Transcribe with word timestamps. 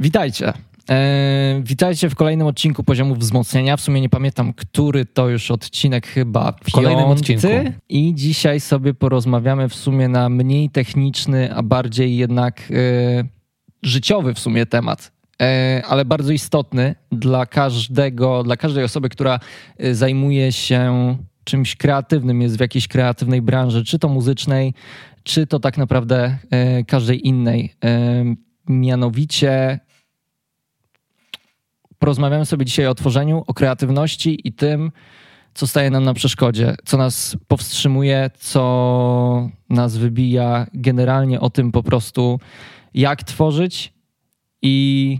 Witajcie. 0.00 0.52
E, 0.90 1.60
witajcie 1.64 2.10
w 2.10 2.14
kolejnym 2.14 2.46
odcinku 2.46 2.84
Poziomów 2.84 3.18
Wzmocnienia. 3.18 3.76
W 3.76 3.80
sumie 3.80 4.00
nie 4.00 4.08
pamiętam, 4.08 4.52
który 4.52 5.06
to 5.06 5.28
już 5.28 5.50
odcinek, 5.50 6.06
chyba 6.06 6.52
w 6.64 6.72
kolejnym 6.72 7.04
odcinku. 7.04 7.46
I 7.88 8.14
dzisiaj 8.14 8.60
sobie 8.60 8.94
porozmawiamy 8.94 9.68
w 9.68 9.74
sumie 9.74 10.08
na 10.08 10.28
mniej 10.28 10.70
techniczny, 10.70 11.54
a 11.54 11.62
bardziej 11.62 12.16
jednak 12.16 12.60
e, 12.60 13.24
życiowy 13.82 14.34
w 14.34 14.38
sumie 14.38 14.66
temat. 14.66 15.12
E, 15.42 15.82
ale 15.88 16.04
bardzo 16.04 16.32
istotny 16.32 16.94
dla 17.12 17.46
każdego, 17.46 18.42
dla 18.42 18.56
każdej 18.56 18.84
osoby, 18.84 19.08
która 19.08 19.40
e, 19.78 19.94
zajmuje 19.94 20.52
się 20.52 21.16
czymś 21.44 21.76
kreatywnym, 21.76 22.42
jest 22.42 22.56
w 22.56 22.60
jakiejś 22.60 22.88
kreatywnej 22.88 23.42
branży, 23.42 23.84
czy 23.84 23.98
to 23.98 24.08
muzycznej, 24.08 24.74
czy 25.22 25.46
to 25.46 25.60
tak 25.60 25.78
naprawdę 25.78 26.38
e, 26.50 26.84
każdej 26.84 27.26
innej. 27.28 27.74
Mianowicie 28.68 29.80
porozmawiamy 32.00 32.46
sobie 32.46 32.64
dzisiaj 32.64 32.86
o 32.86 32.94
tworzeniu, 32.94 33.44
o 33.46 33.54
kreatywności 33.54 34.48
i 34.48 34.52
tym, 34.52 34.92
co 35.54 35.66
staje 35.66 35.90
nam 35.90 36.04
na 36.04 36.14
przeszkodzie, 36.14 36.74
co 36.84 36.96
nas 36.96 37.36
powstrzymuje, 37.48 38.30
co 38.38 39.48
nas 39.70 39.96
wybija, 39.96 40.66
generalnie 40.74 41.40
o 41.40 41.50
tym 41.50 41.72
po 41.72 41.82
prostu, 41.82 42.40
jak 42.94 43.22
tworzyć 43.22 43.92
i 44.62 45.18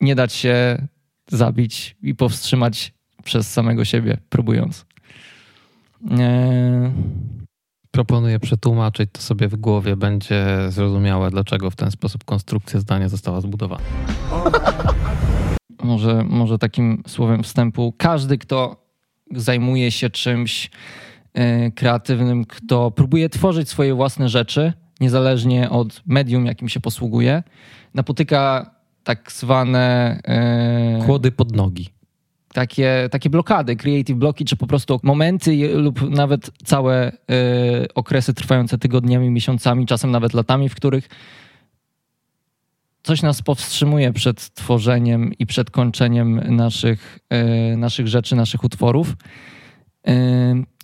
nie 0.00 0.14
dać 0.14 0.32
się 0.32 0.88
zabić 1.28 1.96
i 2.02 2.14
powstrzymać 2.14 2.92
przez 3.24 3.52
samego 3.52 3.84
siebie, 3.84 4.18
próbując. 4.28 4.86
Eee... 6.10 6.90
Proponuję 7.90 8.40
przetłumaczyć 8.40 9.10
to 9.12 9.22
sobie 9.22 9.48
w 9.48 9.56
głowie, 9.56 9.96
będzie 9.96 10.46
zrozumiałe, 10.68 11.30
dlaczego 11.30 11.70
w 11.70 11.76
ten 11.76 11.90
sposób 11.90 12.24
konstrukcja 12.24 12.80
zdania 12.80 13.08
została 13.08 13.40
zbudowana. 13.40 13.84
Może, 15.82 16.24
może 16.24 16.58
takim 16.58 17.02
słowem 17.06 17.42
wstępu, 17.42 17.94
każdy, 17.98 18.38
kto 18.38 18.86
zajmuje 19.34 19.90
się 19.90 20.10
czymś 20.10 20.70
e, 21.34 21.70
kreatywnym, 21.70 22.44
kto 22.44 22.90
próbuje 22.90 23.28
tworzyć 23.28 23.68
swoje 23.68 23.94
własne 23.94 24.28
rzeczy, 24.28 24.72
niezależnie 25.00 25.70
od 25.70 26.02
medium, 26.06 26.46
jakim 26.46 26.68
się 26.68 26.80
posługuje, 26.80 27.42
napotyka 27.94 28.70
tak 29.04 29.32
zwane. 29.32 30.18
E, 30.24 31.02
Kłody 31.06 31.32
pod 31.32 31.56
nogi. 31.56 31.88
Takie, 32.52 33.08
takie 33.10 33.30
blokady, 33.30 33.76
creative 33.76 34.16
bloki, 34.16 34.44
czy 34.44 34.56
po 34.56 34.66
prostu 34.66 35.00
momenty 35.02 35.74
lub 35.74 36.10
nawet 36.10 36.50
całe 36.64 37.12
e, 37.12 37.14
okresy 37.94 38.34
trwające 38.34 38.78
tygodniami, 38.78 39.30
miesiącami, 39.30 39.86
czasem 39.86 40.10
nawet 40.10 40.34
latami, 40.34 40.68
w 40.68 40.74
których 40.74 41.08
coś 43.06 43.22
nas 43.22 43.42
powstrzymuje 43.42 44.12
przed 44.12 44.54
tworzeniem 44.54 45.32
i 45.38 45.46
przed 45.46 45.70
kończeniem 45.70 46.56
naszych, 46.56 47.18
e, 47.30 47.76
naszych 47.76 48.08
rzeczy, 48.08 48.36
naszych 48.36 48.64
utworów. 48.64 49.16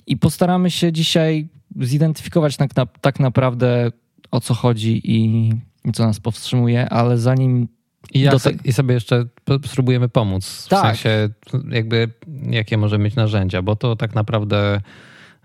I 0.06 0.16
postaramy 0.16 0.70
się 0.70 0.92
dzisiaj 0.92 1.48
zidentyfikować 1.80 2.56
tak, 2.56 2.76
na, 2.76 2.86
tak 2.86 3.20
naprawdę 3.20 3.90
o 4.30 4.40
co 4.40 4.54
chodzi 4.54 5.10
i, 5.10 5.50
i 5.84 5.92
co 5.92 6.06
nas 6.06 6.20
powstrzymuje, 6.20 6.88
ale 6.88 7.18
zanim 7.18 7.68
i, 8.14 8.20
ja 8.20 8.38
te... 8.38 8.50
I 8.64 8.72
sobie 8.72 8.94
jeszcze 8.94 9.24
spróbujemy 9.66 10.08
pomóc. 10.08 10.46
W 10.46 10.68
tak. 10.68 10.82
sensie, 10.82 11.28
jakby, 11.70 12.08
jakie 12.50 12.78
może 12.78 12.98
mieć 12.98 13.14
narzędzia, 13.14 13.62
bo 13.62 13.76
to 13.76 13.96
tak 13.96 14.14
naprawdę 14.14 14.80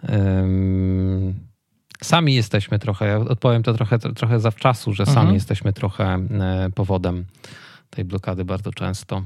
um, 0.10 1.47
sami 2.02 2.36
jesteśmy 2.36 2.80
trochę, 2.80 3.08
ja 3.08 3.18
odpowiem 3.18 3.64
to 3.64 3.74
trochę, 3.74 4.00
trochę 4.00 4.40
zawczasu, 4.40 4.94
że 4.94 5.06
sami 5.06 5.18
mhm. 5.18 5.34
jesteśmy 5.34 5.74
trochę 5.74 6.06
e, 6.06 6.70
powodem 6.76 7.26
tej 7.90 8.06
blokady 8.06 8.46
bardzo 8.46 8.72
często. 8.72 9.24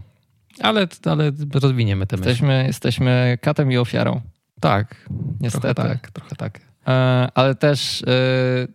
Ale, 0.61 0.88
ale 1.05 1.31
rozwiniemy 1.53 2.07
te 2.07 2.16
jesteśmy, 2.16 2.47
myśli. 2.47 2.68
Jesteśmy 2.68 3.38
katem 3.41 3.72
i 3.72 3.78
ofiarą. 3.78 4.22
Tak, 4.59 5.09
niestety. 5.40 5.73
Trochę 5.73 5.90
tak, 5.90 6.12
trochę 6.12 6.35
tak. 6.35 6.59
E, 6.88 6.91
ale 7.35 7.56
też 7.56 8.03
e, 8.03 8.68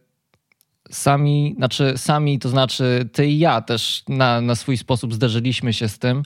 sami, 0.91 1.55
znaczy 1.57 1.93
sami, 1.97 2.39
to 2.39 2.49
znaczy 2.49 3.09
ty 3.13 3.27
i 3.27 3.39
ja 3.39 3.61
też 3.61 4.03
na, 4.09 4.41
na 4.41 4.55
swój 4.55 4.77
sposób 4.77 5.15
zderzyliśmy 5.15 5.73
się 5.73 5.89
z 5.89 5.99
tym, 5.99 6.23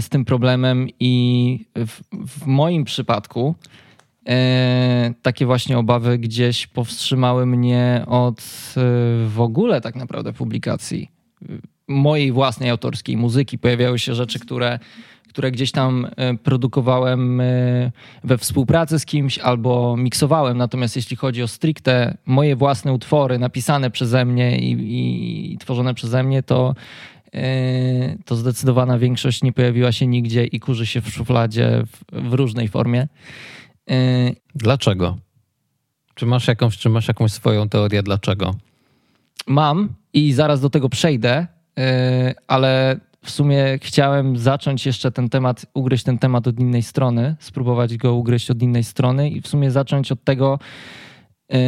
z 0.00 0.08
tym 0.08 0.24
problemem 0.24 0.88
i 1.00 1.66
w, 1.76 2.00
w 2.28 2.46
moim 2.46 2.84
przypadku 2.84 3.54
takie 5.22 5.46
właśnie 5.46 5.78
obawy 5.78 6.18
gdzieś 6.18 6.66
powstrzymały 6.66 7.46
mnie 7.46 8.04
od 8.06 8.40
e, 8.40 8.42
w 9.28 9.36
ogóle 9.38 9.80
tak 9.80 9.96
naprawdę 9.96 10.32
publikacji 10.32 11.10
mojej 11.88 12.32
własnej 12.32 12.70
autorskiej 12.70 13.16
muzyki. 13.16 13.58
Pojawiały 13.58 13.98
się 13.98 14.14
rzeczy, 14.14 14.38
które 14.38 14.78
które 15.32 15.50
gdzieś 15.50 15.72
tam 15.72 16.06
e, 16.16 16.34
produkowałem 16.34 17.40
e, 17.40 17.44
we 18.24 18.38
współpracy 18.38 18.98
z 18.98 19.06
kimś 19.06 19.38
albo 19.38 19.96
miksowałem. 19.96 20.58
Natomiast 20.58 20.96
jeśli 20.96 21.16
chodzi 21.16 21.42
o 21.42 21.48
stricte 21.48 22.16
moje 22.26 22.56
własne 22.56 22.92
utwory 22.92 23.38
napisane 23.38 23.90
przeze 23.90 24.24
mnie 24.24 24.58
i, 24.58 24.72
i, 24.72 25.52
i 25.52 25.58
tworzone 25.58 25.94
przeze 25.94 26.22
mnie, 26.22 26.42
to, 26.42 26.74
e, 27.34 28.16
to 28.24 28.36
zdecydowana 28.36 28.98
większość 28.98 29.42
nie 29.42 29.52
pojawiła 29.52 29.92
się 29.92 30.06
nigdzie 30.06 30.44
i 30.44 30.60
kurzy 30.60 30.86
się 30.86 31.00
w 31.00 31.08
szufladzie 31.08 31.82
w, 31.86 32.28
w 32.30 32.32
różnej 32.32 32.68
formie. 32.68 33.08
Dlaczego? 34.54 35.18
Czy 36.14 36.26
masz, 36.26 36.48
jakąś, 36.48 36.78
czy 36.78 36.88
masz 36.88 37.08
jakąś 37.08 37.32
swoją 37.32 37.68
teorię 37.68 38.02
dlaczego? 38.02 38.54
Mam 39.46 39.88
i 40.12 40.32
zaraz 40.32 40.60
do 40.60 40.70
tego 40.70 40.88
przejdę, 40.88 41.46
ale 42.46 43.00
w 43.24 43.30
sumie 43.30 43.78
chciałem 43.82 44.36
zacząć 44.36 44.86
jeszcze 44.86 45.12
ten 45.12 45.28
temat, 45.28 45.66
ugryźć 45.74 46.04
ten 46.04 46.18
temat 46.18 46.46
od 46.46 46.60
innej 46.60 46.82
strony, 46.82 47.36
spróbować 47.40 47.96
go 47.96 48.14
ugryźć 48.14 48.50
od 48.50 48.62
innej 48.62 48.84
strony 48.84 49.30
i 49.30 49.40
w 49.40 49.48
sumie 49.48 49.70
zacząć 49.70 50.12
od 50.12 50.24
tego, 50.24 50.58
yy, 51.48 51.58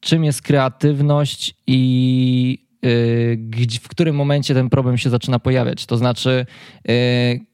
czym 0.00 0.24
jest 0.24 0.42
kreatywność 0.42 1.54
i 1.66 2.58
yy, 2.82 3.78
w 3.82 3.88
którym 3.88 4.16
momencie 4.16 4.54
ten 4.54 4.70
problem 4.70 4.98
się 4.98 5.10
zaczyna 5.10 5.38
pojawiać. 5.38 5.86
To 5.86 5.96
znaczy, 5.96 6.46
yy, 6.84 6.94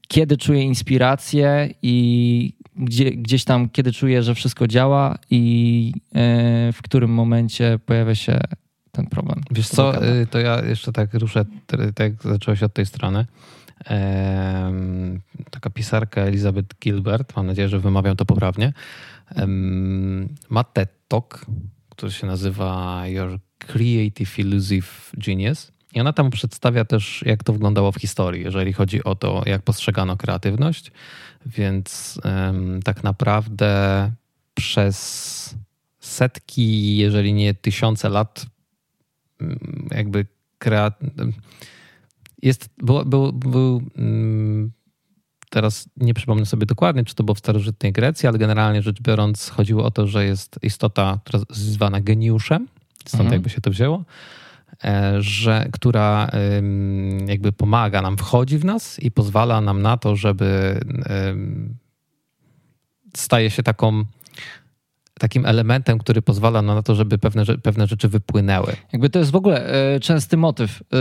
kiedy 0.09 0.37
czuję 0.37 0.63
inspirację 0.63 1.75
i 1.83 2.53
gdzie, 2.79 3.11
gdzieś 3.11 3.45
tam, 3.45 3.69
kiedy 3.69 3.93
czuję, 3.93 4.23
że 4.23 4.35
wszystko 4.35 4.67
działa 4.67 5.19
i 5.31 5.93
yy, 5.97 6.73
w 6.73 6.79
którym 6.83 7.11
momencie 7.11 7.79
pojawia 7.87 8.15
się 8.15 8.41
ten 8.93 9.07
problem. 9.07 9.41
Wiesz 9.51 9.69
co, 9.69 10.05
y, 10.05 10.27
to 10.27 10.39
ja 10.39 10.65
jeszcze 10.65 10.93
tak 10.93 11.15
ruszę, 11.15 11.45
tak 11.95 12.23
zaczęło 12.23 12.57
się 12.57 12.67
od 12.67 12.73
tej 12.73 12.87
strony. 12.87 13.27
taka 15.51 15.71
pisarka 15.71 16.21
Elizabeth 16.21 16.79
Gilbert, 16.81 17.37
mam 17.37 17.47
nadzieję, 17.47 17.69
że 17.69 17.79
wymawiam 17.79 18.17
to 18.17 18.25
poprawnie, 18.25 18.73
ma 20.49 20.65
TED 20.65 20.91
Talk, 21.09 21.47
który 21.89 22.13
się 22.13 22.27
nazywa 22.27 23.03
Your 23.07 23.39
Creative 23.59 24.39
Illusive 24.39 25.13
Genius. 25.27 25.73
I 25.97 26.01
ona 26.01 26.13
tam 26.13 26.31
przedstawia 26.31 26.85
też, 26.85 27.23
jak 27.27 27.45
to 27.45 27.53
wyglądało 27.53 27.93
w 27.93 27.97
historii, 27.97 28.45
jeżeli 28.45 28.73
chodzi 28.73 29.05
o 29.05 29.15
to, 29.15 29.43
jak 29.47 29.63
postrzegano 29.63 30.17
kreatywność. 30.17 30.93
Więc 31.47 32.21
tak 32.85 33.05
naprawdę 33.05 34.13
przez 34.55 35.55
setki, 36.01 36.97
jeżeli 36.97 37.33
nie 37.33 37.55
tysiące 37.55 38.09
lat 38.09 38.47
jakby 39.91 40.27
kreat... 40.59 41.01
Jest, 42.43 42.69
był, 42.79 43.05
był, 43.05 43.33
był, 43.33 43.83
mm, 43.97 44.73
teraz 45.51 45.89
nie 45.97 46.15
przypomnę 46.15 46.47
sobie 46.47 46.67
dokładnie, 46.67 47.05
czy 47.05 47.15
to 47.15 47.25
było 47.25 47.35
w 47.35 47.39
starożytnej 47.39 47.93
Grecji, 47.93 48.29
ale 48.29 48.39
generalnie 48.39 48.83
rzecz 48.83 49.03
biorąc 49.03 49.49
chodziło 49.49 49.85
o 49.85 49.91
to, 49.91 50.07
że 50.07 50.25
jest 50.25 50.59
istota, 50.63 51.21
która 51.25 51.39
jest 51.49 51.61
zwana 51.61 52.01
geniuszem, 52.01 52.69
stąd 52.99 53.21
mhm. 53.21 53.33
jakby 53.33 53.51
się 53.51 53.61
to 53.61 53.71
wzięło, 53.71 54.05
że, 55.19 55.69
która 55.73 56.31
jakby 57.27 57.53
pomaga 57.53 58.03
nam, 58.03 58.17
wchodzi 58.17 58.59
w 58.59 58.65
nas 58.65 58.99
i 58.99 59.11
pozwala 59.11 59.61
nam 59.61 59.83
na 59.83 59.97
to, 59.97 60.17
żeby 60.17 60.81
staje 63.17 63.51
się 63.51 63.63
taką 63.63 64.05
takim 65.19 65.47
elementem, 65.47 65.99
który 65.99 66.23
pozwala 66.23 66.63
na 66.63 66.83
to, 66.83 66.95
żeby 66.95 67.19
pewne, 67.19 67.45
pewne 67.63 67.87
rzeczy 67.87 68.09
wypłynęły. 68.09 68.77
Jakby 68.93 69.11
to 69.11 69.19
jest 69.19 69.31
w 69.31 69.37
ogóle 69.37 69.67
e, 69.95 70.01
częsty 70.01 70.37
motyw, 70.37 70.83
e, 70.83 70.97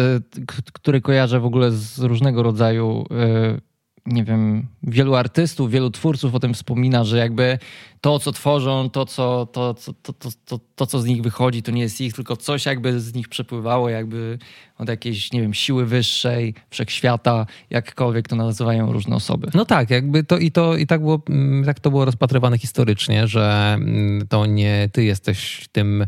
który 0.74 1.02
kojarzę 1.02 1.40
w 1.40 1.46
ogóle 1.46 1.72
z 1.72 2.00
różnego 2.00 2.44
rodzaju 2.44 3.06
e, 3.12 3.75
nie 4.06 4.24
wiem, 4.24 4.68
wielu 4.84 5.16
artystów, 5.16 5.72
wielu 5.72 5.90
twórców 5.90 6.36
o 6.36 6.40
tym 6.40 6.54
wspomina, 6.54 7.04
że 7.04 7.18
jakby 7.18 7.60
to, 8.02 8.20
co 8.20 8.32
tworzą, 8.32 8.90
to, 8.90 9.06
co, 9.06 9.46
to, 9.46 9.74
to, 9.74 10.14
to, 10.14 10.30
to, 10.46 10.60
to, 10.76 10.86
co 10.86 11.00
z 11.00 11.06
nich 11.06 11.22
wychodzi, 11.22 11.64
to 11.64 11.72
nie 11.72 11.82
jest 11.82 12.02
ich, 12.02 12.14
tylko 12.14 12.38
coś 12.38 12.66
jakby 12.66 13.00
z 13.00 13.14
nich 13.14 13.30
przepływało, 13.30 13.90
jakby 13.90 14.38
od 14.78 14.90
jakiejś, 14.90 15.32
nie 15.32 15.42
wiem, 15.42 15.54
siły 15.54 15.86
wyższej, 15.86 16.54
wszechświata, 16.70 17.46
jakkolwiek 17.70 18.28
to 18.28 18.36
nazywają 18.36 18.92
różne 18.92 19.16
osoby. 19.16 19.48
No 19.54 19.66
tak, 19.66 19.90
jakby 19.90 20.24
to 20.24 20.38
i 20.38 20.52
to 20.52 20.78
i 20.78 20.88
tak 20.88 21.02
było, 21.02 21.22
mm, 21.30 21.66
tak 21.66 21.80
to 21.80 21.90
było 21.90 22.06
rozpatrywane 22.06 22.58
historycznie, 22.58 23.28
że 23.28 23.74
mm, 23.74 24.28
to 24.28 24.46
nie 24.46 24.90
ty 24.92 25.04
jesteś 25.04 25.66
tym 25.72 26.08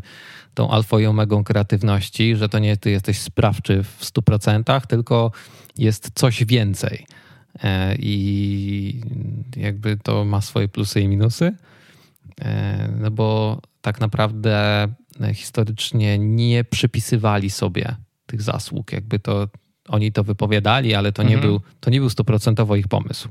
tą 0.54 0.70
alfą 0.70 0.98
i 0.98 1.06
omegą 1.06 1.44
kreatywności, 1.44 2.36
że 2.36 2.48
to 2.48 2.58
nie 2.58 2.76
ty 2.76 2.90
jesteś 2.90 3.18
sprawczy 3.18 3.82
w 3.82 4.04
100%, 4.04 4.86
tylko 4.86 5.32
jest 5.78 6.10
coś 6.14 6.44
więcej. 6.44 7.06
E, 7.64 7.94
I 7.98 9.00
jakby 9.56 9.96
to 9.96 10.24
ma 10.24 10.40
swoje 10.40 10.68
plusy 10.68 11.00
i 11.00 11.08
minusy. 11.08 11.52
E, 12.40 12.88
no 13.00 13.10
bo 13.10 13.60
tak 13.80 14.00
naprawdę 14.00 14.88
historycznie 15.34 16.18
nie 16.18 16.64
przypisywali 16.64 17.50
sobie 17.50 17.96
tych 18.26 18.42
zasług. 18.42 18.92
Jakby 18.92 19.18
to 19.18 19.48
oni 19.88 20.12
to 20.12 20.24
wypowiadali, 20.24 20.94
ale 20.94 21.12
to 21.12 21.22
nie, 21.22 21.34
mhm. 21.34 21.50
był, 21.50 21.60
to 21.80 21.90
nie 21.90 22.00
był 22.00 22.10
stuprocentowo 22.10 22.76
ich 22.76 22.88
pomysł. 22.88 23.28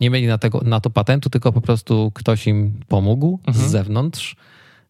Nie 0.00 0.10
mieli 0.10 0.26
na, 0.26 0.38
tego, 0.38 0.60
na 0.64 0.80
to 0.80 0.90
patentu, 0.90 1.30
tylko 1.30 1.52
po 1.52 1.60
prostu 1.60 2.12
ktoś 2.14 2.46
im 2.46 2.80
pomógł 2.88 3.40
mhm. 3.46 3.68
z 3.68 3.70
zewnątrz. 3.70 4.36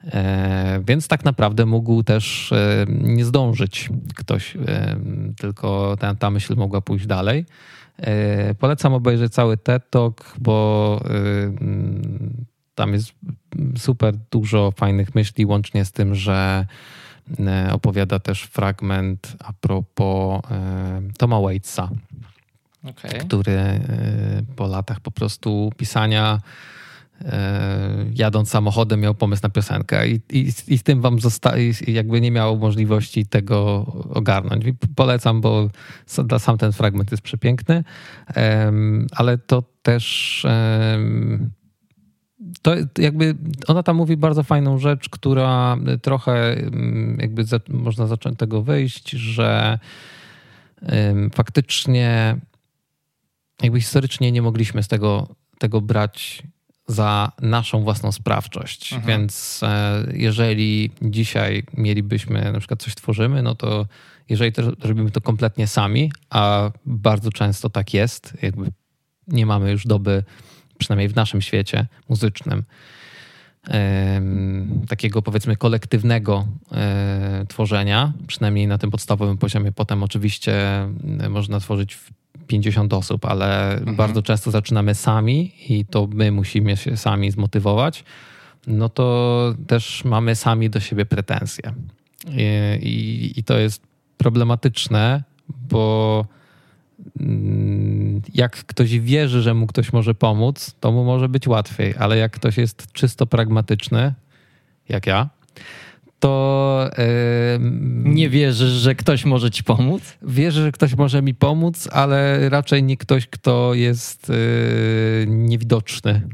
E, 0.04 0.82
więc 0.87 1.08
tak 1.08 1.25
naprawdę 1.25 1.66
mógł 1.66 2.02
też 2.02 2.52
e, 2.52 2.87
nie 2.88 3.25
zdążyć 3.25 3.88
ktoś, 4.14 4.56
e, 4.56 4.96
tylko 5.38 5.96
ta, 6.00 6.14
ta 6.14 6.31
myśl 6.31 6.56
mogła 6.56 6.81
pójść 6.81 7.06
dalej. 7.06 7.46
E, 7.99 8.55
polecam 8.55 8.94
obejrzeć 8.94 9.33
cały 9.33 9.56
TED 9.56 9.91
Talk, 9.91 10.35
bo 10.39 11.00
e, 11.05 11.11
tam 12.75 12.93
jest 12.93 13.12
super 13.77 14.15
dużo 14.31 14.71
fajnych 14.77 15.15
myśli, 15.15 15.47
łącznie 15.47 15.85
z 15.85 15.93
tym, 15.93 16.15
że 16.15 16.67
e, 17.41 17.73
opowiada 17.73 18.19
też 18.19 18.43
fragment 18.43 19.37
a 19.44 19.53
propos 19.53 20.41
Toma 21.19 21.41
Waitsa, 21.41 21.91
okay. 22.85 23.11
który 23.11 23.81
po 24.56 24.67
latach 24.67 25.00
po 25.00 25.11
prostu 25.11 25.73
pisania 25.77 26.41
jadąc 28.15 28.51
samochodem 28.51 29.01
miał 29.01 29.15
pomysł 29.15 29.43
na 29.43 29.49
piosenkę 29.49 30.09
i, 30.09 30.21
i, 30.33 30.53
i 30.69 30.79
z 30.79 30.83
tym 30.83 31.01
wam 31.01 31.21
zostaje, 31.21 31.73
jakby 31.87 32.21
nie 32.21 32.31
miał 32.31 32.59
możliwości 32.59 33.27
tego 33.27 33.87
ogarnąć. 34.11 34.65
Polecam, 34.97 35.41
bo 35.41 35.71
sam 36.39 36.59
ten 36.59 36.73
fragment 36.73 37.11
jest 37.11 37.23
przepiękny, 37.23 37.85
ale 39.11 39.39
to 39.39 39.63
też 39.83 40.47
to 42.63 42.75
jakby 42.99 43.35
ona 43.67 43.83
tam 43.83 43.97
mówi 43.97 44.17
bardzo 44.17 44.43
fajną 44.43 44.79
rzecz, 44.79 45.09
która 45.09 45.77
trochę 46.03 46.57
jakby 47.19 47.45
za, 47.45 47.61
można 47.69 48.07
zacząć 48.07 48.39
tego 48.39 48.63
wyjść, 48.63 49.11
że 49.11 49.79
faktycznie 51.35 52.37
jakby 53.63 53.81
historycznie 53.81 54.33
nie 54.33 54.43
mogliśmy 54.43 54.83
z 54.83 54.89
tego, 54.89 55.29
tego 55.59 55.81
brać 55.81 56.43
za 56.87 57.32
naszą 57.40 57.82
własną 57.82 58.12
sprawczość. 58.12 58.93
Mhm. 58.93 59.08
Więc 59.08 59.61
e, 59.62 60.05
jeżeli 60.14 60.90
dzisiaj 61.02 61.64
mielibyśmy, 61.75 62.52
na 62.52 62.58
przykład 62.58 62.82
coś 62.82 62.94
tworzymy, 62.94 63.43
no 63.43 63.55
to 63.55 63.87
jeżeli 64.29 64.52
to 64.52 64.62
robimy 64.81 65.11
to 65.11 65.20
kompletnie 65.20 65.67
sami, 65.67 66.12
a 66.31 66.70
bardzo 66.87 67.31
często 67.32 67.70
tak 67.70 67.94
jest, 67.94 68.37
jakby 68.43 68.73
nie 69.26 69.46
mamy 69.46 69.70
już 69.70 69.87
doby 69.87 70.25
przynajmniej 70.79 71.08
w 71.08 71.17
naszym 71.17 71.40
świecie 71.40 71.87
muzycznym, 72.08 72.64
takiego 74.88 75.23
powiedzmy 75.23 75.56
kolektywnego 75.56 76.46
e, 76.73 77.44
tworzenia, 77.49 78.12
przynajmniej 78.26 78.67
na 78.67 78.78
tym 78.78 78.90
podstawowym 78.90 79.38
poziomie. 79.38 79.73
Potem 79.73 80.02
oczywiście 80.02 80.55
e, 81.20 81.28
można 81.28 81.61
tworzyć 81.61 81.94
w 81.94 82.11
50 82.52 82.93
osób, 82.93 83.25
ale 83.25 83.72
mhm. 83.72 83.96
bardzo 83.96 84.22
często 84.22 84.50
zaczynamy 84.50 84.94
sami 84.94 85.52
i 85.69 85.84
to 85.84 86.08
my 86.14 86.32
musimy 86.32 86.76
się 86.76 86.96
sami 86.96 87.31
zmotywować. 87.31 88.04
No 88.66 88.88
to 88.88 89.54
też 89.66 90.04
mamy 90.04 90.37
sami 90.37 90.70
do 90.70 90.81
siebie 90.81 91.06
pretensje. 91.06 91.72
I, 92.28 92.43
i, 92.82 93.40
i 93.40 93.44
to 93.44 93.58
jest 93.58 93.82
problematyczne, 94.19 95.22
bo 95.49 96.25
Mm, 97.20 98.22
jak 98.34 98.64
ktoś 98.64 98.99
wierzy, 98.99 99.43
że 99.43 99.54
mu 99.54 99.66
ktoś 99.66 99.93
może 99.93 100.14
pomóc, 100.14 100.75
to 100.81 100.93
mu 100.93 101.04
może 101.04 101.28
być 101.28 101.49
łatwiej, 101.49 101.94
ale 101.99 102.16
jak 102.16 102.32
ktoś 102.32 102.56
jest 102.56 102.93
czysto 102.93 103.26
pragmatyczny, 103.26 104.14
jak 104.88 105.06
ja, 105.06 105.28
to. 106.23 106.91
Yy, 106.99 107.05
nie 108.05 108.29
wierzysz, 108.31 108.71
że 108.71 108.95
ktoś 108.95 109.25
może 109.25 109.51
ci 109.51 109.65
pomóc? 109.65 110.03
Wierzę, 110.23 110.63
że 110.63 110.73
ktoś 110.73 110.95
może 110.95 111.23
mi 111.23 111.35
pomóc, 111.35 111.89
ale 111.93 112.49
raczej 112.49 112.83
nie 112.83 112.97
ktoś, 112.97 113.27
kto 113.27 113.75
jest 113.75 114.29
yy, 114.29 115.27
niewidoczny 115.29 116.29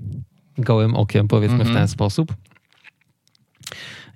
gołym 0.58 0.94
okiem, 0.94 1.28
powiedzmy 1.28 1.54
mm 1.54 1.66
-hmm. 1.66 1.68
w 1.68 1.70
mhm. 1.70 1.86
ten 1.86 1.88
sposób. 1.88 2.34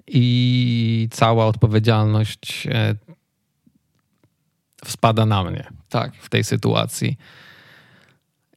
I 0.07 1.09
cała 1.11 1.47
odpowiedzialność 1.47 2.67
e, 2.67 2.95
spada 4.85 5.27
na 5.27 5.45
mnie 5.45 5.67
tak. 5.89 6.15
w 6.15 6.29
tej 6.29 6.45
sytuacji. 6.45 7.17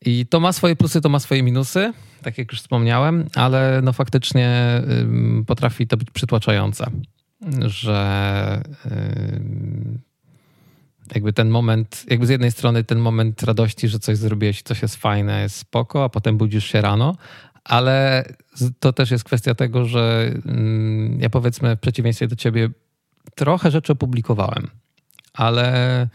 I 0.05 0.25
to 0.25 0.39
ma 0.39 0.53
swoje 0.53 0.75
plusy, 0.75 1.01
to 1.01 1.09
ma 1.09 1.19
swoje 1.19 1.43
minusy, 1.43 1.93
tak 2.25 2.37
jak 2.37 2.51
już 2.51 2.61
wspomniałem, 2.61 3.27
ale 3.35 3.81
no 3.83 3.93
faktycznie 3.93 4.81
potrafi 5.47 5.87
to 5.87 5.97
być 5.97 6.11
przytłaczające, 6.11 6.85
że 7.61 8.61
jakby 11.15 11.33
ten 11.33 11.49
moment, 11.49 12.05
jakby 12.09 12.25
z 12.25 12.29
jednej 12.29 12.51
strony 12.51 12.83
ten 12.83 12.99
moment 12.99 13.43
radości, 13.43 13.87
że 13.87 13.99
coś 13.99 14.17
zrobiłeś, 14.17 14.61
coś 14.61 14.81
jest 14.81 14.95
fajne, 14.95 15.41
jest 15.41 15.55
spoko, 15.55 16.03
a 16.03 16.09
potem 16.09 16.37
budzisz 16.37 16.65
się 16.65 16.81
rano, 16.81 17.15
ale 17.63 18.25
to 18.79 18.93
też 18.93 19.11
jest 19.11 19.23
kwestia 19.23 19.55
tego, 19.55 19.85
że 19.85 20.31
ja 21.19 21.29
powiedzmy 21.29 21.75
w 21.75 21.79
przeciwieństwie 21.79 22.27
do 22.27 22.35
ciebie 22.35 22.69
trochę 23.35 23.71
rzeczy 23.71 23.93
opublikowałem, 23.93 24.67
ale 25.33 26.07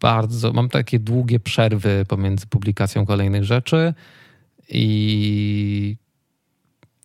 bardzo, 0.00 0.52
mam 0.52 0.68
takie 0.68 0.98
długie 0.98 1.40
przerwy 1.40 2.04
pomiędzy 2.08 2.46
publikacją 2.46 3.06
kolejnych 3.06 3.44
rzeczy 3.44 3.94
i 4.68 5.96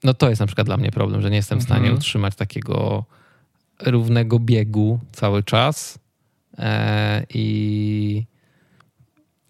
no 0.03 0.13
to 0.13 0.30
jest 0.30 0.39
na 0.39 0.48
przykład 0.48 0.68
dla 0.68 0.77
mnie 0.77 0.92
problem, 0.92 1.21
że 1.21 1.30
nie 1.30 1.36
jestem 1.36 1.59
w 1.59 1.63
stanie 1.63 1.80
mhm. 1.80 1.95
utrzymać 1.95 2.36
takiego 2.36 3.06
równego 3.86 4.39
biegu 4.39 5.00
cały 5.12 5.44
czas. 5.44 6.00
E, 6.57 7.25
I 7.33 8.25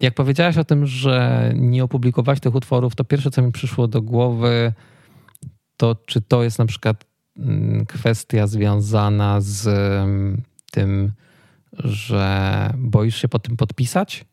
jak 0.00 0.14
powiedziałaś 0.14 0.58
o 0.58 0.64
tym, 0.64 0.86
że 0.86 1.52
nie 1.56 1.84
opublikowałeś 1.84 2.40
tych 2.40 2.54
utworów, 2.54 2.94
to 2.94 3.04
pierwsze, 3.04 3.30
co 3.30 3.42
mi 3.42 3.52
przyszło 3.52 3.88
do 3.88 4.02
głowy, 4.02 4.72
to 5.76 5.96
czy 6.06 6.20
to 6.20 6.42
jest 6.42 6.58
na 6.58 6.66
przykład 6.66 7.04
mm, 7.36 7.86
kwestia 7.86 8.46
związana 8.46 9.40
z 9.40 9.68
tym, 10.72 11.12
że 11.78 12.70
boisz 12.78 13.16
się 13.16 13.28
pod 13.28 13.42
tym 13.42 13.56
podpisać? 13.56 14.24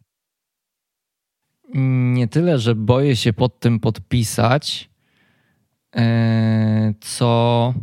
Nie 2.13 2.27
tyle, 2.27 2.60
że 2.60 2.75
boję 2.75 3.15
się 3.15 3.34
pod 3.34 3.60
tym 3.60 3.79
podpisać, 3.79 4.89
e, 5.96 6.93
co. 7.01 7.74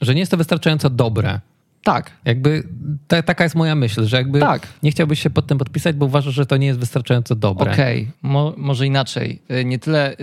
Że 0.00 0.14
nie 0.14 0.20
jest 0.20 0.30
to 0.30 0.36
wystarczająco 0.36 0.90
dobre. 0.90 1.40
Tak. 1.82 2.10
Jakby 2.24 2.62
ta, 3.08 3.22
taka 3.22 3.44
jest 3.44 3.56
moja 3.56 3.74
myśl, 3.74 4.04
że 4.04 4.16
jakby 4.16 4.40
tak. 4.40 4.66
nie 4.82 4.90
chciałbyś 4.90 5.22
się 5.22 5.30
pod 5.30 5.46
tym 5.46 5.58
podpisać, 5.58 5.96
bo 5.96 6.06
uważasz, 6.06 6.34
że 6.34 6.46
to 6.46 6.56
nie 6.56 6.66
jest 6.66 6.78
wystarczająco 6.78 7.34
dobre. 7.34 7.72
Okej, 7.72 8.02
okay. 8.02 8.12
Mo, 8.22 8.54
może 8.56 8.86
inaczej. 8.86 9.42
E, 9.48 9.64
nie 9.64 9.78
tyle 9.78 10.12
e, 10.12 10.16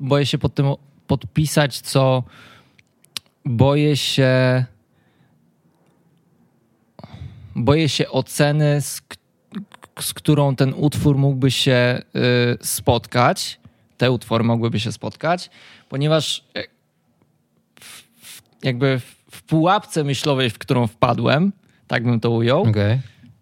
boję 0.00 0.26
się 0.26 0.38
pod 0.38 0.54
tym 0.54 0.66
podpisać, 1.06 1.80
co 1.80 2.22
boję 3.44 3.96
się 3.96 4.64
boję 7.58 7.88
się 7.88 8.08
oceny, 8.08 8.80
z, 8.80 9.02
z 10.00 10.14
którą 10.14 10.56
ten 10.56 10.74
utwór 10.76 11.18
mógłby 11.18 11.50
się 11.50 12.02
y, 12.16 12.66
spotkać. 12.66 13.60
Te 13.96 14.10
utwory 14.10 14.44
mogłyby 14.44 14.80
się 14.80 14.92
spotkać, 14.92 15.50
ponieważ 15.88 16.44
e, 16.56 16.64
w, 18.20 18.42
jakby 18.62 19.00
w 19.30 19.42
pułapce 19.42 20.04
myślowej, 20.04 20.50
w 20.50 20.58
którą 20.58 20.86
wpadłem, 20.86 21.52
tak 21.86 22.04
bym 22.04 22.20
to 22.20 22.30
ujął, 22.30 22.62
okay. 22.62 23.00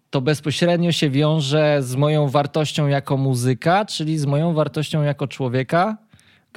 to 0.09 0.21
bezpośrednio 0.21 0.91
się 0.91 1.09
wiąże 1.09 1.77
z 1.81 1.95
moją 1.95 2.29
wartością 2.29 2.87
jako 2.87 3.17
muzyka, 3.17 3.85
czyli 3.85 4.17
z 4.17 4.25
moją 4.25 4.53
wartością 4.53 5.01
jako 5.01 5.27
człowieka, 5.27 5.97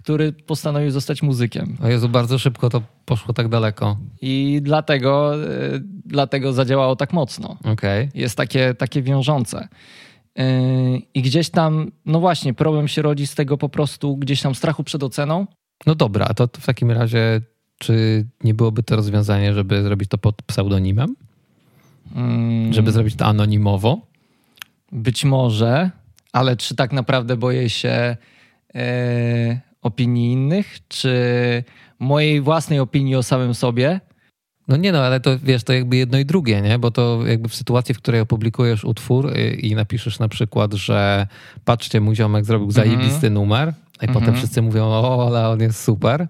który 0.03 0.33
postanowił 0.33 0.91
zostać 0.91 1.23
muzykiem. 1.23 1.77
O 1.83 1.89
Jezu, 1.89 2.09
bardzo 2.09 2.39
szybko 2.39 2.71
to 2.71 2.83
poszło 3.05 3.35
tak 3.35 3.49
daleko. 3.49 3.97
I 4.23 4.61
dlatego 4.63 5.45
y, 5.45 5.83
dlatego 6.07 6.53
zadziałało 6.53 6.97
tak 6.97 7.13
mocno. 7.13 7.57
Okay. 7.65 8.09
Jest 8.15 8.37
takie, 8.37 8.75
takie 8.75 9.03
wiążące. 9.03 9.69
Yy, 10.37 10.45
I 11.15 11.23
gdzieś 11.23 11.51
tam, 11.51 11.93
no 12.07 12.21
właśnie, 12.21 12.55
problem 12.55 12.89
się 12.89 13.03
rodzi 13.03 13.27
z 13.27 13.35
tego 13.35 13.59
po 13.59 13.69
prostu 13.69 14.17
gdzieś 14.17 14.43
tam 14.43 14.55
strachu 14.55 14.85
przed 14.85 15.03
oceną. 15.03 15.47
No 15.87 15.95
dobra, 15.95 16.27
a 16.29 16.35
to 16.35 16.49
w 16.61 16.67
takim 16.67 16.91
razie, 16.91 17.41
czy 17.79 18.27
nie 18.45 18.55
byłoby 18.55 18.83
to 18.83 18.97
rozwiązanie, 18.97 19.55
żeby 19.55 19.83
zrobić 19.83 20.09
to 20.09 20.19
pod 20.19 20.43
pseudonimem? 20.43 21.17
Hmm. 22.15 22.73
Żeby 22.73 22.93
zrobić 22.93 23.17
to 23.17 23.27
anonimowo? 23.27 24.01
Być 24.93 25.25
może, 25.25 25.91
ale 26.33 26.57
czy 26.57 26.77
tak 26.77 26.93
naprawdę 26.93 27.37
boję 27.37 27.71
się 27.71 28.17
e, 28.75 29.61
opinii 29.83 30.33
innych, 30.33 30.79
czy 30.89 31.15
mojej 31.99 32.41
własnej 32.41 32.79
opinii 32.79 33.17
o 33.17 33.23
samym 33.23 33.55
sobie? 33.55 34.01
No 34.69 34.77
nie 34.77 34.93
no, 34.93 34.99
ale 34.99 35.21
to 35.21 35.39
wiesz, 35.39 35.65
to 35.65 35.73
jakby 35.73 35.97
jedno 35.97 36.19
i 36.19 36.25
drugie, 36.25 36.61
nie? 36.61 36.79
Bo 36.79 36.91
to 36.91 37.27
jakby 37.27 37.49
w 37.49 37.55
sytuacji, 37.55 37.95
w 37.95 37.99
której 37.99 38.21
opublikujesz 38.21 38.85
utwór 38.85 39.33
i, 39.37 39.69
i 39.69 39.75
napiszesz 39.75 40.19
na 40.19 40.29
przykład, 40.29 40.75
że 40.75 41.27
patrzcie, 41.65 42.01
mój 42.01 42.17
ziomek 42.17 42.45
zrobił 42.45 42.69
mhm. 42.69 42.87
zajebisty 42.87 43.27
mm 43.27 43.31
-hmm. 43.31 43.43
numer, 43.43 43.75
i 44.03 44.07
potem 44.07 44.23
mhm. 44.23 44.37
wszyscy 44.37 44.63
mówią, 44.63 44.85
o, 44.85 45.27
ale 45.27 45.49
on 45.49 45.61
jest 45.61 45.83
super. 45.83 46.29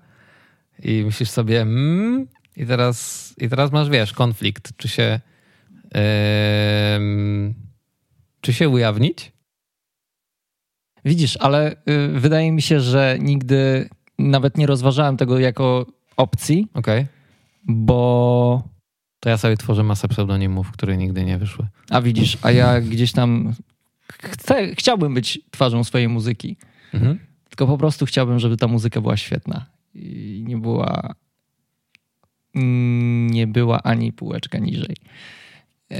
I 0.82 1.02
myślisz 1.04 1.30
sobie, 1.30 1.60
mm, 1.60 2.26
i 2.56 2.66
teraz, 2.66 3.34
i 3.38 3.48
teraz 3.48 3.72
masz, 3.72 3.88
wiesz, 3.88 4.12
konflikt, 4.12 4.76
czy 4.76 4.88
się, 4.88 5.20
yy, 5.94 6.00
czy 8.40 8.52
się 8.52 8.68
ujawnić? 8.68 9.32
Widzisz, 11.04 11.36
ale 11.36 11.72
y, 11.72 12.08
wydaje 12.08 12.52
mi 12.52 12.62
się, 12.62 12.80
że 12.80 13.18
nigdy 13.20 13.88
nawet 14.18 14.58
nie 14.58 14.66
rozważałem 14.66 15.16
tego 15.16 15.38
jako 15.38 15.86
opcji. 16.16 16.68
Okej. 16.74 17.00
Okay. 17.00 17.08
Bo. 17.64 18.62
To 19.20 19.28
ja 19.28 19.38
sobie 19.38 19.56
tworzę 19.56 19.82
masę 19.82 20.08
pseudonimów, 20.08 20.72
które 20.72 20.96
nigdy 20.96 21.24
nie 21.24 21.38
wyszły. 21.38 21.66
A 21.90 22.02
widzisz, 22.02 22.38
a 22.42 22.50
ja 22.50 22.80
gdzieś 22.80 23.12
tam 23.12 23.54
chcę, 24.08 24.74
chciałbym 24.74 25.14
być 25.14 25.40
twarzą 25.50 25.84
swojej 25.84 26.08
muzyki. 26.08 26.56
Mhm. 26.94 27.18
Tylko 27.48 27.66
po 27.66 27.78
prostu 27.78 28.06
chciałbym, 28.06 28.38
żeby 28.38 28.56
ta 28.56 28.68
muzyka 28.68 29.00
była 29.00 29.16
świetna. 29.16 29.66
I 29.94 30.44
nie 30.46 30.56
była. 30.56 31.14
Nie 33.30 33.46
była 33.46 33.82
ani 33.82 34.12
półeczka 34.12 34.58
niżej. 34.58 34.96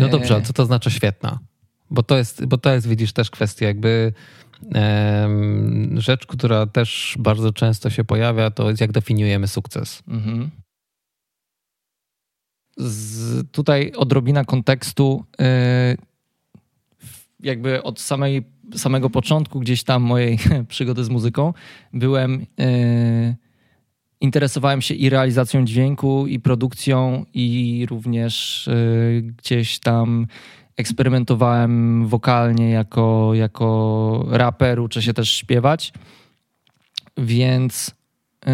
No 0.01 0.09
dobrze, 0.09 0.35
ale 0.35 0.43
co 0.43 0.53
to 0.53 0.67
znaczy 0.67 0.91
świetna? 0.91 1.39
Bo 1.91 2.03
to 2.03 2.19
jest, 2.19 2.45
bo 2.45 2.59
to 2.59 2.75
jest 2.75 2.89
widzisz, 2.89 3.13
też 3.13 3.31
kwestia 3.31 3.67
jakby 3.67 4.13
rzecz, 5.95 6.27
która 6.27 6.67
też 6.67 7.17
bardzo 7.19 7.53
często 7.53 7.91
się 7.91 8.05
pojawia, 8.05 8.51
to 8.51 8.69
jest 8.69 8.81
jak 8.81 8.93
definiujemy 8.93 9.49
sukces. 9.49 10.03
Mhm. 10.09 10.51
Z, 12.77 13.51
tutaj 13.53 13.93
odrobina 13.97 14.45
kontekstu. 14.45 15.25
Y, 15.41 15.97
jakby 17.41 17.83
od 17.83 18.01
samej, 18.01 18.43
samego 18.77 19.11
początku 19.11 19.61
gdzieś 19.61 19.85
tam 19.85 20.03
mojej 20.03 20.39
przygody 20.69 21.05
z 21.05 21.09
muzyką 21.09 21.55
byłem. 21.93 22.47
Y, 22.61 23.37
interesowałem 24.21 24.83
się 24.83 24.95
i 24.95 25.11
realizacją 25.11 25.65
dźwięku, 25.65 26.27
i 26.27 26.41
produkcją, 26.41 27.25
i 27.35 27.87
również 27.91 28.69
y, 28.69 29.23
gdzieś 29.39 29.79
tam 29.79 30.27
eksperymentowałem 30.77 32.07
wokalnie 32.07 32.71
jako, 32.71 33.31
jako 33.35 34.27
raper, 34.31 34.81
uczę 34.81 35.03
się 35.03 35.15
też 35.15 35.31
śpiewać. 35.31 35.93
Więc 37.19 37.95
yy, 38.47 38.53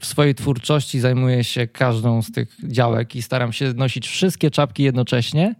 w 0.00 0.06
swojej 0.06 0.34
twórczości 0.34 1.00
zajmuję 1.00 1.44
się 1.44 1.66
każdą 1.66 2.22
z 2.22 2.32
tych 2.32 2.56
działek 2.64 3.16
i 3.16 3.22
staram 3.22 3.52
się 3.52 3.72
nosić 3.72 4.08
wszystkie 4.08 4.50
czapki 4.50 4.82
jednocześnie. 4.82 5.54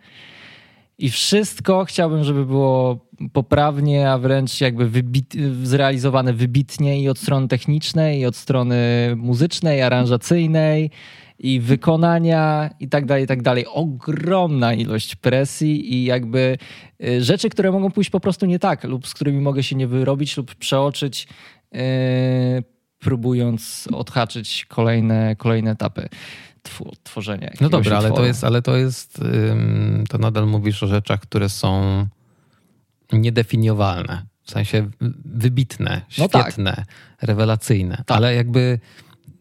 I 0.98 1.10
wszystko 1.10 1.84
chciałbym, 1.84 2.24
żeby 2.24 2.46
było 2.46 3.06
poprawnie, 3.32 4.10
a 4.10 4.18
wręcz 4.18 4.60
jakby 4.60 4.88
wybit, 4.88 5.34
zrealizowane 5.62 6.32
wybitnie 6.32 7.02
i 7.02 7.08
od 7.08 7.18
strony 7.18 7.48
technicznej, 7.48 8.20
i 8.20 8.26
od 8.26 8.36
strony 8.36 8.76
muzycznej, 9.16 9.82
aranżacyjnej 9.82 10.90
i 11.38 11.60
wykonania 11.60 12.70
i 12.80 12.88
tak 12.88 13.06
dalej, 13.06 13.24
i 13.24 13.26
tak 13.26 13.42
dalej. 13.42 13.66
Ogromna 13.66 14.74
ilość 14.74 15.16
presji 15.16 15.94
i 15.94 16.04
jakby 16.04 16.58
y, 17.04 17.24
rzeczy, 17.24 17.48
które 17.48 17.72
mogą 17.72 17.90
pójść 17.90 18.10
po 18.10 18.20
prostu 18.20 18.46
nie 18.46 18.58
tak 18.58 18.84
lub 18.84 19.06
z 19.06 19.14
którymi 19.14 19.40
mogę 19.40 19.62
się 19.62 19.76
nie 19.76 19.86
wyrobić 19.86 20.36
lub 20.36 20.54
przeoczyć, 20.54 21.28
yy, 21.72 21.80
próbując 22.98 23.88
odhaczyć 23.92 24.66
kolejne, 24.68 25.36
kolejne 25.36 25.70
etapy 25.70 26.08
tworzenia. 27.02 27.50
No 27.60 27.68
dobra, 27.68 27.98
ale 27.98 28.12
to 28.12 28.24
jest, 28.24 28.44
ale 28.44 28.62
to 28.62 28.76
jest, 28.76 29.20
to 30.08 30.18
nadal 30.18 30.46
mówisz 30.46 30.82
o 30.82 30.86
rzeczach, 30.86 31.20
które 31.20 31.48
są 31.48 32.06
niedefiniowalne. 33.12 34.22
W 34.42 34.50
sensie 34.50 34.90
wybitne, 35.24 36.00
świetne, 36.08 36.54
no 36.58 36.64
tak. 36.64 36.86
rewelacyjne. 37.22 37.96
Tak. 38.06 38.16
Ale 38.16 38.34
jakby 38.34 38.78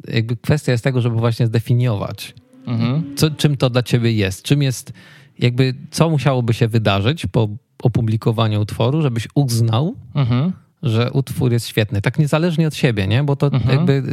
jakby 0.08 0.38
kwestia 0.38 0.72
jest 0.72 0.84
tego, 0.84 1.02
żeby 1.02 1.16
właśnie 1.16 1.48
zdefiniować, 1.48 2.34
mhm. 2.66 3.16
co, 3.16 3.32
czym 3.32 3.58
to 3.58 3.70
dla 3.70 3.84
ciebie 3.84 4.12
jest. 4.12 4.44
Czym 4.44 4.62
jest, 4.62 4.94
jakby, 5.40 5.76
co 5.92 6.10
musiałoby 6.10 6.54
się 6.54 6.68
wydarzyć 6.68 7.26
po 7.26 7.50
opublikowaniu 7.84 8.62
utworu, 8.62 9.02
żebyś 9.02 9.28
uznał, 9.36 9.96
mhm. 10.16 10.54
Że 10.84 11.12
utwór 11.12 11.52
jest 11.52 11.68
świetny. 11.68 12.02
Tak 12.02 12.20
niezależnie 12.20 12.68
od 12.68 12.76
siebie, 12.76 13.08
nie? 13.08 13.24
Bo 13.24 13.36
to 13.36 13.48
mhm. 13.48 13.78
jakby 13.78 14.04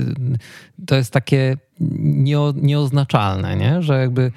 to 0.87 0.97
jest 0.97 1.13
takie 1.13 1.57
nieo, 2.01 2.55
nieoznaczalne, 2.57 3.57
nie? 3.57 3.83
Że 3.83 4.01
jakby 4.01 4.33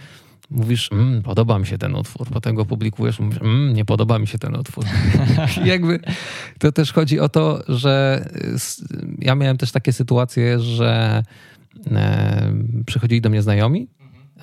mówisz, 0.50 0.92
mmm, 0.92 1.22
podoba 1.24 1.60
mi 1.60 1.68
się 1.68 1.78
ten 1.78 1.96
utwór, 1.96 2.28
potem 2.34 2.56
go 2.56 2.66
publikujesz, 2.66 3.20
mówisz, 3.20 3.42
mmm, 3.42 3.74
nie 3.74 3.86
podoba 3.86 4.20
mi 4.20 4.28
się 4.28 4.38
ten 4.38 4.56
utwór. 4.56 4.86
jakby 5.66 6.00
to 6.60 6.72
też 6.72 6.94
chodzi 6.94 7.20
o 7.20 7.30
to, 7.30 7.64
że 7.68 8.26
ja 9.20 9.36
miałem 9.36 9.58
też 9.58 9.72
takie 9.72 9.94
sytuacje, 9.94 10.60
że 10.60 11.24
e, 11.92 12.54
przychodzili 12.86 13.22
do 13.22 13.30
mnie 13.30 13.42
znajomi, 13.42 13.88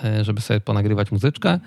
e, 0.04 0.24
żeby 0.24 0.40
sobie 0.40 0.60
ponagrywać 0.60 1.12
muzyczkę 1.12 1.60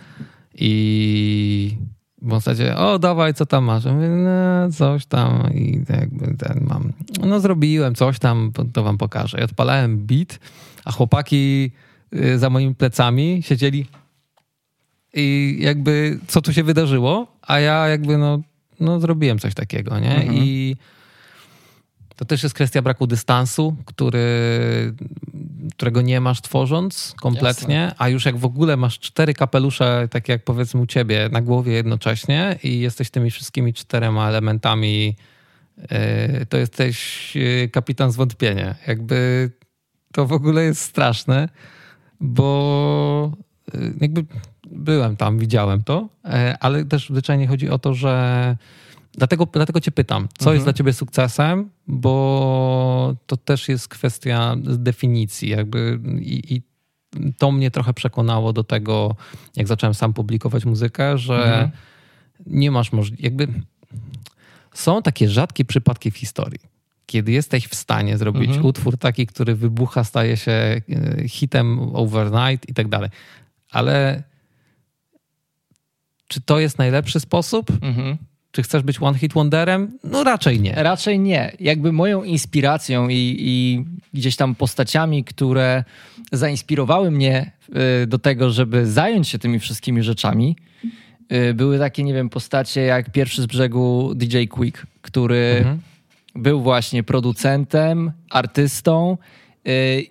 i 0.56 1.77
w 2.24 2.32
zasadzie, 2.32 2.77
o 2.77 3.00
dawaj, 3.00 3.34
co 3.34 3.46
tam 3.46 3.63
masz? 3.63 3.86
Ja 3.86 3.94
mówię, 3.94 4.10
no, 4.10 4.72
coś 4.72 5.06
tam 5.06 5.53
i 5.53 5.84
jakby 5.89 6.38
ten 6.38 6.65
mam. 6.70 6.94
No 7.25 7.39
zrobiłem 7.39 7.96
coś 7.96 8.20
tam, 8.20 8.51
to 8.74 8.84
wam 8.84 8.98
pokażę. 8.98 9.38
I 9.39 9.44
odpalałem 9.44 9.98
beat, 9.98 10.39
a 10.86 10.92
chłopaki 10.92 11.72
y, 12.15 12.39
za 12.39 12.50
moimi 12.50 12.75
plecami 12.75 13.44
siedzieli, 13.44 13.86
i 15.13 15.58
jakby 15.60 16.20
co 16.27 16.42
tu 16.42 16.53
się 16.53 16.63
wydarzyło, 16.63 17.27
a 17.42 17.60
ja 17.60 17.88
jakby 17.88 18.18
no, 18.18 18.39
no 18.80 19.00
zrobiłem 19.00 19.39
coś 19.39 19.53
takiego, 19.53 20.00
nie? 20.00 20.15
Mhm. 20.15 20.38
I 20.38 20.75
to 22.15 22.25
też 22.25 22.44
jest 22.44 22.56
kwestia 22.56 22.82
braku 22.82 23.08
dystansu, 23.08 23.75
który, 23.86 24.20
którego 25.72 26.01
nie 26.01 26.22
masz 26.22 26.41
tworząc 26.41 27.13
kompletnie, 27.22 27.75
Jasne. 27.75 27.96
a 27.98 28.10
już 28.10 28.25
jak 28.25 28.38
w 28.38 28.46
ogóle 28.46 28.77
masz 28.77 29.00
cztery 29.00 29.34
kapelusze, 29.34 30.08
takie 30.12 30.34
jak 30.34 30.43
powiedzmy 30.43 30.82
u 30.82 30.86
ciebie, 30.86 31.29
na 31.32 31.41
głowie 31.41 31.74
jednocześnie 31.74 32.60
i 32.63 32.79
jesteś 32.79 33.10
tymi 33.10 33.32
wszystkimi 33.32 33.74
czterema 33.74 34.29
elementami, 34.29 35.15
yy, 35.77 36.46
to 36.46 36.58
jesteś 36.58 37.36
yy, 37.36 37.70
kapitan 37.70 38.12
zwątpienia. 38.12 38.75
Jakby 38.88 39.50
to 40.12 40.25
w 40.25 40.34
ogóle 40.34 40.63
jest 40.63 40.82
straszne, 40.82 41.50
bo 42.20 43.32
yy, 43.74 43.93
jakby 44.01 44.25
byłem 44.72 45.17
tam, 45.17 45.39
widziałem 45.39 45.84
to, 45.84 46.10
ale 46.60 46.86
też 46.86 47.10
zwyczajnie 47.10 47.48
chodzi 47.48 47.70
o 47.70 47.79
to, 47.79 47.93
że 47.93 48.58
dlatego, 49.17 49.48
dlatego 49.53 49.79
cię 49.82 49.91
pytam, 49.91 50.27
co 50.38 50.43
mhm. 50.43 50.55
jest 50.55 50.65
dla 50.65 50.74
ciebie 50.74 50.93
sukcesem, 50.93 51.70
bo 51.88 53.15
to 53.25 53.38
też 53.38 53.70
jest 53.70 53.88
kwestia 53.88 54.55
definicji 54.60 55.50
jakby 55.50 56.00
i, 56.20 56.55
i 56.55 56.62
to 57.38 57.51
mnie 57.51 57.72
trochę 57.72 57.93
przekonało 57.93 58.53
do 58.53 58.63
tego, 58.63 59.15
jak 59.55 59.67
zacząłem 59.67 59.93
sam 59.93 60.13
publikować 60.13 60.65
muzykę, 60.65 61.17
że 61.17 61.43
mhm. 61.43 61.72
nie 62.46 62.72
masz 62.72 62.91
możliwości, 62.91 63.25
jakby 63.25 63.48
są 64.74 65.01
takie 65.01 65.29
rzadkie 65.29 65.65
przypadki 65.65 66.12
w 66.12 66.17
historii, 66.17 66.60
kiedy 67.05 67.32
jesteś 67.32 67.67
w 67.67 67.75
stanie 67.75 68.17
zrobić 68.17 68.48
mhm. 68.48 68.65
utwór 68.65 68.98
taki, 68.98 69.27
który 69.27 69.55
wybucha, 69.55 70.03
staje 70.03 70.38
się 70.38 70.51
e, 70.51 70.82
hitem 71.27 71.79
overnight 71.79 72.70
i 72.70 72.74
tak 72.74 72.88
dalej. 72.88 73.10
Ale 73.72 74.24
czy 76.27 76.41
to 76.41 76.60
jest 76.60 76.77
najlepszy 76.77 77.20
sposób? 77.20 77.72
Mhm. 77.82 78.17
Czy 78.53 78.63
chcesz 78.63 78.83
być 78.83 79.01
one 79.01 79.17
hit 79.17 79.33
wonderem? 79.33 79.98
No 80.03 80.24
raczej 80.24 80.60
nie. 80.60 80.74
Raczej 80.75 81.19
nie. 81.19 81.51
Jakby 81.60 81.91
moją 81.91 82.24
inspiracją 82.24 83.10
i, 83.10 83.36
i 83.39 83.86
gdzieś 84.13 84.36
tam 84.36 84.55
postaciami, 84.55 85.24
które 85.24 85.83
zainspirowały 86.31 87.12
mnie 87.12 87.51
y, 88.03 88.07
do 88.07 88.19
tego, 88.19 88.50
żeby 88.50 88.88
zająć 88.88 89.27
się 89.27 89.39
tymi 89.39 89.60
wszystkimi 89.60 90.03
rzeczami, 90.03 90.55
y, 91.31 91.53
były 91.53 91.79
takie, 91.79 92.03
nie 92.03 92.13
wiem, 92.13 92.29
postacie 92.29 92.81
jak 92.81 93.12
pierwszy 93.12 93.41
z 93.41 93.45
brzegu 93.45 94.13
DJ 94.15 94.45
Quick, 94.45 94.86
który 95.01 95.55
mhm. 95.57 95.79
był 96.36 96.62
właśnie 96.62 97.03
producentem, 97.03 98.12
artystą 98.29 99.17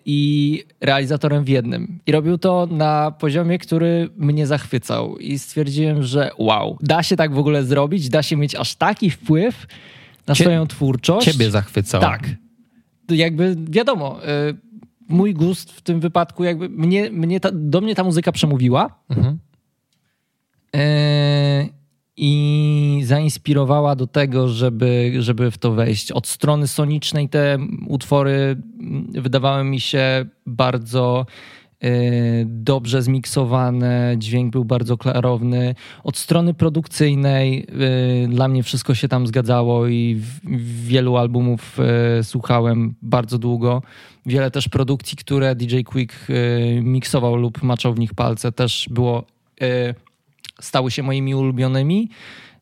i 0.04 0.64
realizatorem 0.80 1.44
w 1.44 1.48
jednym. 1.48 1.98
I 2.06 2.12
robił 2.12 2.38
to 2.38 2.68
na 2.70 3.10
poziomie, 3.10 3.58
który 3.58 4.10
mnie 4.16 4.46
zachwycał. 4.46 5.18
I 5.18 5.38
stwierdziłem, 5.38 6.02
że 6.02 6.30
wow, 6.38 6.78
da 6.80 7.02
się 7.02 7.16
tak 7.16 7.34
w 7.34 7.38
ogóle 7.38 7.64
zrobić, 7.64 8.08
da 8.08 8.22
się 8.22 8.36
mieć 8.36 8.54
aż 8.54 8.74
taki 8.74 9.10
wpływ 9.10 9.66
na 10.26 10.34
Cie, 10.34 10.44
swoją 10.44 10.66
twórczość. 10.66 11.32
Ciebie 11.32 11.50
zachwycał. 11.50 12.00
Tak. 12.00 12.30
Jakby 13.10 13.56
wiadomo, 13.68 14.20
mój 15.08 15.34
gust 15.34 15.72
w 15.72 15.80
tym 15.80 16.00
wypadku, 16.00 16.44
jakby 16.44 16.68
mnie, 16.68 17.10
mnie 17.10 17.40
ta, 17.40 17.50
do 17.52 17.80
mnie 17.80 17.94
ta 17.94 18.04
muzyka 18.04 18.32
przemówiła. 18.32 19.02
Mhm. 19.10 19.38
I 22.16 23.02
zainspirowała 23.04 23.96
do 23.96 24.06
tego, 24.06 24.48
żeby, 24.48 25.12
żeby 25.18 25.50
w 25.50 25.58
to 25.58 25.72
wejść. 25.72 26.12
Od 26.12 26.26
strony 26.26 26.68
sonicznej 26.68 27.28
te 27.28 27.58
utwory 27.88 28.56
wydawały 29.08 29.64
mi 29.64 29.80
się 29.80 30.24
bardzo 30.46 31.26
e, 31.80 31.90
dobrze 32.44 33.02
zmiksowane, 33.02 34.14
dźwięk 34.18 34.52
był 34.52 34.64
bardzo 34.64 34.96
klarowny. 34.96 35.74
Od 36.04 36.18
strony 36.18 36.54
produkcyjnej 36.54 37.66
e, 38.24 38.28
dla 38.28 38.48
mnie 38.48 38.62
wszystko 38.62 38.94
się 38.94 39.08
tam 39.08 39.26
zgadzało 39.26 39.88
i 39.88 40.20
wielu 40.86 41.16
albumów 41.16 41.78
e, 41.80 42.24
słuchałem 42.24 42.94
bardzo 43.02 43.38
długo. 43.38 43.82
Wiele 44.26 44.50
też 44.50 44.68
produkcji, 44.68 45.16
które 45.16 45.54
DJ 45.54 45.80
Quick 45.82 46.26
miksował 46.82 47.36
lub 47.36 47.62
maczał 47.62 47.94
w 47.94 47.98
nich 47.98 48.14
palce, 48.14 48.52
też 48.52 48.88
było 48.90 49.24
stały 50.62 50.90
się 50.90 51.02
moimi 51.02 51.34
ulubionymi. 51.34 52.08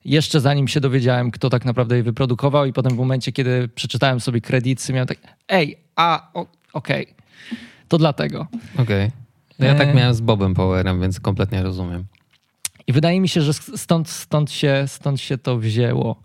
Jeszcze 0.04 0.40
zanim 0.40 0.68
się 0.68 0.80
dowiedziałem, 0.80 1.30
kto 1.30 1.50
tak 1.50 1.64
naprawdę 1.64 1.96
je 1.96 2.02
wyprodukował, 2.02 2.66
i 2.66 2.72
potem 2.72 2.92
w 2.92 2.98
momencie, 2.98 3.32
kiedy 3.32 3.68
przeczytałem 3.68 4.20
sobie 4.20 4.40
kredyty, 4.40 4.92
miałem 4.92 5.08
tak, 5.08 5.18
ej, 5.48 5.76
a, 5.96 6.32
okej, 6.32 7.02
okay. 7.02 7.14
to 7.88 7.98
dlatego. 7.98 8.46
Okej. 8.74 9.06
Okay. 9.06 9.10
No 9.58 9.66
ja 9.66 9.74
tak 9.74 9.88
e, 9.88 9.94
miałem 9.94 10.14
z 10.14 10.20
Bobem 10.20 10.54
Powerem, 10.54 11.00
więc 11.00 11.20
kompletnie 11.20 11.62
rozumiem. 11.62 12.04
I 12.86 12.92
wydaje 12.92 13.20
mi 13.20 13.28
się, 13.28 13.40
że 13.40 13.52
stąd, 13.54 14.08
stąd, 14.08 14.50
się, 14.50 14.84
stąd 14.86 15.20
się 15.20 15.38
to 15.38 15.58
wzięło. 15.58 16.22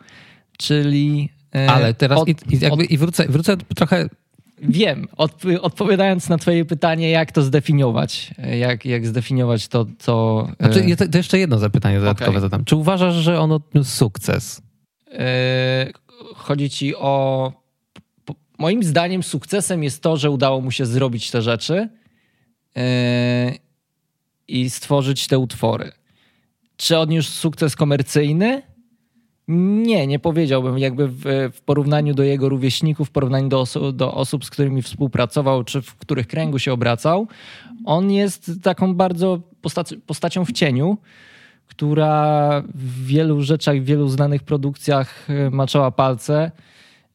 Czyli. 0.58 1.29
E, 1.55 1.72
Ale 1.72 1.94
teraz 1.94 2.20
od, 2.20 2.29
i, 2.29 2.32
i, 2.32 2.60
jakby, 2.60 2.84
od... 2.84 2.91
i 2.91 2.98
wrócę, 2.98 3.25
wrócę 3.29 3.58
trochę 3.58 4.10
Wiem, 4.62 5.07
odpowiadając 5.62 6.29
na 6.29 6.38
twoje 6.38 6.65
pytanie, 6.65 7.09
jak 7.09 7.31
to 7.31 7.41
zdefiniować, 7.41 8.31
jak, 8.59 8.85
jak 8.85 9.07
zdefiniować 9.07 9.67
to, 9.67 9.85
co... 10.00 10.47
Znaczy, 10.59 10.85
e, 11.00 11.07
to 11.07 11.17
jeszcze 11.17 11.39
jedno 11.39 11.57
zapytanie 11.57 12.00
dodatkowe 12.00 12.31
okay. 12.31 12.41
zadam. 12.41 12.65
Czy 12.65 12.75
uważasz, 12.75 13.15
że 13.15 13.39
on 13.39 13.51
odniósł 13.51 13.91
sukces? 13.91 14.62
E, 15.12 15.89
chodzi 16.35 16.69
ci 16.69 16.95
o... 16.95 17.51
Moim 18.59 18.83
zdaniem 18.83 19.24
sukcesem 19.24 19.83
jest 19.83 20.01
to, 20.01 20.17
że 20.17 20.31
udało 20.31 20.62
mu 20.62 20.71
się 20.71 20.85
zrobić 20.85 21.31
te 21.31 21.41
rzeczy 21.41 21.89
e, 22.75 23.51
i 24.47 24.69
stworzyć 24.69 25.27
te 25.27 25.39
utwory. 25.39 25.91
Czy 26.77 26.97
odniósł 26.97 27.31
sukces 27.31 27.75
komercyjny? 27.75 28.62
Nie, 29.47 30.07
nie 30.07 30.19
powiedziałbym. 30.19 30.79
Jakby 30.79 31.07
w, 31.07 31.21
w, 31.53 31.61
porównaniu 31.61 32.13
do 32.13 32.23
jego 32.23 32.49
rówieśników, 32.49 33.07
w 33.07 33.11
porównaniu 33.11 33.47
do, 33.47 33.59
oso 33.59 33.91
do, 33.91 34.13
osób, 34.13 34.45
z 34.45 34.49
którymi 34.49 34.81
współpracował, 34.81 35.63
czy 35.63 35.81
w 35.81 35.95
których 35.95 36.27
kręgu 36.27 36.59
się 36.59 36.73
obracał, 36.73 37.27
on 37.85 38.11
jest 38.11 38.51
taką 38.63 38.95
bardzo 38.95 39.39
postaci 39.61 39.97
postacią 39.97 40.45
w 40.45 40.51
cieniu, 40.51 40.97
która 41.67 42.63
w 42.75 43.05
wielu 43.05 43.41
rzeczach, 43.41 43.77
w 43.77 43.85
wielu 43.85 44.07
znanych 44.07 44.43
produkcjach 44.43 45.29
e, 45.29 45.49
maczała 45.49 45.91
palce. 45.91 46.51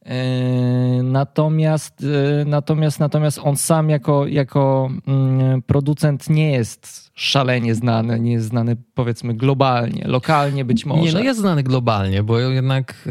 E, 0.05 1.03
natomiast, 1.03 2.03
e, 2.03 2.45
natomiast, 2.45 2.99
natomiast 2.99 3.39
on 3.43 3.57
sam 3.57 3.89
jako, 3.89 4.27
jako 4.27 4.89
mm, 5.07 5.61
producent 5.61 6.29
nie 6.29 6.51
jest 6.51 7.11
szalenie 7.13 7.75
znany, 7.75 8.19
nie 8.19 8.31
jest 8.31 8.47
znany 8.47 8.77
powiedzmy 8.93 9.33
globalnie, 9.33 10.03
lokalnie 10.07 10.65
być 10.65 10.85
może. 10.85 11.03
Nie, 11.03 11.13
no 11.13 11.19
jest 11.19 11.39
znany 11.39 11.63
globalnie, 11.63 12.23
bo 12.23 12.39
jednak 12.39 13.07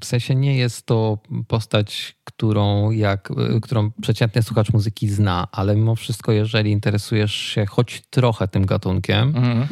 w 0.00 0.04
sensie 0.04 0.34
nie 0.34 0.56
jest 0.56 0.86
to 0.86 1.18
postać, 1.48 2.16
którą, 2.24 2.90
jak, 2.90 3.30
y, 3.56 3.60
którą 3.60 3.90
przeciętny 4.02 4.42
słuchacz 4.42 4.72
muzyki 4.72 5.08
zna, 5.08 5.48
ale 5.52 5.76
mimo 5.76 5.96
wszystko, 5.96 6.32
jeżeli 6.32 6.70
interesujesz 6.70 7.34
się 7.34 7.66
choć 7.66 8.02
trochę 8.10 8.48
tym 8.48 8.66
gatunkiem, 8.66 9.28
mhm. 9.28 9.66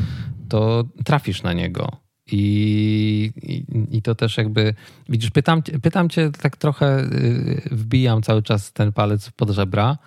to 0.48 0.84
trafisz 1.04 1.42
na 1.42 1.52
niego. 1.52 2.07
I, 2.32 3.32
i, 3.42 3.64
I, 3.96 4.02
to 4.02 4.14
też 4.14 4.36
jakby, 4.36 4.74
widzisz, 5.08 5.30
pytam, 5.30 5.62
pytam 5.62 6.08
cię, 6.08 6.30
tak 6.40 6.56
trochę 6.56 7.00
y, 7.00 7.62
wbijam 7.70 8.22
cały 8.22 8.42
czas 8.42 8.72
ten 8.72 8.92
palec 8.92 9.30
pod 9.30 9.50
żebra, 9.50 9.98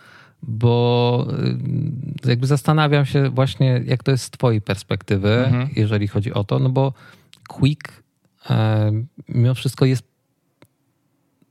bo 0.43 1.27
y, 2.25 2.29
jakby 2.29 2.47
zastanawiam 2.47 3.05
się 3.05 3.29
właśnie, 3.29 3.81
jak 3.85 4.03
to 4.03 4.11
jest 4.11 4.23
z 4.23 4.29
twojej 4.29 4.61
perspektywy, 4.61 5.45
mhm. 5.45 5.69
jeżeli 5.75 6.07
chodzi 6.07 6.33
o 6.33 6.43
to, 6.43 6.59
no 6.59 6.69
bo 6.69 6.93
Quick 7.47 8.03
e, 8.49 8.91
mimo 9.29 9.53
wszystko 9.53 9.85
jest 9.85 10.03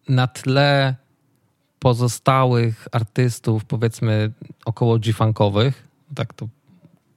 na 0.08 0.26
tle 0.26 0.94
pozostałych 1.78 2.88
artystów, 2.92 3.64
powiedzmy 3.64 4.32
około 4.64 4.98
G-funkowych, 4.98 5.88
tak 6.14 6.34
to 6.34 6.48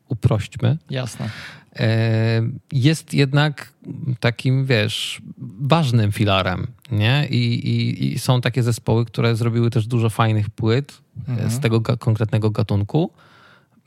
uprośćmy. 0.07 0.77
Jasne. 0.89 1.29
E, 1.79 2.41
jest 2.71 3.13
jednak 3.13 3.73
takim, 4.19 4.65
wiesz, 4.65 5.21
ważnym 5.61 6.11
filarem, 6.11 6.67
nie? 6.91 7.27
I, 7.29 7.53
i, 7.69 8.13
i 8.13 8.19
są 8.19 8.41
takie 8.41 8.63
zespoły, 8.63 9.05
które 9.05 9.35
zrobiły 9.35 9.69
też 9.69 9.87
dużo 9.87 10.09
fajnych 10.09 10.49
płyt 10.49 11.01
e, 11.27 11.31
mhm. 11.31 11.49
z 11.49 11.59
tego 11.59 11.79
ga 11.79 11.97
konkretnego 11.97 12.49
gatunku, 12.49 13.11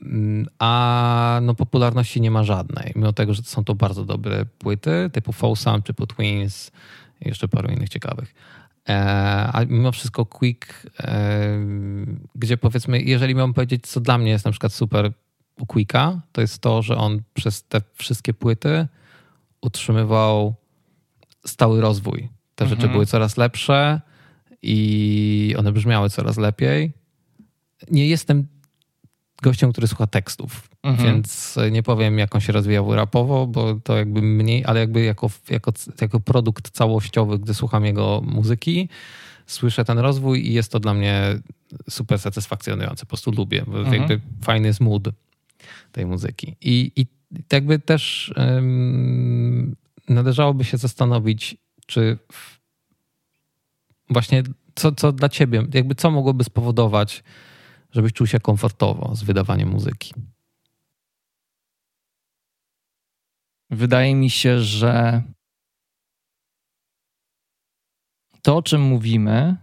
mm, 0.01 0.47
a 0.59 1.39
no 1.43 1.55
popularności 1.55 2.21
nie 2.21 2.31
ma 2.31 2.43
żadnej, 2.43 2.91
mimo 2.95 3.13
tego, 3.13 3.33
że 3.33 3.43
są 3.43 3.63
to 3.63 3.75
bardzo 3.75 4.05
dobre 4.05 4.45
płyty, 4.45 5.09
typu 5.13 5.31
Folsam, 5.31 5.81
typu 5.81 6.07
Twins 6.07 6.71
i 7.21 7.27
jeszcze 7.27 7.47
paru 7.47 7.69
innych 7.69 7.89
ciekawych. 7.89 8.33
E, 8.89 9.49
a 9.53 9.65
mimo 9.65 9.91
wszystko 9.91 10.25
Quick, 10.25 10.87
gdzie 12.35 12.57
powiedzmy, 12.57 13.01
jeżeli 13.01 13.35
miałbym 13.35 13.53
powiedzieć, 13.53 13.87
co 13.87 13.99
dla 13.99 14.17
mnie 14.17 14.31
jest 14.31 14.45
na 14.45 14.51
przykład 14.51 14.73
super 14.73 15.11
u 15.59 15.65
Quicka, 15.65 16.21
to 16.31 16.41
jest 16.41 16.59
to, 16.59 16.81
że 16.81 16.97
on 16.97 17.21
przez 17.33 17.63
te 17.63 17.81
wszystkie 17.93 18.33
płyty 18.33 18.87
utrzymywał 19.61 20.55
stały 21.45 21.81
rozwój. 21.81 22.29
Te 22.55 22.65
mhm. 22.65 22.81
rzeczy 22.81 22.91
były 22.91 23.05
coraz 23.05 23.37
lepsze 23.37 24.01
i 24.61 25.55
one 25.57 25.71
brzmiały 25.71 26.09
coraz 26.09 26.37
lepiej. 26.37 26.93
Nie 27.91 28.07
jestem 28.07 28.47
gościem, 29.41 29.71
który 29.71 29.87
słucha 29.87 30.07
tekstów, 30.07 30.69
mhm. 30.83 31.07
więc 31.07 31.55
nie 31.71 31.83
powiem, 31.83 32.17
jak 32.17 32.35
on 32.35 32.41
się 32.41 32.53
rozwijał 32.53 32.95
rapowo, 32.95 33.47
bo 33.47 33.75
to 33.83 33.97
jakby 33.97 34.21
mniej, 34.21 34.65
ale 34.65 34.79
jakby 34.79 35.03
jako, 35.03 35.29
jako, 35.49 35.73
jako 36.01 36.19
produkt 36.19 36.69
całościowy, 36.69 37.39
gdy 37.39 37.53
słucham 37.53 37.85
jego 37.85 38.21
muzyki, 38.25 38.89
słyszę 39.47 39.85
ten 39.85 39.99
rozwój 39.99 40.47
i 40.47 40.53
jest 40.53 40.71
to 40.71 40.79
dla 40.79 40.93
mnie 40.93 41.39
super 41.89 42.19
satysfakcjonujące. 42.19 43.05
Po 43.05 43.09
prostu 43.09 43.31
lubię. 43.31 43.61
Mhm. 43.61 43.93
Jakby 43.93 44.21
fajny 44.43 44.67
jest 44.67 44.79
mood 44.79 45.09
tej 45.91 46.05
muzyki. 46.05 46.55
I, 46.61 46.91
i 46.95 47.05
jakby 47.51 47.79
też 47.79 48.33
um, 48.37 49.75
należałoby 50.09 50.63
się 50.63 50.77
zastanowić, 50.77 51.57
czy 51.85 52.17
w, 52.31 52.59
właśnie 54.09 54.43
co, 54.75 54.91
co 54.91 55.11
dla 55.11 55.29
ciebie, 55.29 55.63
jakby 55.73 55.95
co 55.95 56.11
mogłoby 56.11 56.43
spowodować, 56.43 57.23
żebyś 57.91 58.13
czuł 58.13 58.27
się 58.27 58.39
komfortowo 58.39 59.15
z 59.15 59.23
wydawaniem 59.23 59.69
muzyki? 59.69 60.13
Wydaje 63.69 64.15
mi 64.15 64.29
się, 64.29 64.59
że 64.59 65.23
to, 68.41 68.57
o 68.57 68.61
czym 68.61 68.81
mówimy, 68.81 69.57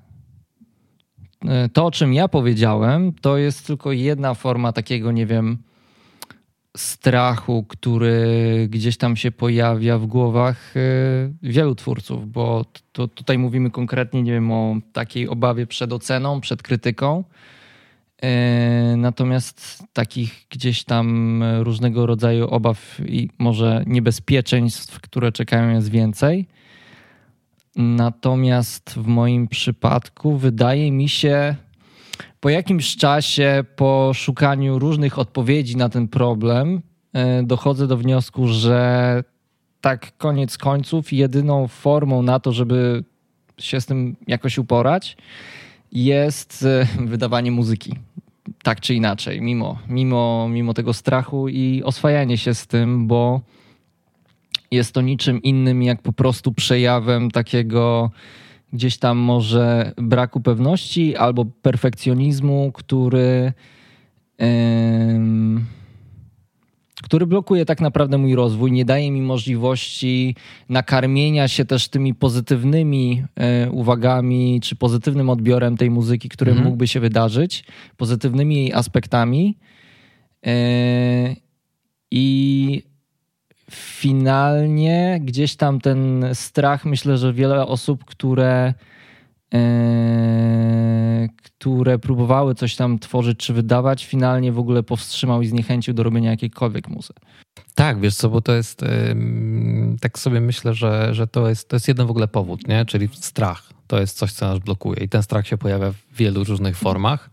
to, 1.72 1.86
o 1.86 1.90
czym 1.90 2.14
ja 2.14 2.28
powiedziałem, 2.28 3.12
to 3.12 3.36
jest 3.36 3.66
tylko 3.66 3.92
jedna 3.92 4.34
forma 4.34 4.72
takiego, 4.72 5.12
nie 5.12 5.26
wiem, 5.26 5.62
strachu, 6.76 7.64
który 7.68 8.26
gdzieś 8.70 8.96
tam 8.96 9.16
się 9.16 9.30
pojawia 9.30 9.98
w 9.98 10.06
głowach 10.06 10.76
e, 10.76 10.80
wielu 11.42 11.74
twórców, 11.74 12.32
bo 12.32 12.64
to, 12.92 13.08
tutaj 13.08 13.38
mówimy 13.38 13.70
konkretnie, 13.70 14.22
nie 14.22 14.32
wiem, 14.32 14.52
o 14.52 14.76
takiej 14.92 15.28
obawie 15.28 15.66
przed 15.66 15.92
oceną, 15.92 16.40
przed 16.40 16.62
krytyką. 16.62 17.24
E, 18.22 18.94
natomiast 18.96 19.84
takich 19.92 20.46
gdzieś 20.50 20.84
tam 20.84 21.42
różnego 21.60 22.06
rodzaju 22.06 22.48
obaw 22.48 23.00
i 23.06 23.28
może 23.38 23.84
niebezpieczeństw, 23.86 25.00
które 25.00 25.32
czekają, 25.32 25.74
jest 25.74 25.90
więcej. 25.90 26.46
Natomiast 27.76 28.90
w 28.90 29.06
moim 29.06 29.48
przypadku 29.48 30.36
wydaje 30.36 30.92
mi 30.92 31.08
się, 31.08 31.56
po 32.40 32.48
jakimś 32.48 32.96
czasie, 32.96 33.64
po 33.76 34.10
szukaniu 34.14 34.78
różnych 34.78 35.18
odpowiedzi 35.18 35.76
na 35.76 35.88
ten 35.88 36.08
problem, 36.08 36.82
e, 37.12 37.42
dochodzę 37.42 37.86
do 37.86 37.96
wniosku, 37.96 38.48
że 38.48 39.24
tak 39.80 40.16
koniec 40.16 40.58
końców 40.58 41.12
jedyną 41.12 41.68
formą 41.68 42.22
na 42.22 42.40
to, 42.40 42.52
żeby 42.52 43.04
się 43.58 43.80
z 43.80 43.86
tym 43.86 44.16
jakoś 44.26 44.58
uporać, 44.58 45.16
jest 45.92 46.66
wydawanie 47.06 47.50
muzyki. 47.50 47.94
Tak 48.62 48.80
czy 48.80 48.94
inaczej, 48.94 49.40
mimo, 49.40 49.78
mimo, 49.88 50.48
mimo 50.48 50.74
tego 50.74 50.92
strachu 50.92 51.48
i 51.48 51.82
oswajanie 51.84 52.38
się 52.38 52.54
z 52.54 52.66
tym, 52.66 53.06
bo 53.06 53.40
jest 54.70 54.94
to 54.94 55.00
niczym 55.00 55.42
innym 55.42 55.82
jak 55.82 56.02
po 56.02 56.12
prostu 56.12 56.52
przejawem 56.52 57.30
takiego 57.30 58.10
gdzieś 58.74 58.98
tam 58.98 59.18
może 59.18 59.92
braku 59.96 60.40
pewności 60.40 61.16
albo 61.16 61.44
perfekcjonizmu, 61.44 62.72
który. 62.72 63.52
Yy, 64.38 64.46
który 67.02 67.26
blokuje 67.26 67.64
tak 67.64 67.80
naprawdę 67.80 68.18
mój 68.18 68.34
rozwój, 68.34 68.72
nie 68.72 68.84
daje 68.84 69.10
mi 69.10 69.22
możliwości 69.22 70.36
nakarmienia 70.68 71.48
się 71.48 71.64
też 71.64 71.88
tymi 71.88 72.14
pozytywnymi 72.14 73.24
e, 73.36 73.70
uwagami 73.70 74.60
czy 74.62 74.76
pozytywnym 74.76 75.30
odbiorem 75.30 75.76
tej 75.76 75.90
muzyki, 75.90 76.28
który 76.28 76.50
mhm. 76.50 76.68
mógłby 76.68 76.88
się 76.88 77.00
wydarzyć, 77.00 77.64
pozytywnymi 77.96 78.56
jej 78.56 78.72
aspektami. 78.72 79.58
E, 80.46 81.36
I 82.10 82.82
finalnie 83.70 85.20
gdzieś 85.24 85.56
tam 85.56 85.80
ten 85.80 86.24
strach, 86.32 86.84
myślę, 86.84 87.18
że 87.18 87.32
wiele 87.32 87.66
osób, 87.66 88.04
które 88.04 88.74
e, 89.54 91.28
które 91.64 91.98
próbowały 91.98 92.54
coś 92.54 92.76
tam 92.76 92.98
tworzyć 92.98 93.38
czy 93.38 93.52
wydawać, 93.52 94.06
finalnie 94.06 94.52
w 94.52 94.58
ogóle 94.58 94.82
powstrzymał 94.82 95.42
i 95.42 95.46
zniechęcił 95.46 95.94
do 95.94 96.02
robienia 96.02 96.30
jakiejkolwiek 96.30 96.88
muzy. 96.88 97.12
Tak, 97.74 98.00
wiesz 98.00 98.14
co, 98.14 98.30
bo 98.30 98.40
to 98.40 98.54
jest, 98.54 98.84
tak 100.00 100.18
sobie 100.18 100.40
myślę, 100.40 100.74
że, 100.74 101.14
że 101.14 101.26
to, 101.26 101.48
jest, 101.48 101.68
to 101.68 101.76
jest 101.76 101.88
jeden 101.88 102.06
w 102.06 102.10
ogóle 102.10 102.28
powód, 102.28 102.68
nie? 102.68 102.84
czyli 102.84 103.08
strach. 103.12 103.72
To 103.86 104.00
jest 104.00 104.18
coś, 104.18 104.32
co 104.32 104.46
nas 104.46 104.58
blokuje 104.58 105.04
i 105.04 105.08
ten 105.08 105.22
strach 105.22 105.46
się 105.46 105.58
pojawia 105.58 105.92
w 105.92 106.16
wielu 106.16 106.44
różnych 106.44 106.76
formach 106.76 107.30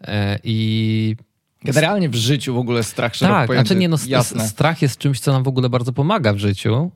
e, 0.00 0.38
i 0.44 1.16
Generalnie 1.64 2.08
w 2.08 2.14
życiu 2.14 2.54
w 2.54 2.58
ogóle 2.58 2.82
strach 2.82 3.14
szeroko 3.14 3.38
Tak, 3.38 3.46
pojęty. 3.46 3.68
znaczy 3.68 3.80
nie, 3.80 3.88
no, 3.88 3.96
Jasne. 4.06 4.48
strach 4.48 4.82
jest 4.82 4.98
czymś, 4.98 5.20
co 5.20 5.32
nam 5.32 5.42
w 5.42 5.48
ogóle 5.48 5.68
bardzo 5.68 5.92
pomaga 5.92 6.32
w 6.32 6.38
życiu. 6.38 6.90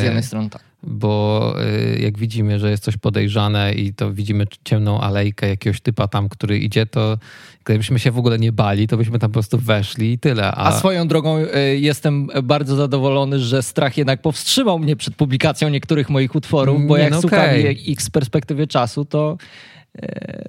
Z 0.00 0.02
jednej 0.02 0.22
strony 0.22 0.50
tak. 0.50 0.62
Bo 0.82 1.54
e, 1.60 1.98
jak 1.98 2.18
widzimy, 2.18 2.58
że 2.58 2.70
jest 2.70 2.84
coś 2.84 2.96
podejrzane 2.96 3.72
i 3.72 3.94
to 3.94 4.12
widzimy 4.12 4.46
ciemną 4.64 5.00
alejkę 5.00 5.48
jakiegoś 5.48 5.80
typa 5.80 6.08
tam, 6.08 6.28
który 6.28 6.58
idzie, 6.58 6.86
to 6.86 7.18
gdybyśmy 7.64 7.98
się 7.98 8.10
w 8.10 8.18
ogóle 8.18 8.38
nie 8.38 8.52
bali, 8.52 8.88
to 8.88 8.96
byśmy 8.96 9.18
tam 9.18 9.30
po 9.30 9.32
prostu 9.32 9.58
weszli 9.58 10.12
i 10.12 10.18
tyle. 10.18 10.52
A, 10.52 10.64
A 10.64 10.78
swoją 10.78 11.08
drogą 11.08 11.36
e, 11.36 11.60
jestem 11.76 12.28
bardzo 12.42 12.76
zadowolony, 12.76 13.38
że 13.38 13.62
strach 13.62 13.96
jednak 13.96 14.22
powstrzymał 14.22 14.78
mnie 14.78 14.96
przed 14.96 15.14
publikacją 15.14 15.68
niektórych 15.68 16.10
moich 16.10 16.34
utworów, 16.34 16.86
bo 16.86 16.96
nie, 16.96 17.02
jak 17.02 17.12
no 17.12 17.20
słucham 17.20 17.40
okay. 17.40 17.72
ich 17.72 18.02
z 18.02 18.10
perspektywy 18.10 18.66
czasu, 18.66 19.04
to 19.04 19.36
E, 19.75 19.75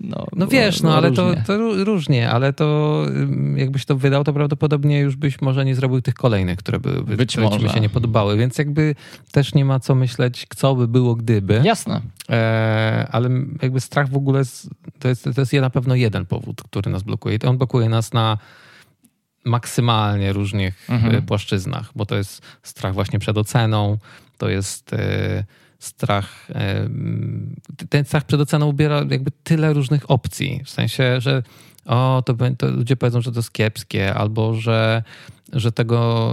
no, 0.01 0.27
no 0.35 0.47
wiesz, 0.47 0.81
no 0.81 0.97
ale 0.97 1.11
to, 1.11 1.33
to, 1.45 1.83
różnie, 1.83 2.29
ale 2.29 2.53
to 2.53 3.05
jakbyś 3.55 3.85
to 3.85 3.97
wydał, 3.97 4.23
to 4.23 4.33
prawdopodobnie 4.33 4.99
już 4.99 5.15
byś 5.15 5.41
może 5.41 5.65
nie 5.65 5.75
zrobił 5.75 6.01
tych 6.01 6.13
kolejnych, 6.13 6.59
które 6.59 6.79
by, 6.79 7.03
by 7.03 7.17
Być 7.17 7.31
które 7.31 7.59
ci 7.59 7.69
się 7.69 7.79
nie 7.79 7.89
podobały, 7.89 8.37
więc 8.37 8.57
jakby 8.57 8.95
też 9.31 9.53
nie 9.53 9.65
ma 9.65 9.79
co 9.79 9.95
myśleć, 9.95 10.47
co 10.55 10.75
by 10.75 10.87
było 10.87 11.15
gdyby. 11.15 11.61
Jasne. 11.63 12.01
E, 12.29 13.07
ale 13.11 13.29
jakby 13.61 13.81
strach 13.81 14.09
w 14.09 14.15
ogóle 14.15 14.43
to 14.99 15.07
jest, 15.07 15.23
to 15.35 15.41
jest 15.41 15.53
na 15.53 15.69
pewno 15.69 15.95
jeden 15.95 16.25
powód, 16.25 16.63
który 16.63 16.91
nas 16.91 17.03
blokuje 17.03 17.35
i 17.35 17.45
on 17.45 17.57
blokuje 17.57 17.89
nas 17.89 18.13
na 18.13 18.37
maksymalnie 19.45 20.33
różnych 20.33 20.87
mhm. 20.89 21.15
E, 21.15 21.21
płaszczyznach, 21.21 21.91
bo 21.95 22.05
to 22.05 22.15
jest 22.15 22.41
strach 22.63 22.93
właśnie 22.93 23.19
przed 23.19 23.37
oceną, 23.37 23.97
to 24.37 24.49
jest... 24.49 24.93
E, 24.93 25.43
strach, 25.79 26.47
ten 27.89 28.05
strach 28.05 28.23
przed 28.23 28.41
oceną 28.41 28.67
ubiera 28.67 29.05
jakby 29.09 29.31
tyle 29.43 29.73
różnych 29.73 30.11
opcji. 30.11 30.61
W 30.65 30.69
sensie, 30.69 31.21
że 31.21 31.43
o, 31.87 32.23
to, 32.25 32.33
to 32.57 32.67
ludzie 32.67 32.95
powiedzą, 32.95 33.21
że 33.21 33.31
to 33.31 33.39
jest 33.39 33.51
kiepskie, 33.51 34.13
albo 34.13 34.53
że 34.53 35.03
że 35.53 35.71
tego 35.71 36.31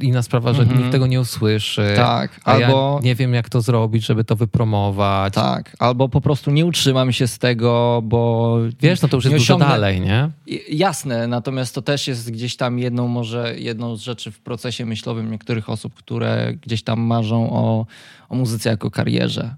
e, 0.00 0.04
inna 0.04 0.22
sprawa, 0.22 0.52
że 0.52 0.62
mm 0.62 0.74
-hmm. 0.74 0.78
nikt 0.78 0.92
tego 0.92 1.06
nie 1.06 1.20
usłyszy. 1.20 1.92
Tak, 1.96 2.40
albo 2.44 3.00
ja 3.02 3.04
nie 3.04 3.14
wiem, 3.14 3.34
jak 3.34 3.48
to 3.48 3.60
zrobić, 3.60 4.06
żeby 4.06 4.24
to 4.24 4.36
wypromować. 4.36 5.34
Tak, 5.34 5.76
albo 5.78 6.08
po 6.08 6.20
prostu 6.20 6.50
nie 6.50 6.66
utrzymam 6.66 7.12
się 7.12 7.26
z 7.26 7.38
tego, 7.38 8.00
bo. 8.04 8.56
Wiesz, 8.80 9.02
no 9.02 9.08
to 9.08 9.16
już 9.16 9.24
jest 9.24 9.36
osiągnę... 9.36 9.66
dużo 9.66 9.74
dalej, 9.74 10.00
nie? 10.00 10.30
Jasne, 10.68 11.26
natomiast 11.26 11.74
to 11.74 11.82
też 11.82 12.08
jest 12.08 12.30
gdzieś 12.30 12.56
tam 12.56 12.78
jedną, 12.78 13.08
może 13.08 13.58
jedną 13.58 13.96
z 13.96 14.00
rzeczy 14.00 14.30
w 14.30 14.40
procesie 14.40 14.86
myślowym 14.86 15.30
niektórych 15.30 15.70
osób, 15.70 15.94
które 15.94 16.54
gdzieś 16.66 16.82
tam 16.82 17.00
marzą 17.00 17.50
o, 17.50 17.86
o 18.28 18.34
muzyce 18.34 18.70
jako 18.70 18.90
karierze. 18.90 19.54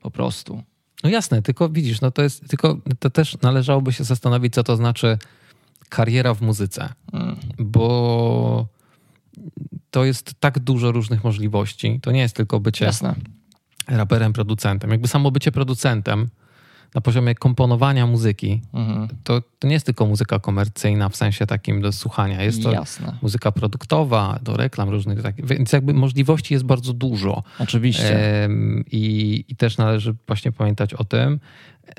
Po 0.00 0.10
prostu. 0.10 0.62
No 1.04 1.10
jasne, 1.10 1.42
tylko 1.42 1.68
widzisz, 1.68 2.00
no 2.00 2.10
to 2.10 2.22
jest, 2.22 2.48
tylko 2.48 2.78
to 2.98 3.10
też 3.10 3.36
należałoby 3.42 3.92
się 3.92 4.04
zastanowić, 4.04 4.54
co 4.54 4.62
to 4.62 4.76
znaczy 4.76 5.18
kariera 5.88 6.34
w 6.34 6.42
muzyce, 6.42 6.88
mm. 7.12 7.36
bo 7.58 8.66
to 9.90 10.04
jest 10.04 10.34
tak 10.40 10.58
dużo 10.58 10.92
różnych 10.92 11.24
możliwości. 11.24 12.00
To 12.02 12.12
nie 12.12 12.20
jest 12.20 12.36
tylko 12.36 12.60
bycie 12.60 12.84
Jasne. 12.84 13.14
raperem, 13.88 14.32
producentem. 14.32 14.90
Jakby 14.90 15.08
samo 15.08 15.30
bycie 15.30 15.52
producentem 15.52 16.28
na 16.94 17.00
poziomie 17.00 17.34
komponowania 17.34 18.06
muzyki, 18.06 18.60
mhm. 18.72 19.08
to, 19.24 19.42
to 19.58 19.68
nie 19.68 19.74
jest 19.74 19.86
tylko 19.86 20.06
muzyka 20.06 20.38
komercyjna 20.38 21.08
w 21.08 21.16
sensie 21.16 21.46
takim 21.46 21.80
do 21.80 21.92
słuchania. 21.92 22.42
Jest 22.42 22.62
to 22.62 22.72
Jasne. 22.72 23.18
muzyka 23.22 23.52
produktowa, 23.52 24.38
do 24.42 24.56
reklam 24.56 24.88
różnych. 24.88 25.22
Tak, 25.22 25.46
więc 25.46 25.72
jakby 25.72 25.94
możliwości 25.94 26.54
jest 26.54 26.66
bardzo 26.66 26.92
dużo. 26.92 27.42
Oczywiście. 27.58 28.48
I, 28.90 29.44
I 29.48 29.56
też 29.56 29.78
należy 29.78 30.14
właśnie 30.26 30.52
pamiętać 30.52 30.94
o 30.94 31.04
tym. 31.04 31.40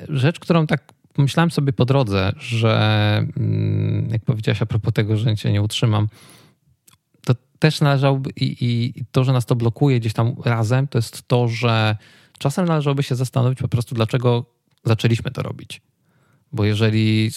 Rzecz, 0.08 0.40
którą 0.40 0.66
tak 0.66 0.92
pomyślałem 1.12 1.50
sobie 1.50 1.72
po 1.72 1.84
drodze, 1.84 2.32
że 2.38 3.26
mm, 3.36 4.08
jak 4.10 4.24
powiedziałaś 4.24 4.62
a 4.62 4.66
propos 4.66 4.92
tego, 4.92 5.16
że 5.16 5.36
cię 5.36 5.52
nie 5.52 5.62
utrzymam, 5.62 6.08
to 7.24 7.34
też 7.58 7.80
należałoby 7.80 8.30
i, 8.36 8.56
i 9.00 9.04
to, 9.12 9.24
że 9.24 9.32
nas 9.32 9.46
to 9.46 9.56
blokuje 9.56 10.00
gdzieś 10.00 10.12
tam 10.12 10.36
razem, 10.44 10.88
to 10.88 10.98
jest 10.98 11.28
to, 11.28 11.48
że 11.48 11.96
czasem 12.38 12.66
należałoby 12.66 13.02
się 13.02 13.14
zastanowić 13.14 13.58
po 13.58 13.68
prostu, 13.68 13.94
dlaczego 13.94 14.55
zaczęliśmy 14.86 15.30
to 15.30 15.42
robić. 15.42 15.82
Bo 16.52 16.64
jeżeli 16.64 17.30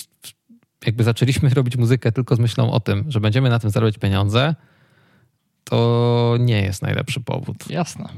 jakby 0.86 1.04
zaczęliśmy 1.04 1.50
robić 1.60 1.78
muzykę 1.78 2.12
tylko 2.12 2.36
z 2.36 2.40
myślą 2.40 2.72
o 2.72 2.80
tym, 2.80 3.06
że 3.08 3.20
będziemy 3.20 3.50
na 3.50 3.60
tym 3.60 3.70
zarabiać 3.70 3.98
pieniądze, 3.98 4.56
to 5.64 6.36
nie 6.40 6.62
jest 6.62 6.82
najlepszy 6.82 7.20
powód. 7.20 7.70
Jasne. 7.70 8.10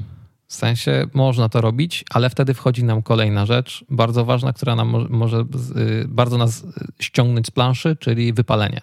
W 0.46 0.54
sensie 0.54 1.06
można 1.14 1.48
to 1.48 1.60
robić, 1.60 2.04
ale 2.10 2.30
wtedy 2.30 2.54
wchodzi 2.54 2.84
nam 2.84 3.02
kolejna 3.02 3.46
rzecz, 3.46 3.84
bardzo 3.90 4.24
ważna, 4.24 4.52
która 4.52 4.76
nam 4.76 5.06
może 5.10 5.40
y, 5.76 6.04
bardzo 6.08 6.38
nas 6.38 6.66
ściągnąć 7.00 7.46
z 7.46 7.50
planszy, 7.50 7.96
czyli 7.96 8.32
wypalenie. 8.32 8.80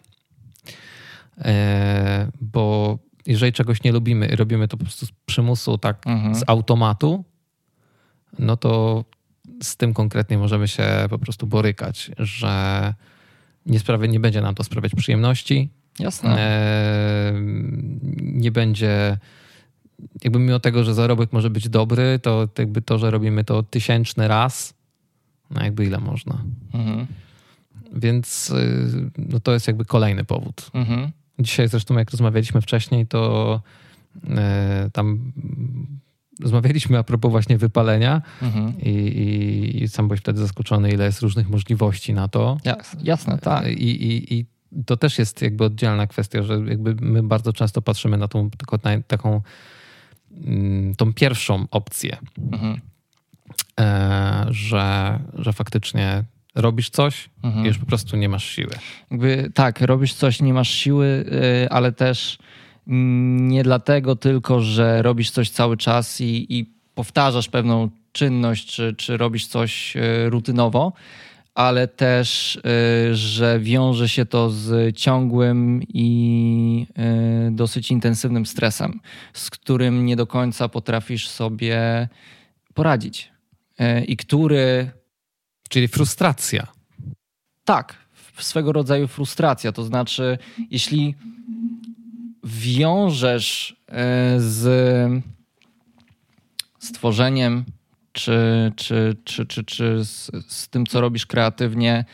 E, 1.38 2.32
bo 2.42 2.98
jeżeli 3.26 3.54
czegoś 3.54 3.84
nie 3.84 3.92
lubimy 3.92 4.28
i 4.28 4.36
robimy 4.36 4.68
to 4.68 4.78
po 4.78 4.84
prostu 4.84 5.06
z 5.06 5.12
przymusu, 5.26 5.78
tak 5.78 6.08
mhm. 6.08 6.36
z 6.36 6.44
automatu, 6.48 7.24
no 8.40 8.58
to 8.58 9.06
z 9.64 9.78
tym 9.78 9.94
konkretnie 9.94 10.38
możemy 10.38 10.68
się 10.68 10.88
po 11.10 11.20
prostu 11.20 11.48
borykać, 11.48 12.12
że 12.18 12.94
nie, 13.66 13.80
nie 14.10 14.20
będzie 14.20 14.42
nam 14.42 14.56
to 14.56 14.64
sprawiać 14.64 14.96
przyjemności. 14.96 15.70
Jasne. 16.00 16.40
E, 16.40 17.34
nie 18.22 18.52
będzie 18.52 19.18
jakby 20.24 20.40
mimo 20.40 20.60
tego, 20.60 20.84
że 20.84 20.94
zarobek 20.94 21.34
może 21.34 21.50
być 21.50 21.70
dobry, 21.70 22.20
to 22.20 22.48
jakby 22.58 22.82
to, 22.82 22.98
że 22.98 23.12
robimy 23.12 23.44
to 23.44 23.64
tysięczny 23.64 24.28
raz, 24.28 24.74
no 25.52 25.64
jakby 25.64 25.86
ile 25.86 25.98
można. 25.98 26.44
Mhm. 26.74 27.08
Więc 27.94 28.50
y, 28.50 29.12
no 29.18 29.40
to 29.40 29.54
jest 29.54 29.68
jakby 29.68 29.86
kolejny 29.86 30.24
powód. 30.26 30.72
Mhm. 30.74 31.12
Dzisiaj 31.40 31.68
zresztą 31.68 31.98
jak 31.98 32.12
rozmawialiśmy 32.12 32.62
wcześniej, 32.62 33.08
to 33.08 33.62
y, 34.16 34.30
tam 34.92 35.32
rozmawialiśmy 36.42 36.98
a 36.98 37.04
propos 37.04 37.32
właśnie 37.32 37.58
wypalenia 37.58 38.22
mhm. 38.42 38.82
i, 38.82 38.90
i, 38.90 39.84
i, 39.84 39.88
sam 39.88 40.08
byłeś 40.08 40.20
wtedy 40.20 40.40
zaskoczony, 40.40 40.92
ile 40.92 41.06
jest 41.06 41.22
różnych 41.22 41.50
możliwości 41.50 42.14
na 42.14 42.28
to. 42.28 42.58
Jasne, 42.66 43.02
jasne 43.04 43.38
tak. 43.38 43.68
I, 43.68 43.90
i, 43.90 44.34
I 44.40 44.46
to 44.86 44.98
też 44.98 45.20
jest 45.20 45.42
jakby 45.42 45.64
oddzielna 45.64 46.08
kwestia, 46.08 46.44
że 46.44 46.54
jakby 46.68 46.96
my 47.02 47.24
bardzo 47.24 47.54
często 47.54 47.82
patrzymy 47.82 48.18
na 48.18 48.28
tą 48.28 48.50
na 48.84 49.02
taką 49.08 49.42
Mm, 50.32 50.96
tą 50.96 51.14
pierwszą 51.14 51.68
opcję, 51.72 52.18
mhm. 52.52 52.82
E, 53.80 54.46
że, 54.50 55.20
że 55.34 55.54
faktycznie 55.54 56.24
robisz 56.56 56.90
coś 56.90 57.30
mhm. 57.44 57.66
i 57.66 57.68
już 57.68 57.78
po 57.78 57.86
prostu 57.86 58.18
nie 58.18 58.30
masz 58.30 58.46
siły. 58.46 58.72
Jakby, 59.12 59.52
tak, 59.54 59.82
robisz 59.82 60.14
coś, 60.14 60.42
nie 60.42 60.54
masz 60.54 60.70
siły, 60.70 61.06
y, 61.66 61.70
ale 61.70 61.92
też 61.92 62.38
nie 62.90 63.64
dlatego 63.64 64.16
tylko, 64.16 64.62
że 64.62 65.02
robisz 65.02 65.32
coś 65.32 65.50
cały 65.50 65.78
czas 65.78 66.22
i, 66.22 66.60
i 66.60 66.66
powtarzasz 66.96 67.48
pewną 67.48 67.90
czynność, 68.12 68.76
czy, 68.76 68.96
czy 68.98 69.18
robisz 69.18 69.48
coś 69.48 69.96
y, 69.96 70.30
rutynowo, 70.30 70.94
ale 71.56 71.88
też, 71.88 72.56
y, 72.56 73.16
że 73.16 73.60
wiąże 73.60 74.10
się 74.10 74.26
to 74.26 74.50
z 74.50 74.98
ciągłym 74.98 75.82
i 75.94 76.88
y, 77.48 77.52
dosyć 77.52 77.92
intensywnym 77.92 78.46
stresem, 78.46 79.00
z 79.34 79.50
którym 79.50 80.06
nie 80.06 80.16
do 80.16 80.28
końca 80.28 80.70
potrafisz 80.70 81.30
sobie 81.30 82.08
poradzić 82.74 83.32
i 84.08 84.18
który 84.18 84.92
Czyli 85.70 85.88
frustracja. 85.88 86.68
Tak, 87.66 87.96
swego 88.40 88.72
rodzaju 88.72 89.08
frustracja. 89.08 89.72
To 89.72 89.84
znaczy, 89.84 90.38
jeśli 90.72 91.16
wiążesz 92.44 93.76
e, 93.88 94.36
z 94.38 95.24
stworzeniem, 96.80 97.66
czy, 98.12 98.72
czy, 98.76 99.16
czy, 99.24 99.46
czy, 99.46 99.64
czy 99.64 100.06
z, 100.06 100.32
z 100.48 100.70
tym, 100.70 100.86
co 100.86 101.02
robisz 101.02 101.26
kreatywnie, 101.26 102.06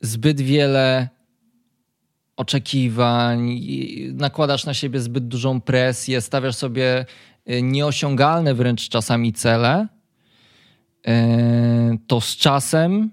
zbyt 0.00 0.40
wiele 0.40 1.08
oczekiwań, 2.36 3.60
nakładasz 4.12 4.66
na 4.66 4.74
siebie 4.74 5.00
zbyt 5.00 5.28
dużą 5.28 5.60
presję, 5.60 6.20
stawiasz 6.20 6.56
sobie 6.56 7.06
e, 7.46 7.62
nieosiągalne 7.62 8.54
wręcz 8.54 8.88
czasami 8.88 9.32
cele, 9.32 9.88
e, 11.06 11.96
to 12.06 12.20
z 12.20 12.36
czasem 12.36 13.10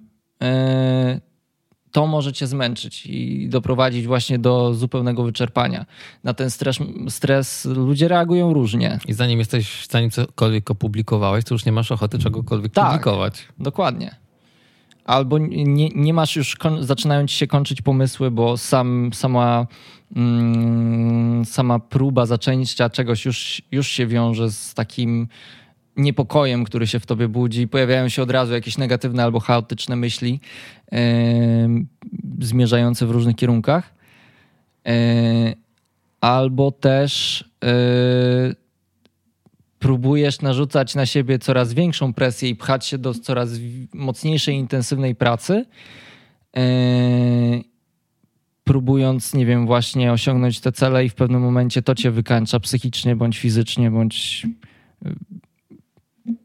to 1.91 2.08
może 2.08 2.34
cię 2.34 2.47
zmęczyć 2.47 3.06
i 3.06 3.49
doprowadzić 3.49 4.08
właśnie 4.08 4.39
do 4.39 4.73
zupełnego 4.73 5.23
wyczerpania. 5.23 5.86
Na 6.23 6.34
ten 6.34 6.51
stres, 6.51 6.80
stres 7.10 7.65
ludzie 7.65 8.08
reagują 8.08 8.54
różnie. 8.54 8.99
I 9.08 9.13
zanim 9.13 9.39
jesteś, 9.39 9.88
zanim 9.89 10.10
cokolwiek 10.10 10.71
opublikowałeś, 10.71 11.45
to 11.45 11.56
już 11.56 11.65
nie 11.65 11.71
masz 11.71 11.91
ochoty 11.91 12.19
czegokolwiek 12.19 12.73
tak, 12.73 12.86
publikować. 12.86 13.47
Dokładnie. 13.60 14.15
Albo 15.06 15.38
nie, 15.38 15.89
nie 15.89 16.13
masz 16.13 16.36
już, 16.36 16.58
zaczynają 16.80 17.27
ci 17.27 17.36
się 17.36 17.47
kończyć 17.47 17.82
pomysły, 17.82 18.32
bo 18.32 18.58
sam, 18.58 19.12
sama, 19.13 19.67
mm, 20.15 21.45
sama 21.45 21.80
próba 21.80 22.25
zaczęcia 22.25 22.89
czegoś 22.89 23.25
już, 23.25 23.62
już 23.71 23.88
się 23.88 24.08
wiąże 24.08 24.51
z 24.51 24.73
takim 24.73 25.27
niepokojem, 25.97 26.63
który 26.63 26.88
się 26.88 26.99
w 26.99 27.06
tobie 27.06 27.27
budzi. 27.27 27.67
Pojawiają 27.67 28.10
się 28.10 28.21
od 28.21 28.32
razu 28.32 28.54
jakieś 28.54 28.77
negatywne 28.77 29.23
albo 29.23 29.39
chaotyczne 29.39 29.95
myśli 29.95 30.39
yy, 30.91 30.99
zmierzające 32.39 33.06
w 33.06 33.12
różnych 33.12 33.36
kierunkach. 33.36 33.93
Yy, 34.86 34.93
albo 36.21 36.71
też 36.71 37.43
yy, 37.63 38.56
próbujesz 39.80 40.41
narzucać 40.41 40.95
na 40.95 41.06
siebie 41.06 41.39
coraz 41.39 41.73
większą 41.73 42.13
presję 42.13 42.49
i 42.49 42.56
pchać 42.56 42.86
się 42.86 42.97
do 42.97 43.13
coraz 43.13 43.49
mocniejszej, 43.93 44.56
intensywnej 44.56 45.15
pracy. 45.15 45.65
Próbując, 48.63 49.34
nie 49.34 49.45
wiem, 49.45 49.65
właśnie 49.65 50.12
osiągnąć 50.12 50.60
te 50.60 50.71
cele, 50.71 51.06
i 51.06 51.10
w 51.10 51.15
pewnym 51.15 51.41
momencie 51.41 51.82
to 51.82 51.95
cię 51.95 52.12
wykańcza 52.12 52.60
psychicznie, 52.60 53.15
bądź 53.15 53.39
fizycznie, 53.39 53.91
bądź 53.91 54.47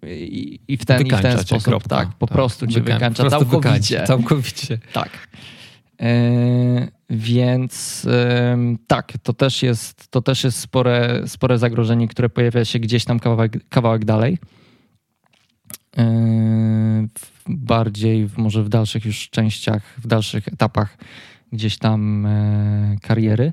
i, 0.06 0.60
i 0.68 0.76
w 0.76 0.84
ten, 0.84 1.06
i 1.06 1.10
w 1.10 1.20
ten 1.20 1.38
sposób. 1.38 1.64
Kropka. 1.64 1.96
Tak, 1.96 2.08
po 2.18 2.26
tak. 2.26 2.34
prostu 2.34 2.66
cię 2.66 2.80
wykańcza, 2.80 3.24
wykańcza 3.24 3.30
całkowicie. 3.30 3.70
Wykańcza, 3.70 4.06
całkowicie. 4.06 4.78
Tak. 4.92 5.28
E, 6.00 6.88
więc 7.10 8.06
tak, 8.86 9.12
to 9.22 9.32
też 9.32 9.62
jest, 9.62 10.08
to 10.08 10.22
też 10.22 10.44
jest 10.44 10.58
spore, 10.58 11.22
spore 11.26 11.58
zagrożenie, 11.58 12.08
które 12.08 12.28
pojawia 12.28 12.64
się 12.64 12.78
gdzieś 12.78 13.04
tam 13.04 13.20
kawałek, 13.20 13.68
kawałek 13.68 14.04
dalej. 14.04 14.38
E, 15.98 17.06
bardziej 17.48 18.26
w, 18.26 18.38
może 18.38 18.62
w 18.62 18.68
dalszych 18.68 19.04
już 19.04 19.30
częściach, 19.30 19.82
w 19.98 20.06
dalszych 20.06 20.48
etapach 20.48 20.98
gdzieś 21.52 21.78
tam 21.78 22.26
e, 22.26 22.96
kariery. 23.02 23.52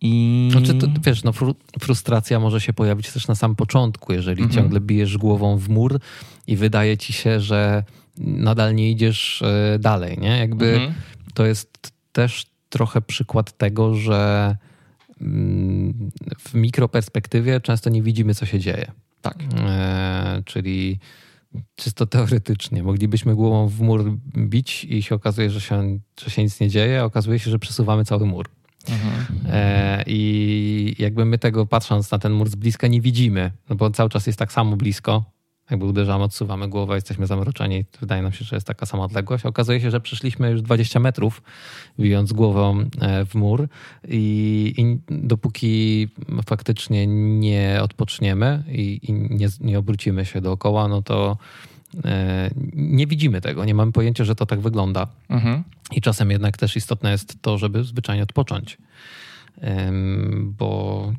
I... 0.00 0.48
Znaczy, 0.52 0.74
to, 0.74 0.86
wiesz, 1.04 1.24
no, 1.24 1.32
frustracja 1.80 2.40
może 2.40 2.60
się 2.60 2.72
pojawić 2.72 3.12
też 3.12 3.28
na 3.28 3.34
sam 3.34 3.56
początku, 3.56 4.12
jeżeli 4.12 4.42
mhm. 4.42 4.62
ciągle 4.62 4.80
bijesz 4.80 5.18
głową 5.18 5.56
w 5.56 5.68
mur 5.68 6.00
i 6.46 6.56
wydaje 6.56 6.96
ci 6.96 7.12
się, 7.12 7.40
że 7.40 7.84
nadal 8.18 8.74
nie 8.74 8.90
idziesz 8.90 9.42
e, 9.42 9.78
dalej, 9.78 10.18
nie? 10.18 10.38
Jakby 10.38 10.74
mhm. 10.74 10.92
to 11.34 11.46
jest 11.46 11.92
też 12.12 12.46
trochę 12.68 13.02
przykład 13.02 13.58
tego, 13.58 13.94
że 13.94 14.56
mm, 15.20 16.10
w 16.38 16.54
mikroperspektywie 16.54 17.60
często 17.60 17.90
nie 17.90 18.02
widzimy, 18.02 18.34
co 18.34 18.46
się 18.46 18.58
dzieje. 18.58 18.92
Tak. 19.22 19.36
E, 19.58 20.42
czyli 20.44 20.98
czysto 21.74 22.06
teoretycznie 22.06 22.82
moglibyśmy 22.82 23.34
głową 23.34 23.68
w 23.68 23.80
mur 23.80 24.18
bić 24.36 24.84
i 24.84 25.02
się 25.02 25.14
okazuje, 25.14 25.50
że 25.50 25.60
się, 25.60 25.98
że 26.24 26.30
się 26.30 26.42
nic 26.42 26.60
nie 26.60 26.68
dzieje, 26.68 27.00
a 27.00 27.04
okazuje 27.04 27.38
się, 27.38 27.50
że 27.50 27.58
przesuwamy 27.58 28.04
cały 28.04 28.26
mur. 28.26 28.50
E, 29.48 30.04
I 30.06 30.94
jakby 30.98 31.24
my 31.24 31.38
tego 31.38 31.66
patrząc 31.66 32.10
na 32.10 32.18
ten 32.18 32.32
mur 32.32 32.48
z 32.48 32.54
bliska 32.54 32.86
nie 32.86 33.00
widzimy, 33.00 33.50
no 33.68 33.76
bo 33.76 33.90
cały 33.90 34.10
czas 34.10 34.26
jest 34.26 34.38
tak 34.38 34.52
samo 34.52 34.76
blisko. 34.76 35.24
Jakby 35.70 35.86
uderzamy, 35.86 36.24
odsuwamy 36.24 36.68
głowę, 36.68 36.94
jesteśmy 36.94 37.26
zamroczeni. 37.26 37.84
Wydaje 38.00 38.22
nam 38.22 38.32
się, 38.32 38.44
że 38.44 38.56
jest 38.56 38.66
taka 38.66 38.86
sama 38.86 39.04
odległość. 39.04 39.46
Okazuje 39.46 39.80
się, 39.80 39.90
że 39.90 40.00
przeszliśmy 40.00 40.50
już 40.50 40.62
20 40.62 41.00
metrów, 41.00 41.42
wijąc 41.98 42.32
głową 42.32 42.84
e, 43.00 43.26
w 43.26 43.34
mur 43.34 43.68
i, 44.08 44.74
i 44.76 44.98
dopóki 45.08 46.08
faktycznie 46.46 47.06
nie 47.06 47.80
odpoczniemy 47.82 48.64
i, 48.68 49.00
i 49.02 49.12
nie, 49.12 49.48
nie 49.60 49.78
obrócimy 49.78 50.24
się 50.24 50.40
dookoła, 50.40 50.88
no 50.88 51.02
to 51.02 51.36
nie 52.74 53.06
widzimy 53.06 53.40
tego, 53.40 53.64
nie 53.64 53.74
mamy 53.74 53.92
pojęcia, 53.92 54.24
że 54.24 54.34
to 54.34 54.46
tak 54.46 54.60
wygląda. 54.60 55.06
Mhm. 55.28 55.64
I 55.92 56.00
czasem 56.00 56.30
jednak 56.30 56.56
też 56.56 56.76
istotne 56.76 57.10
jest 57.10 57.42
to, 57.42 57.58
żeby 57.58 57.84
zwyczajnie 57.84 58.22
odpocząć. 58.22 58.78
Bo 60.42 61.12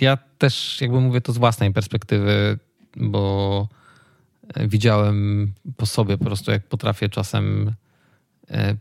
ja 0.00 0.18
też, 0.38 0.80
jakby 0.80 1.00
mówię 1.00 1.20
to 1.20 1.32
z 1.32 1.38
własnej 1.38 1.72
perspektywy, 1.72 2.58
bo 2.96 3.68
widziałem 4.60 5.52
po 5.76 5.86
sobie 5.86 6.18
po 6.18 6.24
prostu, 6.24 6.50
jak 6.50 6.68
potrafię 6.68 7.08
czasem 7.08 7.74
e, 8.50 8.76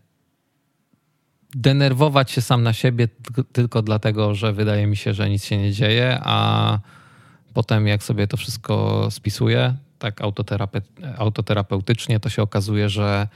denerwować 1.56 2.32
się 2.32 2.42
sam 2.42 2.64
na 2.64 2.74
siebie 2.74 3.08
tylko 3.54 3.82
dlatego, 3.82 4.36
że 4.36 4.54
wydaje 4.54 4.88
mi 4.88 4.98
się, 4.98 5.14
że 5.14 5.30
nic 5.30 5.46
się 5.46 5.58
nie 5.58 5.72
dzieje, 5.72 6.20
a 6.24 6.80
potem 7.54 7.88
jak 7.88 8.04
sobie 8.04 8.28
to 8.28 8.38
wszystko 8.38 9.08
spisuję, 9.12 9.76
tak 10.02 10.22
autoterape, 10.22 10.82
autoterapeutycznie, 11.18 12.20
to 12.20 12.30
się 12.30 12.42
okazuje, 12.42 12.90
że 12.90 13.28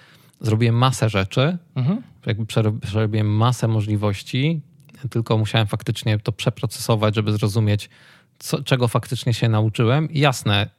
zrobiłem 0.42 0.76
masę 0.76 1.10
rzeczy, 1.10 1.58
mhm. 1.76 2.02
jakby 2.26 2.46
przerobiłem 2.82 3.36
masę 3.36 3.68
możliwości, 3.68 4.62
tylko 5.10 5.38
musiałem 5.38 5.68
faktycznie 5.68 6.20
to 6.20 6.32
przeprocesować, 6.32 7.16
żeby 7.16 7.32
zrozumieć, 7.32 7.90
co, 8.40 8.64
czego 8.64 8.88
faktycznie 8.88 9.34
się 9.34 9.50
nauczyłem. 9.50 10.12
I 10.12 10.20
jasne, 10.20 10.70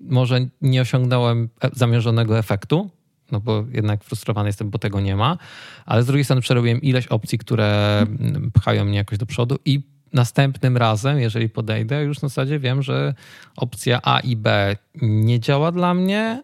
może 0.00 0.40
nie 0.60 0.80
osiągnąłem 0.80 1.48
e, 1.60 1.70
zamierzonego 1.72 2.38
efektu, 2.38 2.90
no 3.32 3.40
bo 3.40 3.64
jednak 3.72 4.04
frustrowany 4.04 4.48
jestem, 4.48 4.70
bo 4.70 4.78
tego 4.78 5.00
nie 5.00 5.16
ma, 5.16 5.38
ale 5.86 6.02
z 6.02 6.06
drugiej 6.06 6.24
strony 6.24 6.42
przerobiłem 6.42 6.82
ileś 6.82 7.06
opcji, 7.06 7.38
które 7.38 8.06
pchają 8.52 8.84
mnie 8.84 8.96
jakoś 8.96 9.18
do 9.18 9.26
przodu 9.26 9.58
i 9.64 9.82
następnym 10.12 10.76
razem, 10.76 11.18
jeżeli 11.18 11.48
podejdę, 11.48 12.02
już 12.02 12.18
w 12.18 12.20
zasadzie 12.20 12.58
wiem, 12.58 12.82
że 12.82 13.14
opcja 13.56 14.00
A 14.02 14.20
i 14.20 14.36
B 14.36 14.76
nie 15.02 15.40
działa 15.40 15.72
dla 15.72 15.94
mnie. 15.94 16.42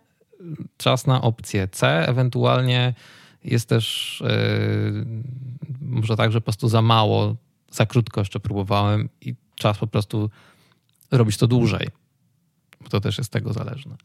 Czas 0.76 1.06
na 1.06 1.22
opcję 1.22 1.68
C, 1.68 2.08
ewentualnie 2.08 2.94
jest 3.44 3.68
też 3.68 4.18
yy, 4.26 5.06
może 5.80 6.16
tak, 6.16 6.32
że 6.32 6.40
po 6.40 6.44
prostu 6.44 6.68
za 6.68 6.82
mało, 6.82 7.36
za 7.70 7.86
krótko 7.86 8.20
jeszcze 8.20 8.40
próbowałem 8.40 9.08
i 9.20 9.34
czas 9.54 9.78
po 9.78 9.86
prostu 9.86 10.30
robić 11.10 11.36
to 11.36 11.46
dłużej. 11.46 11.88
To 12.90 13.00
też 13.00 13.18
jest 13.18 13.32
tego 13.32 13.52
zależne. 13.52 13.96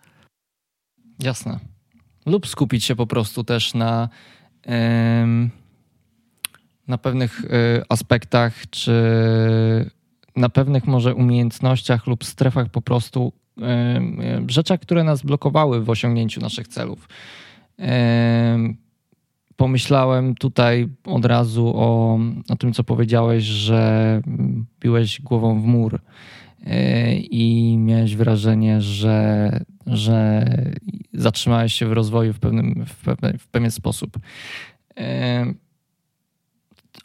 Jasne. 1.19 1.60
Lub 2.26 2.48
skupić 2.48 2.84
się 2.84 2.95
po 2.95 3.08
prostu 3.08 3.43
też 3.43 3.74
na. 3.74 4.10
Yy 4.65 5.59
na 6.89 6.97
pewnych 6.97 7.45
y, 7.45 7.47
aspektach, 7.89 8.69
czy 8.69 8.93
na 10.36 10.49
pewnych 10.49 10.88
może 10.88 11.15
umiejętnościach 11.15 12.08
lub 12.08 12.25
strefach 12.25 12.69
po 12.69 12.82
prostu 12.82 13.34
y, 13.58 13.62
y, 13.63 14.45
rzeczach, 14.47 14.80
które 14.80 15.04
nas 15.04 15.21
blokowały 15.21 15.84
w 15.84 15.89
osiągnięciu 15.89 16.41
naszych 16.41 16.67
celów. 16.67 17.08
Pomyślałem 19.56 20.36
tutaj 20.36 20.88
od 21.06 21.25
razu 21.25 21.73
o, 21.75 22.19
o 22.49 22.56
tym, 22.56 22.73
co 22.73 22.84
powiedziałeś, 22.84 23.43
że 23.43 24.21
biłeś 24.80 25.21
głową 25.21 25.62
w 25.62 25.65
mur 25.65 25.99
i 27.21 27.75
miałeś 27.80 28.15
wrażenie, 28.15 28.82
że, 28.82 29.49
że 29.86 30.45
zatrzymałeś 31.13 31.73
się 31.73 31.86
w 31.88 31.91
rozwoju 31.91 32.34
w 32.34 32.39
pewnym, 32.39 32.86
w 32.86 32.95
pewien, 32.95 33.38
w 33.38 33.47
pewien 33.47 33.71
sposób 33.71 34.19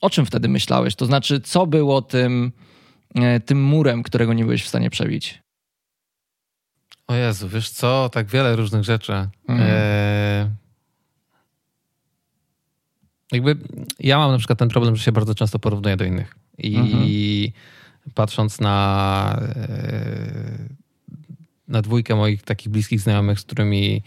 o 0.01 0.11
czym 0.11 0.27
wtedy 0.27 0.49
myślałeś? 0.49 0.95
To 0.95 1.07
znaczy, 1.07 1.41
co 1.41 1.67
było 1.67 2.03
tym, 2.03 2.53
e, 3.15 3.41
tym 3.41 3.65
murem, 3.65 4.03
którego 4.03 4.33
nie 4.33 4.45
byłeś 4.45 4.65
w 4.65 4.69
stanie 4.69 4.91
przebić? 4.91 5.43
O 7.07 7.15
Jezu, 7.15 7.49
wiesz 7.49 7.71
co? 7.71 8.09
Tak 8.13 8.27
wiele 8.27 8.57
różnych 8.57 8.85
rzeczy. 8.85 9.13
Mhm. 9.49 9.71
E... 9.71 10.51
Jakby 13.33 13.57
ja 14.01 14.19
mam 14.19 14.33
na 14.33 14.39
przykład 14.39 14.59
ten 14.59 14.69
problem, 14.69 14.97
że 14.97 15.03
się 15.05 15.13
bardzo 15.13 15.35
często 15.35 15.59
porównuję 15.59 15.97
do 15.97 16.05
innych. 16.05 16.35
I 16.59 16.77
mhm. 16.77 18.13
patrząc 18.15 18.61
na 18.61 19.39
e... 19.57 20.69
na 21.69 21.83
dwójkę 21.83 22.15
moich 22.15 22.43
takich 22.43 22.69
bliskich 22.69 23.01
znajomych, 23.01 23.41
z 23.41 23.45
którymi 23.45 24.03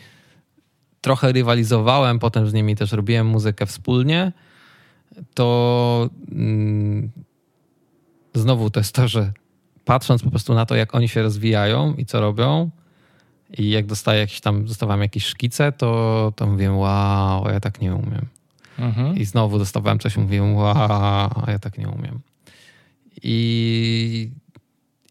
trochę 1.01 1.31
rywalizowałem, 1.31 2.19
potem 2.19 2.49
z 2.49 2.53
nimi 2.53 2.75
też 2.75 2.91
robiłem 2.91 3.27
muzykę 3.27 3.65
wspólnie, 3.65 4.31
to 5.33 6.09
mm, 6.31 7.11
znowu 8.33 8.69
to 8.69 8.79
jest 8.79 8.95
to, 8.95 9.07
że 9.07 9.33
patrząc 9.85 10.23
po 10.23 10.29
prostu 10.29 10.53
na 10.53 10.65
to, 10.65 10.75
jak 10.75 10.95
oni 10.95 11.09
się 11.09 11.21
rozwijają 11.21 11.93
i 11.93 12.05
co 12.05 12.21
robią, 12.21 12.69
i 13.57 13.69
jak 13.69 13.85
dostaję 13.85 14.19
jakieś 14.19 14.41
tam, 14.41 14.65
dostawałem 14.65 15.01
jakieś 15.01 15.25
szkice, 15.25 15.71
to, 15.71 16.33
to 16.35 16.47
mówię, 16.47 16.71
wow, 16.71 17.49
ja 17.49 17.59
tak 17.59 17.81
nie 17.81 17.95
umiem. 17.95 18.25
Mhm. 18.79 19.17
I 19.17 19.25
znowu 19.25 19.59
dostawałem 19.59 19.99
coś, 19.99 20.17
mówię, 20.17 20.43
wow, 20.43 21.43
ja 21.47 21.59
tak 21.59 21.77
nie 21.77 21.89
umiem. 21.89 22.19
I, 23.23 24.31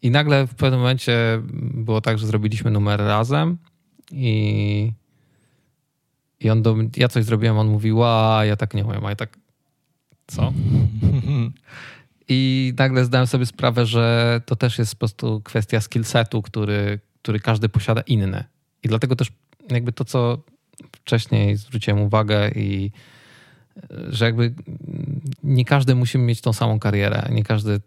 I 0.01 0.11
nagle 0.11 0.47
w 0.47 0.55
pewnym 0.55 0.79
momencie 0.79 1.41
było 1.73 2.01
tak, 2.01 2.19
że 2.19 2.27
zrobiliśmy 2.27 2.71
numer 2.71 2.99
razem 2.99 3.57
i, 4.11 4.91
i 6.39 6.49
on 6.49 6.61
do, 6.61 6.75
ja 6.97 7.07
coś 7.07 7.23
zrobiłem, 7.25 7.57
on 7.57 7.67
mówi, 7.67 7.93
wow, 7.93 8.45
ja 8.45 8.55
tak 8.55 8.73
nie 8.73 8.85
umiem, 8.85 9.05
a 9.05 9.09
ja 9.09 9.15
tak, 9.15 9.37
co? 10.27 10.53
I 12.29 12.73
nagle 12.77 13.05
zdałem 13.05 13.27
sobie 13.27 13.45
sprawę, 13.45 13.85
że 13.85 14.41
to 14.45 14.55
też 14.55 14.79
jest 14.79 14.95
po 14.95 14.99
prostu 14.99 15.41
kwestia 15.43 15.81
skillsetu, 15.81 16.41
który, 16.41 16.99
który 17.21 17.39
każdy 17.39 17.69
posiada 17.69 18.01
inny. 18.01 18.43
I 18.83 18.87
dlatego 18.87 19.15
też 19.15 19.31
jakby 19.69 19.91
to, 19.91 20.05
co 20.05 20.37
wcześniej 20.91 21.57
zwróciłem 21.57 22.01
uwagę 22.01 22.51
i 22.55 22.91
że 24.09 24.25
jakby 24.25 24.53
nie 25.43 25.65
każdy 25.65 25.95
musi 25.95 26.17
mieć 26.17 26.41
tą 26.41 26.53
samą 26.53 26.79
karierę, 26.79 27.27
nie 27.31 27.43
każdy 27.43 27.79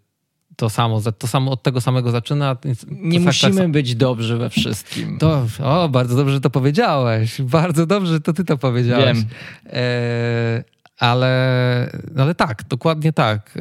to 0.55 0.69
samo, 0.69 1.01
to 1.17 1.27
samo 1.27 1.51
od 1.51 1.63
tego 1.63 1.81
samego 1.81 2.11
zaczyna. 2.11 2.57
Nie 2.89 3.19
tak, 3.19 3.25
musimy 3.25 3.61
tak, 3.61 3.71
być 3.71 3.95
dobrzy 3.95 4.37
we 4.37 4.49
wszystkim. 4.49 5.17
To, 5.17 5.47
o, 5.63 5.89
bardzo 5.89 6.15
dobrze, 6.15 6.33
że 6.33 6.41
to 6.41 6.49
powiedziałeś. 6.49 7.41
Bardzo 7.41 7.85
dobrze, 7.85 8.13
że 8.13 8.21
to 8.21 8.33
ty 8.33 8.43
to 8.43 8.57
powiedziałeś. 8.57 9.17
Wiem. 9.17 9.27
E, 9.65 10.63
ale, 11.01 11.91
ale 12.17 12.35
tak, 12.35 12.63
dokładnie 12.69 13.13
tak. 13.13 13.57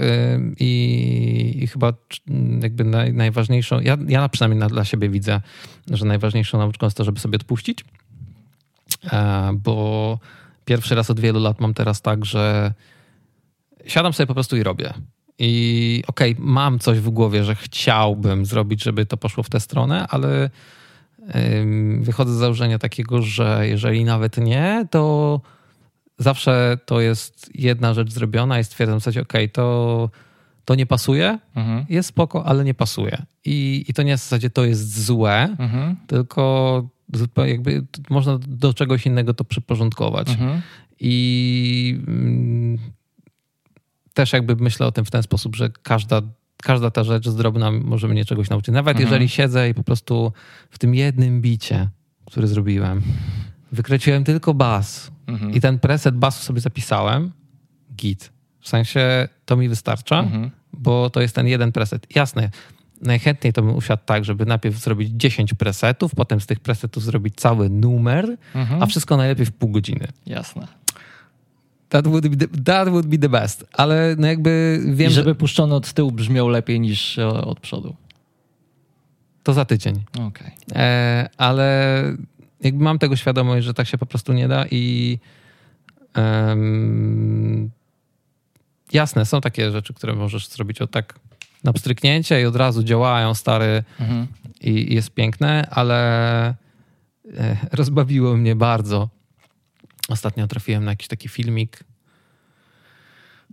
I, 0.59 1.59
i 1.62 1.66
chyba 1.66 1.92
jakby 2.62 2.85
naj, 2.85 3.12
najważniejszą, 3.12 3.81
ja, 3.81 3.96
ja 4.09 4.29
przynajmniej 4.29 4.68
dla 4.68 4.85
siebie 4.85 5.09
widzę, 5.09 5.40
że 5.90 6.05
najważniejszą 6.05 6.59
nauczką 6.59 6.87
jest 6.87 6.96
to, 6.96 7.05
żeby 7.05 7.20
sobie 7.20 7.37
odpuścić, 7.37 7.85
bo 9.55 10.18
pierwszy 10.64 10.94
raz 10.94 11.11
od 11.11 11.20
wielu 11.20 11.40
lat 11.40 11.61
mam 11.61 11.74
teraz 11.74 12.03
tak, 12.03 12.24
że 12.24 12.72
siadam 13.87 14.12
sobie 14.12 14.26
po 14.26 14.35
prostu 14.35 14.57
i 14.57 14.62
robię. 14.62 14.94
I 15.38 16.03
okej, 16.07 16.33
okay, 16.33 16.44
mam 16.44 16.79
coś 16.79 16.98
w 16.98 17.11
głowie, 17.11 17.44
że 17.44 17.55
chciałbym 17.55 18.46
zrobić, 18.46 18.83
żeby 18.85 19.07
to 19.07 19.16
poszło 19.16 19.42
w 19.42 19.48
tę 19.48 19.61
stronę, 19.61 20.07
ale 20.09 20.50
wychodzę 22.00 22.35
z 22.35 22.38
założenia 22.38 22.79
takiego, 22.79 23.22
że 23.22 23.68
jeżeli 23.68 24.05
nawet 24.05 24.37
nie, 24.37 24.87
to 24.90 25.40
zawsze 26.20 26.78
to 26.87 27.00
jest 27.00 27.50
jedna 27.54 27.94
rzecz 27.94 28.12
zrobiona 28.12 28.61
i 28.61 28.64
stwierdzam 28.64 28.98
w 28.98 29.02
zasadzie, 29.02 29.22
okej, 29.22 29.44
okay, 29.44 29.52
to, 29.52 30.11
to 30.64 30.74
nie 30.74 30.87
pasuje, 30.87 31.38
mhm. 31.54 31.87
jest 31.88 32.09
spoko, 32.09 32.46
ale 32.46 32.64
nie 32.64 32.74
pasuje. 32.74 33.22
I, 33.44 33.85
I 33.88 33.94
to 33.94 34.02
nie 34.02 34.16
w 34.16 34.20
zasadzie 34.20 34.50
to 34.50 34.64
jest 34.64 35.04
złe, 35.04 35.56
mhm. 35.59 35.96
tylko 36.06 36.88
jakby 37.37 37.87
można 38.11 38.38
do 38.38 38.74
czegoś 38.74 39.06
innego 39.06 39.35
to 39.35 39.44
przyporządkować. 39.44 40.30
Mhm. 40.30 40.62
I 41.00 41.98
mm, 42.09 42.78
też 44.14 44.33
jakby 44.33 44.56
myślę 44.56 44.87
o 44.87 44.92
tym 44.92 45.04
w 45.04 45.11
ten 45.11 45.22
sposób, 45.22 45.56
że 45.56 45.70
każda, 45.83 46.22
każda 46.56 46.90
ta 46.90 47.04
rzecz 47.04 47.28
zdrobna 47.28 47.70
może 47.70 48.09
mnie 48.09 48.24
czegoś 48.24 48.50
nauczyć. 48.50 48.74
Nawet 48.74 48.96
mhm. 48.96 49.06
jeżeli 49.06 49.28
siedzę 49.28 49.68
i 49.68 49.74
po 49.74 49.85
prostu 49.85 50.33
w 50.70 50.78
tym 50.78 50.94
jednym 50.94 51.40
bicie, 51.40 51.88
który 52.26 52.46
zrobiłem, 52.46 53.02
wykręciłem 53.72 54.24
tylko 54.24 54.54
bas 54.54 55.11
mhm. 55.26 55.54
i 55.54 55.61
ten 55.61 55.78
preset 55.78 56.16
basu 56.16 56.44
sobie 56.44 56.61
zapisałem, 56.61 57.33
git. 57.96 58.33
W 58.61 58.68
sensie 58.68 59.28
to 59.44 59.56
mi 59.56 59.68
wystarcza, 59.68 60.18
mhm. 60.18 60.50
bo 60.72 61.11
to 61.11 61.20
jest 61.20 61.35
ten 61.35 61.46
jeden 61.46 61.72
preset. 61.72 62.06
Jasne, 62.14 62.50
najchętniej 63.00 63.52
to 63.52 63.62
bym 63.62 63.76
usiadł 63.76 64.02
tak, 64.06 64.24
żeby 64.24 64.46
najpierw 64.46 64.76
zrobić 64.76 65.11
10 65.14 65.54
presetów, 65.54 66.14
potem 66.14 66.40
z 66.40 66.46
tych 66.46 66.61
presetów 66.61 67.02
zrobić 67.02 67.35
cały 67.37 67.70
numer, 67.70 68.37
mhm. 68.54 68.83
a 68.83 68.87
wszystko 68.87 69.16
najlepiej 69.16 69.46
w 69.46 69.52
pół 69.52 69.70
godziny. 69.70 70.09
Jasne. 70.26 70.66
That 71.88 72.06
would, 72.06 72.28
be 72.28 72.46
the, 72.46 72.62
that 72.62 72.88
would 72.88 73.06
be 73.06 73.18
the 73.18 73.28
best, 73.28 73.66
ale 73.72 74.16
no 74.18 74.26
jakby 74.26 74.80
wiem... 74.94 75.11
I 75.11 75.14
żeby 75.14 75.35
puszczony 75.35 75.74
od 75.74 75.92
tyłu 75.92 76.12
brzmiał 76.12 76.48
lepiej 76.48 76.80
niż 76.80 77.18
e, 77.18 77.28
od 77.28 77.61
przodu. 77.61 77.96
To 79.42 79.52
za 79.52 79.64
tydzień. 79.64 80.04
Okay. 80.14 80.50
E, 80.74 81.28
ale 81.37 82.02
jakby 82.61 82.85
mam 82.85 82.99
tego 82.99 83.16
świadomość, 83.16 83.66
że 83.66 83.75
tak 83.75 83.87
się 83.87 83.99
po 83.99 84.07
prostu 84.07 84.33
nie 84.33 84.49
da 84.49 84.64
i 84.70 85.18
um, 86.16 87.70
jasne, 88.92 89.27
są 89.27 89.40
takie 89.40 89.70
rzeczy, 89.70 89.94
które 89.94 90.14
możesz 90.14 90.49
zrobić 90.49 90.83
o 90.83 90.87
tak 90.87 91.18
na 91.64 91.73
pstryknięcie 91.73 92.42
i 92.42 92.46
od 92.46 92.57
razu 92.57 92.83
działają 92.83 93.35
stary 93.35 93.85
mhm. 94.01 94.27
i, 94.61 94.92
i 94.92 94.94
jest 94.94 95.11
piękne, 95.11 95.68
ale 95.70 96.49
e, 96.49 96.55
rozbawiło 97.73 98.37
mnie 98.37 98.57
bardzo. 98.57 99.09
Ostatnio 100.09 100.46
trafiłem 100.46 100.85
na 100.85 100.92
jakiś 100.92 101.09
taki 101.09 101.29
filmik 101.29 101.85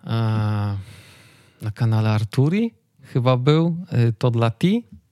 e, 0.04 0.10
na 1.62 1.72
kanale 1.74 2.10
Arturi, 2.10 2.74
chyba 3.04 3.38
był, 3.38 3.78
e, 3.90 4.12
to 4.12 4.32
dla 4.32 4.50
T 4.50 4.68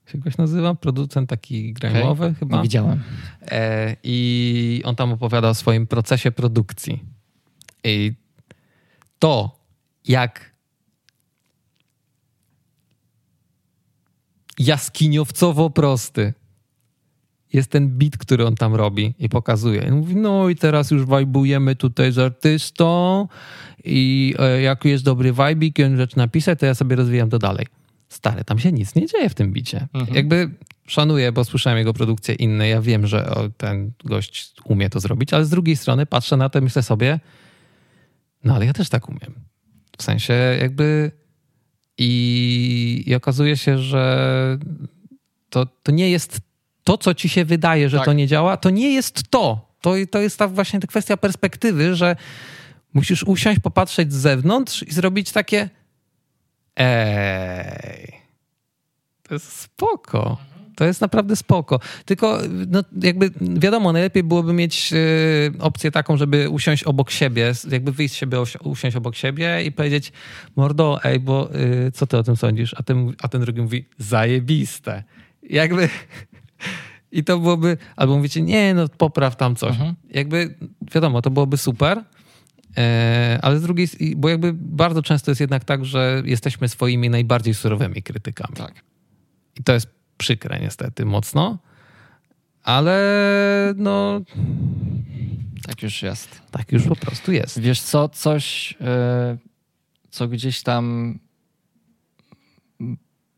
się 0.08 0.18
goś 0.18 0.38
nazywa, 0.38 0.76
producent 0.76 1.30
taki 1.30 1.74
gramowy 1.74 2.26
okay. 2.26 2.36
chyba. 2.36 2.58
Nie 2.58 2.64
widziałem. 2.64 3.04
E, 3.42 3.96
I 4.04 4.82
on 4.86 4.96
tam 4.96 5.12
opowiada 5.12 5.50
o 5.50 5.54
swoim 5.54 5.88
procesie 5.88 6.32
produkcji. 6.32 7.04
I 7.84 8.14
to, 9.20 9.60
jak 10.08 10.56
jaskiniowcowo 14.60 15.70
prosty 15.70 16.34
jest 17.54 17.72
ten 17.72 17.90
beat, 17.90 18.18
który 18.18 18.46
on 18.46 18.56
tam 18.56 18.76
robi 18.76 19.14
i 19.20 19.30
pokazuje. 19.30 19.82
I 19.88 19.92
mówi, 19.92 20.16
no 20.16 20.50
i 20.50 20.56
teraz 20.56 20.92
już 20.92 21.06
wajbujemy 21.06 21.76
tutaj 21.76 22.12
z 22.12 22.20
artystą 22.20 23.28
i 23.84 24.36
e, 24.40 24.62
jak 24.62 24.86
jest 24.86 25.04
dobry 25.04 25.34
wajbik 25.34 25.80
i 25.80 25.84
on 25.84 25.98
rzecz 25.98 26.16
napisać, 26.16 26.60
to 26.60 26.66
ja 26.66 26.76
sobie 26.76 26.96
rozwijam 26.96 27.30
to 27.30 27.40
dalej. 27.40 27.66
Stary, 28.16 28.44
tam 28.44 28.60
się 28.60 28.72
nic 28.72 28.96
nie 28.96 29.08
dzieje 29.08 29.30
w 29.30 29.34
tym 29.34 29.54
bicie. 29.54 29.88
Mhm. 29.94 30.16
Jakby 30.16 30.50
szanuję, 30.88 31.32
bo 31.32 31.44
słyszałem 31.44 31.78
jego 31.78 31.94
produkcje 31.94 32.36
inne. 32.36 32.68
Ja 32.68 32.82
wiem, 32.82 33.08
że 33.08 33.36
ten 33.58 33.92
gość 34.06 34.54
umie 34.64 34.90
to 34.90 35.00
zrobić, 35.00 35.34
ale 35.34 35.46
z 35.46 35.50
drugiej 35.50 35.76
strony 35.76 36.06
patrzę 36.06 36.38
na 36.38 36.50
to 36.50 36.60
i 36.60 36.62
myślę 36.62 36.84
sobie, 36.84 37.20
no 38.44 38.56
ale 38.56 38.66
ja 38.66 38.74
też 38.74 38.90
tak 38.90 39.10
umiem. 39.10 39.34
W 39.98 40.04
sensie 40.04 40.34
jakby 40.60 41.12
i, 41.98 43.04
i 43.08 43.16
okazuje 43.16 43.58
się, 43.58 43.78
że 43.78 44.58
to, 45.50 45.66
to 45.66 45.92
nie 45.92 46.10
jest 46.10 46.40
to, 46.84 46.98
co 46.98 47.14
ci 47.14 47.30
się 47.30 47.46
wydaje, 47.46 47.90
że 47.90 47.98
tak. 47.98 48.06
to 48.06 48.14
nie 48.14 48.28
działa, 48.28 48.58
to 48.58 48.70
nie 48.70 48.94
jest 48.94 49.24
to. 49.30 49.76
To, 49.82 49.94
to 50.12 50.22
jest 50.22 50.40
ta 50.40 50.48
właśnie 50.48 50.80
ta 50.80 50.88
kwestia 50.88 51.18
perspektywy, 51.18 51.96
że 51.96 52.16
musisz 52.94 53.24
usiąść, 53.24 53.60
popatrzeć 53.60 54.14
z 54.14 54.16
zewnątrz 54.16 54.84
i 54.84 54.94
zrobić 54.94 55.32
takie 55.32 55.70
ej, 56.76 58.22
to 59.24 59.34
jest 59.34 59.60
spoko. 59.60 60.38
To 60.76 60.86
jest 60.86 61.02
naprawdę 61.02 61.36
spoko. 61.36 61.80
Tylko 62.06 62.40
no, 62.68 62.84
jakby 63.02 63.32
wiadomo, 63.42 63.94
najlepiej 63.94 64.24
byłoby 64.24 64.54
mieć 64.54 64.94
y, 64.94 65.54
opcję 65.60 65.92
taką, 65.92 66.18
żeby 66.18 66.50
usiąść 66.50 66.84
obok 66.84 67.12
siebie, 67.12 67.54
jakby 67.72 67.92
wyjść 67.92 68.14
z 68.14 68.18
siebie, 68.18 68.38
usiąść 68.64 68.96
obok 68.96 69.16
siebie 69.16 69.64
i 69.64 69.72
powiedzieć 69.72 70.12
mordo, 70.56 71.00
ej, 71.04 71.20
bo 71.20 71.56
y, 71.56 71.92
co 71.92 72.08
ty 72.08 72.18
o 72.18 72.24
tym 72.24 72.36
sądzisz? 72.36 72.74
A 72.78 72.84
ten, 72.84 73.14
a 73.22 73.28
ten 73.28 73.42
drugi 73.42 73.62
mówi 73.62 73.86
zajebiste. 73.98 75.04
Jakby... 75.44 75.90
I 77.12 77.24
to 77.24 77.40
byłoby, 77.40 77.78
albo 77.96 78.16
mówicie, 78.18 78.42
nie, 78.42 78.74
no 78.74 78.88
popraw 78.88 79.36
tam 79.36 79.56
coś. 79.56 79.70
Mhm. 79.70 79.96
Jakby, 80.10 80.56
wiadomo, 80.94 81.22
to 81.22 81.30
byłoby 81.30 81.58
super, 81.58 82.04
ale 83.42 83.60
z 83.60 83.62
drugiej, 83.62 83.88
bo 84.16 84.30
jakby 84.30 84.54
bardzo 84.54 85.02
często 85.02 85.32
jest 85.32 85.42
jednak 85.42 85.64
tak, 85.64 85.86
że 85.86 86.22
jesteśmy 86.26 86.70
swoimi 86.70 87.10
najbardziej 87.10 87.54
surowymi 87.54 88.04
krytykami. 88.04 88.56
Tak. 88.56 88.74
I 89.60 89.64
to 89.64 89.74
jest 89.74 89.88
przykre 90.18 90.60
niestety 90.60 91.06
mocno, 91.06 91.58
ale 92.64 93.74
no... 93.78 94.22
Tak 95.68 95.84
już 95.84 96.02
jest. 96.02 96.42
Tak 96.52 96.72
już 96.72 96.84
po 96.84 96.96
prostu 96.96 97.32
jest. 97.32 97.60
Wiesz 97.60 97.82
co, 97.82 98.10
coś, 98.10 98.76
e, 98.82 99.38
co 100.10 100.28
gdzieś 100.28 100.64
tam 100.64 101.16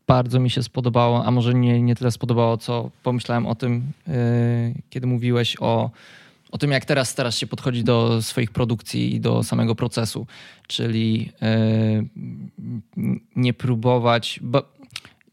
bardzo 0.06 0.40
mi 0.40 0.50
się 0.50 0.62
spodobało, 0.62 1.24
a 1.24 1.30
może 1.30 1.54
nie, 1.54 1.82
nie 1.82 1.94
tyle 1.94 2.10
spodobało, 2.10 2.56
co 2.56 2.90
pomyślałem 3.02 3.46
o 3.46 3.54
tym, 3.54 3.92
e, 4.08 4.12
kiedy 4.90 5.06
mówiłeś 5.06 5.56
o, 5.60 5.90
o 6.50 6.58
tym, 6.58 6.70
jak 6.70 6.84
teraz 6.84 7.08
starasz 7.08 7.36
się 7.36 7.46
podchodzić 7.46 7.82
do 7.82 8.22
swoich 8.22 8.50
produkcji 8.50 9.14
i 9.14 9.20
do 9.20 9.42
samego 9.42 9.74
procesu, 9.74 10.26
czyli 10.66 11.32
e, 11.42 12.02
nie 13.36 13.54
próbować, 13.54 14.40
bo 14.42 14.62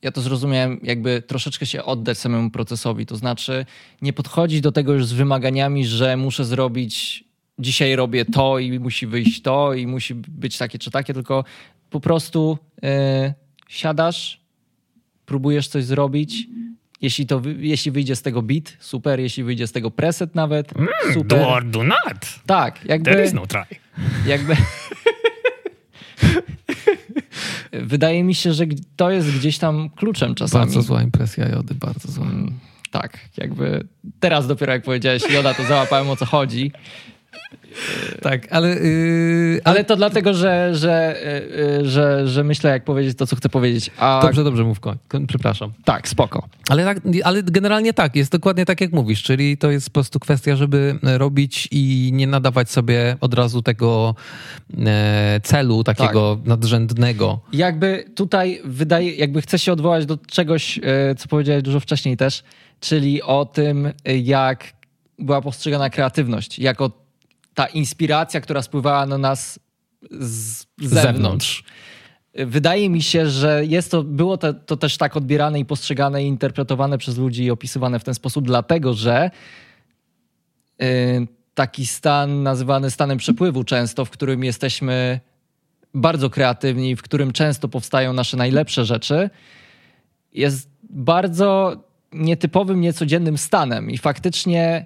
ja 0.02 0.12
to 0.12 0.22
zrozumiałem, 0.22 0.80
jakby 0.84 1.22
troszeczkę 1.22 1.66
się 1.66 1.84
oddać 1.84 2.18
samemu 2.18 2.50
procesowi. 2.50 3.06
To 3.06 3.16
znaczy, 3.16 3.66
nie 4.02 4.14
podchodzić 4.14 4.62
do 4.62 4.72
tego 4.72 4.94
już 4.94 5.06
z 5.06 5.14
wymaganiami, 5.14 5.86
że 5.86 6.18
muszę 6.18 6.46
zrobić, 6.46 7.24
dzisiaj 7.60 7.96
robię 7.96 8.26
to 8.26 8.60
i 8.60 8.80
musi 8.80 9.08
wyjść 9.08 9.42
to 9.42 9.74
i 9.74 9.88
musi 9.88 10.16
być 10.16 10.58
takie 10.58 10.80
czy 10.80 10.92
takie, 10.92 11.14
tylko 11.14 11.44
po 11.90 12.00
prostu 12.00 12.58
yy, 12.82 12.90
siadasz, 13.70 14.42
próbujesz 15.26 15.68
coś 15.68 15.84
zrobić. 15.84 16.48
Jeśli, 17.02 17.26
to, 17.26 17.42
jeśli 17.58 17.92
wyjdzie 17.92 18.16
z 18.16 18.22
tego 18.22 18.42
beat, 18.42 18.78
super. 18.80 19.20
Jeśli 19.20 19.44
wyjdzie 19.44 19.68
z 19.68 19.72
tego 19.72 19.92
preset 19.92 20.36
nawet, 20.36 20.76
mm, 20.76 20.90
super. 21.14 21.40
Do 21.40 21.50
or 21.50 21.66
do 21.66 21.84
not. 21.84 22.40
Tak, 22.46 22.86
jakby... 22.86 23.12
There 23.12 23.26
is 23.26 23.34
no 23.34 23.48
try. 23.48 23.64
Jakby... 24.26 24.56
Wydaje 27.72 28.24
mi 28.24 28.36
się, 28.36 28.54
że 28.54 28.66
to 28.96 29.12
jest 29.12 29.38
gdzieś 29.38 29.58
tam 29.58 29.90
kluczem 29.90 30.36
czasami. 30.36 30.66
Bardzo 30.66 30.82
zła 30.82 31.04
impresja 31.04 31.50
Jody, 31.50 31.76
bardzo 31.76 32.12
zła. 32.12 32.26
Mm, 32.26 32.54
tak, 32.92 33.20
jakby 33.38 33.88
teraz 34.20 34.48
dopiero 34.48 34.74
jak 34.74 34.84
powiedziałeś 34.84 35.24
Joda, 35.30 35.54
to 35.54 35.64
załapałem 35.64 36.10
o 36.10 36.16
co 36.16 36.26
chodzi. 36.26 36.72
Tak, 38.22 38.48
ale, 38.52 38.70
yy, 38.70 39.62
ale... 39.64 39.84
to 39.84 39.96
dlatego, 39.96 40.34
że, 40.34 40.76
że, 40.76 41.16
yy, 41.80 41.90
że, 41.90 42.28
że 42.28 42.44
myślę, 42.44 42.70
jak 42.70 42.84
powiedzieć 42.84 43.18
to, 43.18 43.28
co 43.28 43.36
chcę 43.36 43.50
powiedzieć. 43.50 43.92
A... 43.98 44.20
Dobrze, 44.24 44.44
dobrze, 44.44 44.64
mów 44.64 44.80
koń. 44.80 44.98
Przepraszam. 45.28 45.74
Tak, 45.86 46.08
spoko. 46.08 46.48
Ale, 46.70 46.86
tak, 46.86 46.98
ale 47.24 47.44
generalnie 47.44 47.94
tak, 47.94 48.16
jest 48.16 48.32
dokładnie 48.32 48.66
tak, 48.66 48.82
jak 48.82 48.92
mówisz, 48.92 49.24
czyli 49.24 49.58
to 49.58 49.72
jest 49.72 49.90
po 49.90 49.94
prostu 49.94 50.20
kwestia, 50.20 50.56
żeby 50.56 51.00
robić 51.04 51.68
i 51.72 52.10
nie 52.14 52.28
nadawać 52.28 52.70
sobie 52.70 53.18
od 53.22 53.34
razu 53.34 53.62
tego 53.62 54.16
e, 54.86 55.40
celu 55.44 55.84
takiego 55.84 56.36
tak. 56.36 56.48
nadrzędnego. 56.48 57.40
Jakby 57.54 58.06
tutaj 58.16 58.62
wydaje, 58.66 59.16
jakby 59.16 59.42
chcę 59.42 59.60
się 59.60 59.74
odwołać 59.74 60.06
do 60.06 60.18
czegoś, 60.18 60.78
e, 60.84 61.16
co 61.16 61.28
powiedziałeś 61.28 61.64
dużo 61.64 61.80
wcześniej 61.80 62.18
też, 62.18 62.44
czyli 62.80 63.22
o 63.22 63.46
tym, 63.46 63.94
jak 64.24 64.74
była 65.20 65.42
postrzegana 65.42 65.90
kreatywność, 65.90 66.60
jako 66.60 67.05
ta 67.56 67.66
inspiracja, 67.66 68.42
która 68.42 68.62
spływała 68.62 69.06
na 69.06 69.18
nas 69.18 69.60
z 70.12 70.66
zewnątrz. 70.82 71.64
Wydaje 72.34 72.90
mi 72.90 73.02
się, 73.02 73.30
że 73.30 73.66
jest 73.66 73.92
to, 73.92 74.04
było 74.04 74.38
to, 74.38 74.54
to, 74.54 74.78
też 74.78 74.98
tak 74.98 75.18
odbierane 75.18 75.60
i 75.60 75.66
postrzegane 75.66 76.24
i 76.24 76.28
interpretowane 76.28 76.98
przez 76.98 77.18
ludzi 77.18 77.44
i 77.44 77.52
opisywane 77.52 78.00
w 78.00 78.04
ten 78.04 78.14
sposób, 78.14 78.46
dlatego 78.46 78.94
że 78.94 79.32
yy, 80.80 80.88
taki 81.54 81.86
stan 81.86 82.44
nazywany 82.44 82.92
stanem 82.92 83.18
przepływu 83.18 83.64
często, 83.64 84.06
w 84.06 84.10
którym 84.10 84.44
jesteśmy 84.44 85.20
bardzo 85.94 86.30
kreatywni, 86.30 86.96
w 86.96 87.02
którym 87.02 87.32
często 87.32 87.68
powstają 87.68 88.14
nasze 88.14 88.38
najlepsze 88.38 88.86
rzeczy, 88.86 89.30
jest 90.34 90.70
bardzo 90.90 91.78
nietypowym, 92.12 92.82
niecodziennym 92.82 93.38
stanem 93.38 93.92
i 93.92 93.98
faktycznie 93.98 94.86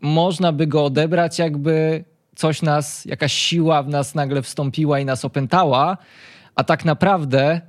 można 0.00 0.52
by 0.52 0.66
go 0.66 0.84
odebrać, 0.84 1.38
jakby 1.38 2.04
coś 2.36 2.62
nas, 2.62 3.04
jakaś 3.04 3.32
siła 3.32 3.82
w 3.82 3.88
nas 3.88 4.14
nagle 4.14 4.42
wstąpiła 4.42 5.00
i 5.00 5.04
nas 5.04 5.24
opętała, 5.24 5.96
a 6.54 6.64
tak 6.64 6.84
naprawdę 6.84 7.60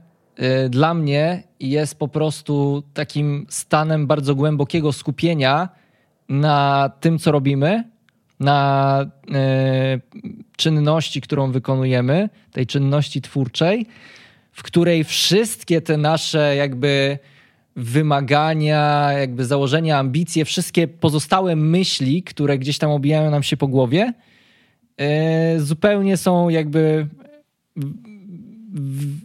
y, 0.65 0.69
dla 0.69 0.93
mnie 0.93 1.43
jest 1.59 1.99
po 1.99 2.07
prostu 2.07 2.83
takim 2.93 3.45
stanem 3.49 4.07
bardzo 4.07 4.35
głębokiego 4.35 4.93
skupienia 4.93 5.69
na 6.29 6.91
tym, 6.99 7.19
co 7.19 7.31
robimy, 7.31 7.83
na 8.39 9.05
y, 9.05 10.01
czynności, 10.57 11.21
którą 11.21 11.51
wykonujemy, 11.51 12.29
tej 12.51 12.67
czynności 12.67 13.21
twórczej, 13.21 13.85
w 14.51 14.63
której 14.63 15.03
wszystkie 15.03 15.81
te 15.81 15.97
nasze 15.97 16.55
jakby 16.55 17.19
wymagania, 17.79 19.11
jakby 19.11 19.45
założenia, 19.45 19.97
ambicje, 19.97 20.45
wszystkie 20.45 20.87
pozostałe 20.87 21.55
myśli, 21.55 22.23
które 22.23 22.57
gdzieś 22.57 22.77
tam 22.77 22.91
obijają 22.91 23.31
nam 23.31 23.43
się 23.43 23.57
po 23.57 23.67
głowie, 23.67 24.13
e, 24.97 25.59
zupełnie 25.59 26.17
są 26.17 26.49
jakby 26.49 27.07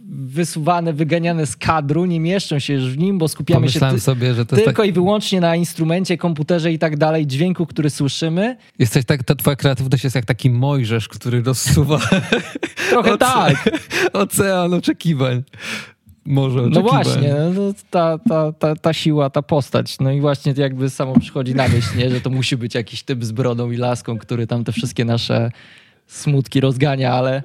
wysuwane, 0.09 0.93
wyganiane 0.93 1.45
z 1.45 1.55
kadru, 1.55 2.05
nie 2.05 2.19
mieszczą 2.19 2.59
się 2.59 2.73
już 2.73 2.83
w 2.83 2.97
nim, 2.97 3.17
bo 3.17 3.27
skupiamy 3.27 3.59
Pomyślałem 3.59 3.95
się 3.95 4.01
sobie, 4.01 4.33
że 4.33 4.45
tylko 4.45 4.81
tak... 4.81 4.85
i 4.85 4.91
wyłącznie 4.91 5.41
na 5.41 5.55
instrumencie, 5.55 6.17
komputerze 6.17 6.71
i 6.71 6.79
tak 6.79 6.97
dalej, 6.97 7.27
dźwięku, 7.27 7.65
który 7.65 7.89
słyszymy. 7.89 8.57
Jesteś 8.79 9.05
tak, 9.05 9.23
ta 9.23 9.35
twoja 9.35 9.55
kreatywność 9.55 10.03
jest 10.03 10.15
jak 10.15 10.25
taki 10.25 10.49
Mojżesz, 10.49 11.07
który 11.07 11.41
rozsuwa 11.43 11.99
Trochę 12.89 13.13
oce... 13.13 13.17
tak. 13.17 13.69
Ocean 14.13 14.73
oczekiwań 14.73 15.43
może 16.25 16.61
No 16.69 16.81
właśnie, 16.81 17.35
no, 17.55 17.73
ta, 17.89 18.17
ta, 18.17 18.51
ta, 18.51 18.75
ta 18.75 18.93
siła, 18.93 19.29
ta 19.29 19.41
postać. 19.41 19.99
No 19.99 20.11
i 20.11 20.21
właśnie 20.21 20.53
jakby 20.57 20.89
samo 20.89 21.19
przychodzi 21.19 21.55
na 21.55 21.67
myśl, 21.67 21.97
nie? 21.97 22.09
że 22.09 22.21
to 22.21 22.29
musi 22.29 22.57
być 22.57 22.75
jakiś 22.75 23.03
typ 23.03 23.23
z 23.23 23.31
brodą 23.31 23.71
i 23.71 23.77
laską, 23.77 24.17
który 24.17 24.47
tam 24.47 24.63
te 24.63 24.71
wszystkie 24.71 25.05
nasze 25.05 25.51
smutki 26.07 26.61
rozgania, 26.61 27.13
ale 27.13 27.43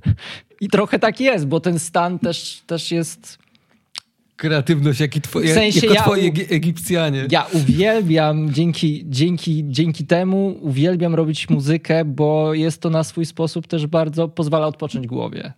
i 0.60 0.68
trochę 0.68 0.98
tak 0.98 1.20
jest, 1.20 1.46
bo 1.46 1.60
ten 1.60 1.78
stan 1.78 2.18
też, 2.18 2.62
też 2.66 2.92
jest 2.92 3.38
kreatywność, 4.36 5.00
jak 5.00 5.16
i 5.16 5.20
twoje, 5.20 5.50
w 5.50 5.54
sensie 5.54 5.86
jako 5.86 6.16
ja, 6.16 6.32
Egipcjanie. 6.50 7.26
Ja 7.30 7.46
uwielbiam 7.52 8.52
dzięki, 8.52 9.04
dzięki, 9.06 9.64
dzięki 9.68 10.06
temu 10.06 10.58
uwielbiam 10.60 11.14
robić 11.14 11.50
muzykę, 11.50 12.04
bo 12.04 12.54
jest 12.54 12.80
to 12.80 12.90
na 12.90 13.04
swój 13.04 13.26
sposób 13.26 13.66
też 13.66 13.86
bardzo 13.86 14.28
pozwala 14.28 14.66
odpocząć 14.66 15.06
głowie. 15.06 15.52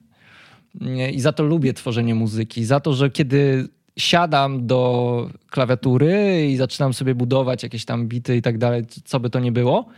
I 1.12 1.20
za 1.20 1.33
to 1.33 1.43
lubię 1.43 1.72
tworzenie 1.72 2.14
muzyki. 2.14 2.64
Za 2.64 2.81
to, 2.81 2.93
że 2.93 3.11
kiedy 3.11 3.68
siadam 3.97 4.66
do 4.66 5.31
klawiatury 5.51 6.47
i 6.51 6.57
zaczynam 6.57 6.95
sobie 6.95 7.14
budować 7.14 7.62
jakieś 7.62 7.85
tam 7.85 8.09
bity 8.09 8.37
i 8.37 8.43
tak 8.43 8.59
dalej, 8.59 8.85
co 9.05 9.20
by 9.20 9.31
to 9.31 9.41
nie 9.41 9.53
było, 9.53 9.89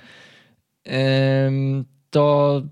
to 2.11 2.63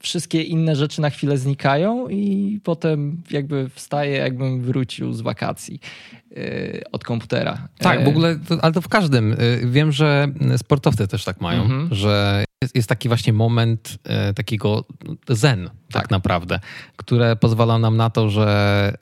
wszystkie 0.00 0.42
inne 0.42 0.76
rzeczy 0.76 1.00
na 1.00 1.10
chwilę 1.10 1.38
znikają 1.38 2.08
i 2.08 2.60
potem 2.64 3.22
jakby 3.30 3.68
wstaję, 3.68 4.16
jakbym 4.16 4.62
wrócił 4.62 5.12
z 5.12 5.20
wakacji 5.20 5.80
e, 6.36 6.80
od 6.92 7.04
komputera. 7.04 7.68
Tak, 7.78 8.04
w 8.04 8.06
e, 8.06 8.08
ogóle, 8.08 8.38
ale 8.62 8.72
to 8.72 8.80
w 8.80 8.88
każdym. 8.88 9.32
E, 9.32 9.36
wiem, 9.66 9.92
że 9.92 10.28
sportowcy 10.56 11.08
też 11.08 11.24
tak 11.24 11.40
mają, 11.40 11.62
mhm. 11.62 11.88
że 11.94 12.44
jest, 12.62 12.76
jest, 12.76 12.88
taki 12.88 13.08
właśnie 13.08 13.32
moment 13.32 13.98
takiego 14.34 14.84
zen 15.28 15.64
tak. 15.64 16.02
tak 16.02 16.10
naprawdę, 16.10 16.60
które 16.96 17.36
pozwala 17.36 17.78
nam 17.78 17.96
na 17.96 18.10
to, 18.10 18.30
że 18.30 18.92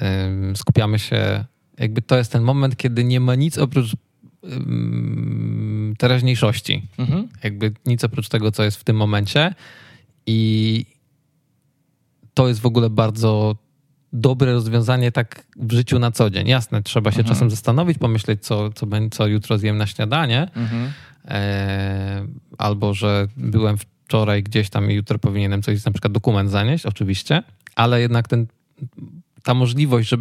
skupiamy 0.55 0.99
się, 0.99 1.45
jakby 1.79 2.03
to 2.03 2.17
jest 2.17 2.33
ten 2.33 2.43
moment, 2.43 2.77
kiedy 2.77 3.05
nie 3.05 3.21
ma 3.21 3.35
nic 3.35 3.59
oprócz 3.59 3.97
teraźniejszości. 5.99 6.89
Mhm. 6.99 7.29
Jakby 7.45 7.73
nic 7.87 8.05
oprócz 8.05 8.29
tego, 8.29 8.53
co 8.53 8.65
jest 8.65 8.77
w 8.77 8.85
tym 8.85 8.97
momencie. 8.97 9.55
I 10.27 10.87
to 12.35 12.49
jest 12.49 12.61
w 12.61 12.67
ogóle 12.67 12.91
bardzo 12.91 13.57
dobre 14.13 14.53
rozwiązanie 14.53 15.13
tak 15.13 15.47
w 15.57 15.73
życiu 15.73 15.99
na 15.99 16.11
co 16.11 16.31
dzień. 16.31 16.49
Jasne, 16.49 16.83
trzeba 16.83 17.13
się 17.13 17.19
mhm. 17.19 17.35
czasem 17.35 17.51
zastanowić, 17.51 17.99
pomyśleć, 17.99 18.45
co, 18.45 18.73
co, 18.73 18.87
co 19.11 19.27
jutro 19.27 19.59
zjem 19.59 19.79
na 19.79 19.87
śniadanie. 19.87 20.49
Mhm. 20.57 20.93
E, 21.29 22.27
albo, 22.59 22.95
że 22.95 23.29
byłem 23.37 23.77
wczoraj 23.79 24.43
gdzieś 24.43 24.71
tam 24.71 24.91
i 24.91 24.95
jutro 24.95 25.19
powinienem 25.19 25.63
coś, 25.63 25.85
na 25.85 25.93
przykład 25.93 26.13
dokument 26.13 26.51
zanieść, 26.51 26.87
oczywiście, 26.87 27.43
ale 27.75 28.01
jednak 28.01 28.29
ten, 28.29 28.47
ta 29.43 29.55
możliwość, 29.55 30.09
że, 30.09 30.17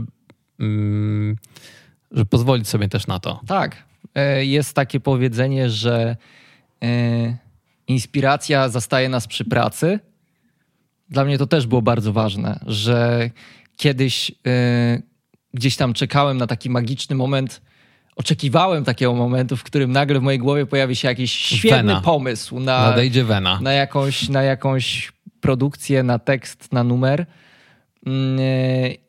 mm, 0.60 1.36
że 2.12 2.26
pozwolić 2.26 2.68
sobie 2.68 2.90
też 2.90 3.08
na 3.08 3.20
to. 3.20 3.42
Tak. 3.48 3.84
E, 4.16 4.46
jest 4.46 4.74
takie 4.74 5.00
powiedzenie, 5.00 5.70
że 5.70 6.16
e, 6.84 7.38
inspiracja 7.88 8.70
zastaje 8.70 9.10
nas 9.10 9.28
przy 9.28 9.46
pracy. 9.46 10.00
Dla 11.10 11.26
mnie 11.26 11.38
to 11.38 11.48
też 11.48 11.68
było 11.68 11.82
bardzo 11.82 12.14
ważne, 12.14 12.60
że 12.66 13.30
kiedyś 13.78 14.32
gdzieś 15.54 15.76
tam 15.76 15.94
czekałem 15.94 16.38
na 16.38 16.48
taki 16.48 16.70
magiczny 16.70 17.16
moment. 17.16 17.62
Oczekiwałem 18.16 18.84
takiego 18.84 19.14
momentu, 19.14 19.58
w 19.58 19.64
którym 19.64 19.92
nagle 19.92 20.20
w 20.20 20.24
mojej 20.24 20.40
głowie 20.40 20.66
pojawi 20.66 20.96
się 20.96 21.08
jakiś 21.08 21.32
świetny 21.32 21.78
wena. 21.84 22.02
pomysł 22.02 22.60
na, 22.60 22.90
Nadejdzie 22.90 23.24
wena. 23.24 23.60
na, 23.62 23.74
jakąś, 23.74 24.30
na 24.30 24.44
jakąś 24.44 25.12
produkcję, 25.42 26.04
na 26.04 26.20
tekst, 26.20 26.72
na 26.72 26.84
numer. 26.84 27.26
Mm, 28.06 28.40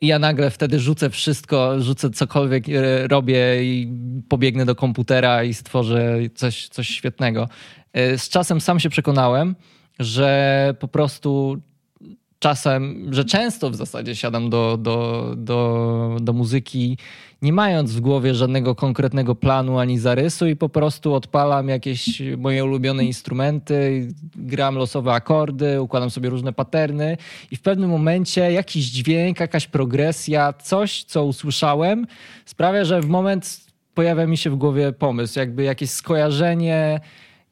I 0.01 0.07
ja 0.07 0.19
nagle 0.19 0.49
wtedy 0.51 0.79
rzucę 0.79 1.09
wszystko, 1.09 1.81
rzucę 1.81 2.09
cokolwiek 2.09 2.69
y, 2.69 3.07
robię 3.07 3.63
i 3.63 3.87
pobiegnę 4.29 4.65
do 4.65 4.75
komputera 4.75 5.43
i 5.43 5.53
stworzę 5.53 6.17
coś, 6.35 6.67
coś 6.67 6.87
świetnego. 6.87 7.49
Y, 7.97 8.17
z 8.17 8.29
czasem 8.29 8.61
sam 8.61 8.79
się 8.79 8.89
przekonałem, 8.89 9.55
że 9.99 10.75
po 10.79 10.87
prostu 10.87 11.61
czasem, 12.45 13.13
że 13.13 13.25
często 13.25 13.69
w 13.69 13.75
zasadzie 13.75 14.15
siadam 14.15 14.49
do, 14.49 14.77
do, 14.77 15.33
do, 15.37 16.17
do 16.21 16.33
muzyki, 16.33 16.97
nie 17.41 17.53
mając 17.53 17.93
w 17.93 17.99
głowie 17.99 18.35
żadnego 18.35 18.75
konkretnego 18.75 19.35
planu 19.35 19.79
ani 19.79 19.99
zarysu, 19.99 20.47
i 20.47 20.55
po 20.55 20.69
prostu 20.69 21.13
odpalam 21.13 21.67
jakieś 21.69 22.21
moje 22.37 22.65
ulubione 22.65 23.05
instrumenty, 23.05 24.07
gram 24.35 24.75
losowe 24.75 25.13
akordy, 25.13 25.81
układam 25.81 26.09
sobie 26.09 26.29
różne 26.29 26.53
paterny, 26.53 27.17
i 27.51 27.55
w 27.55 27.61
pewnym 27.61 27.89
momencie 27.89 28.51
jakiś 28.51 28.85
dźwięk, 28.85 29.39
jakaś 29.39 29.67
progresja, 29.67 30.53
coś, 30.53 31.03
co 31.03 31.25
usłyszałem, 31.25 32.07
sprawia, 32.45 32.85
że 32.85 33.01
w 33.01 33.07
moment 33.07 33.61
pojawia 33.93 34.27
mi 34.27 34.37
się 34.37 34.49
w 34.49 34.55
głowie 34.55 34.93
pomysł, 34.93 35.39
jakby 35.39 35.63
jakieś 35.63 35.89
skojarzenie 35.89 36.99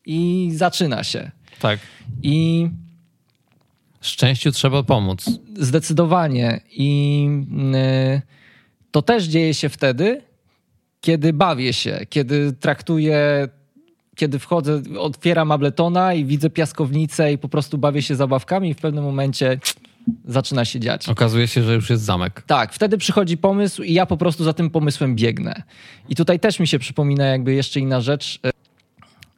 i 0.05 0.51
zaczyna 0.53 1.03
się. 1.03 1.31
Tak. 1.59 1.79
I 2.23 2.69
Szczęściu 4.03 4.51
trzeba 4.51 4.83
pomóc. 4.83 5.25
Zdecydowanie. 5.59 6.61
I 6.71 7.27
y, 8.15 8.21
to 8.91 9.01
też 9.01 9.23
dzieje 9.23 9.53
się 9.53 9.69
wtedy, 9.69 10.21
kiedy 11.01 11.33
bawię 11.33 11.73
się, 11.73 12.05
kiedy 12.09 12.53
traktuję, 12.53 13.47
kiedy 14.15 14.39
wchodzę, 14.39 14.81
otwieram 14.99 15.51
Abletona 15.51 16.13
i 16.13 16.25
widzę 16.25 16.49
piaskownicę 16.49 17.33
i 17.33 17.37
po 17.37 17.49
prostu 17.49 17.77
bawię 17.77 18.01
się 18.01 18.15
zabawkami 18.15 18.69
i 18.69 18.73
w 18.73 18.77
pewnym 18.77 19.03
momencie 19.03 19.59
zaczyna 20.25 20.65
się 20.65 20.79
dziać. 20.79 21.09
Okazuje 21.09 21.47
się, 21.47 21.63
że 21.63 21.73
już 21.75 21.89
jest 21.89 22.03
zamek. 22.03 22.43
Tak, 22.47 22.73
wtedy 22.73 22.97
przychodzi 22.97 23.37
pomysł 23.37 23.83
i 23.83 23.93
ja 23.93 24.05
po 24.05 24.17
prostu 24.17 24.43
za 24.43 24.53
tym 24.53 24.69
pomysłem 24.69 25.15
biegnę. 25.15 25.63
I 26.09 26.15
tutaj 26.15 26.39
też 26.39 26.59
mi 26.59 26.67
się 26.67 26.79
przypomina 26.79 27.25
jakby 27.25 27.53
jeszcze 27.53 27.79
inna 27.79 28.01
rzecz. 28.01 28.39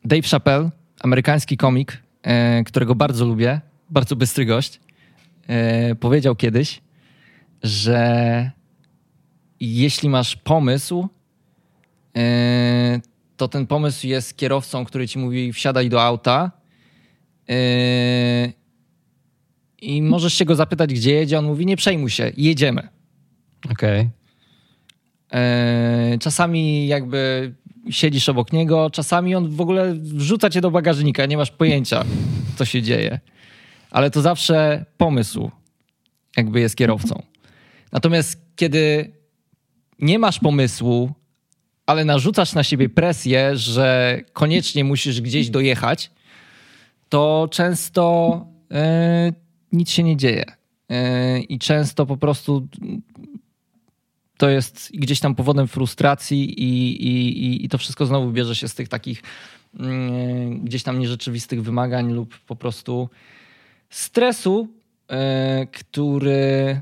Dave 0.06 0.28
Chappelle, 0.32 0.70
amerykański 1.02 1.58
komik, 1.58 1.98
e, 2.24 2.64
którego 2.64 2.96
bardzo 2.96 3.26
lubię, 3.26 3.62
bardzo 3.96 4.16
bystry 4.16 4.46
gość, 4.46 4.80
e, 5.48 5.96
powiedział 5.96 6.36
kiedyś, 6.36 6.82
że 7.64 8.52
jeśli 9.60 10.10
masz 10.10 10.36
pomysł, 10.36 11.08
e, 12.18 13.00
to 13.38 13.48
ten 13.48 13.68
pomysł 13.68 14.08
jest 14.08 14.38
kierowcą, 14.38 14.86
który 14.86 15.08
ci 15.08 15.20
mówi 15.20 15.54
wsiadaj 15.54 15.90
do 15.90 16.04
auta 16.04 16.52
i 19.82 20.02
możesz 20.02 20.34
się 20.34 20.46
go 20.46 20.56
zapytać, 20.56 20.94
gdzie 20.94 21.14
jedzie. 21.14 21.40
On 21.40 21.46
mówi, 21.46 21.66
nie 21.66 21.78
przejmuj 21.78 22.10
się, 22.10 22.32
jedziemy. 22.38 22.88
Okej. 23.72 24.10
Okay. 25.30 26.20
Czasami 26.20 26.88
jakby 26.88 27.54
siedzisz 27.90 28.30
obok 28.30 28.54
niego, 28.54 28.90
czasami 28.90 29.36
on 29.36 29.50
w 29.50 29.62
ogóle 29.62 29.94
wrzuca 29.94 30.50
cię 30.50 30.62
do 30.62 30.72
bagażnika, 30.72 31.26
nie 31.26 31.38
masz 31.38 31.52
pojęcia, 31.52 32.04
co 32.56 32.66
się 32.66 32.82
dzieje. 32.82 33.20
Ale 33.96 34.12
to 34.12 34.22
zawsze 34.22 34.86
pomysł, 34.98 35.52
jakby 36.38 36.60
jest 36.60 36.76
kierowcą. 36.76 37.24
Natomiast 37.92 38.42
kiedy 38.56 39.12
nie 40.00 40.20
masz 40.20 40.40
pomysłu, 40.40 41.12
ale 41.86 42.06
narzucasz 42.06 42.54
na 42.54 42.64
siebie 42.64 42.90
presję, 42.90 43.58
że 43.58 44.20
koniecznie 44.34 44.84
musisz 44.84 45.22
gdzieś 45.22 45.50
dojechać, 45.50 46.12
to 47.10 47.48
często 47.52 48.46
yy, 48.70 48.78
nic 49.72 49.90
się 49.90 50.04
nie 50.04 50.18
dzieje. 50.18 50.46
Yy, 50.90 51.40
I 51.40 51.60
często 51.60 52.06
po 52.06 52.18
prostu 52.18 52.68
to 54.38 54.50
jest 54.50 54.92
gdzieś 54.94 55.20
tam 55.20 55.36
powodem 55.36 55.68
frustracji 55.68 56.64
i, 56.64 57.08
i, 57.08 57.66
i 57.66 57.70
to 57.70 57.78
wszystko 57.78 58.06
znowu 58.06 58.32
bierze 58.32 58.56
się 58.56 58.68
z 58.68 58.76
tych 58.76 58.88
takich 58.88 59.24
yy, 59.74 59.86
gdzieś 60.64 60.84
tam 60.84 61.00
nierzeczywistych 61.00 61.64
wymagań 61.64 62.12
lub 62.12 62.40
po 62.40 62.56
prostu 62.56 63.10
stresu, 63.96 64.68
yy, 65.10 65.18
który 65.68 66.82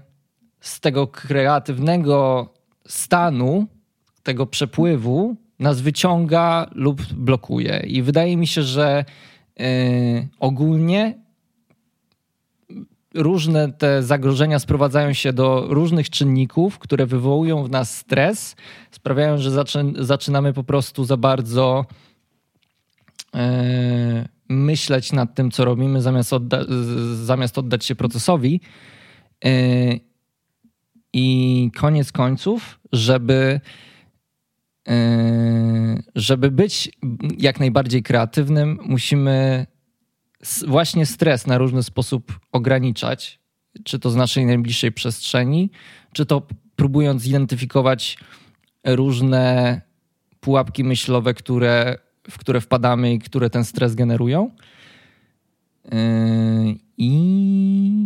z 0.60 0.80
tego 0.80 1.08
kreatywnego 1.08 2.50
stanu, 2.88 3.68
tego 4.24 4.46
przepływu 4.46 5.36
nas 5.60 5.82
wyciąga 5.82 6.70
lub 6.76 7.02
blokuje. 7.14 7.84
I 7.88 8.02
wydaje 8.02 8.38
mi 8.38 8.48
się, 8.48 8.62
że 8.62 9.06
yy, 9.58 9.66
ogólnie 10.40 11.20
różne 13.14 13.72
te 13.74 14.04
zagrożenia 14.04 14.60
sprowadzają 14.60 15.14
się 15.14 15.34
do 15.34 15.66
różnych 15.70 16.10
czynników, 16.10 16.80
które 16.80 17.06
wywołują 17.06 17.64
w 17.64 17.72
nas 17.72 17.98
stres, 17.98 18.56
sprawiają, 18.92 19.38
że 19.38 19.52
zaczyn 19.52 19.94
zaczynamy 20.00 20.54
po 20.54 20.64
prostu 20.64 21.06
za 21.06 21.18
bardzo 21.18 21.86
yy, 23.34 24.33
myśleć 24.50 25.12
nad 25.12 25.36
tym, 25.36 25.52
co 25.52 25.66
robimy, 25.66 26.02
zamiast, 26.02 26.34
odda 26.34 26.66
zamiast 27.24 27.58
oddać 27.58 27.86
się 27.86 27.96
procesowi. 27.96 28.62
Yy, 29.44 30.00
I 31.14 31.72
koniec 31.76 32.12
końców, 32.12 32.80
żeby 32.92 33.62
yy, 34.88 36.04
żeby 36.16 36.52
być 36.52 36.92
jak 37.38 37.60
najbardziej 37.60 38.04
kreatywnym, 38.04 38.80
musimy 38.86 39.66
właśnie 40.68 41.06
stres 41.06 41.48
na 41.48 41.58
różny 41.58 41.84
sposób 41.84 42.40
ograniczać, 42.52 43.40
czy 43.84 44.00
to 44.00 44.10
z 44.10 44.16
naszej 44.16 44.46
najbliższej 44.46 44.92
przestrzeni, 44.92 45.72
czy 46.14 46.26
to 46.26 46.48
próbując 46.76 47.22
zidentyfikować 47.22 48.18
różne 48.86 49.82
pułapki 50.40 50.84
myślowe, 50.84 51.34
które, 51.34 51.98
w 52.30 52.38
które 52.38 52.62
wpadamy 52.62 53.14
i 53.14 53.20
które 53.20 53.50
ten 53.50 53.66
stres 53.66 53.96
generują. 53.96 54.52
Yy, 55.86 55.92
I. 56.98 58.06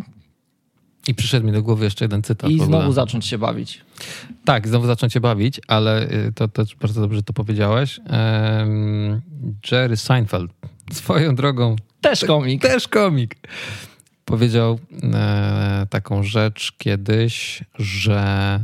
I 1.07 1.15
przyszedł 1.15 1.45
mi 1.45 1.51
do 1.51 1.63
głowy 1.63 1.85
jeszcze 1.85 2.05
jeden 2.05 2.23
cytat. 2.23 2.49
I 2.49 2.59
znowu 2.65 2.91
zacząć 2.91 3.25
się 3.25 3.37
bawić. 3.37 3.81
Tak, 4.45 4.67
znowu 4.67 4.87
zacząć 4.87 5.13
się 5.13 5.19
bawić, 5.19 5.61
ale 5.67 6.11
y, 6.11 6.33
to 6.35 6.47
też 6.47 6.75
bardzo 6.75 7.01
dobrze 7.01 7.23
to 7.23 7.33
powiedziałeś. 7.33 7.99
Jerry 9.71 9.97
Seinfeld 9.97 10.51
swoją 10.91 11.35
drogą 11.35 11.75
też 12.01 12.25
komik. 12.25 12.61
Też 12.61 12.87
komik. 12.87 13.35
Powiedział 14.25 14.79
e, 15.13 15.87
taką 15.89 16.23
rzecz 16.23 16.71
kiedyś, 16.77 17.63
że 17.79 18.59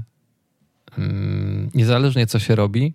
mm, 0.97 1.69
niezależnie 1.73 2.27
co 2.27 2.39
się 2.39 2.55
robi, 2.55 2.93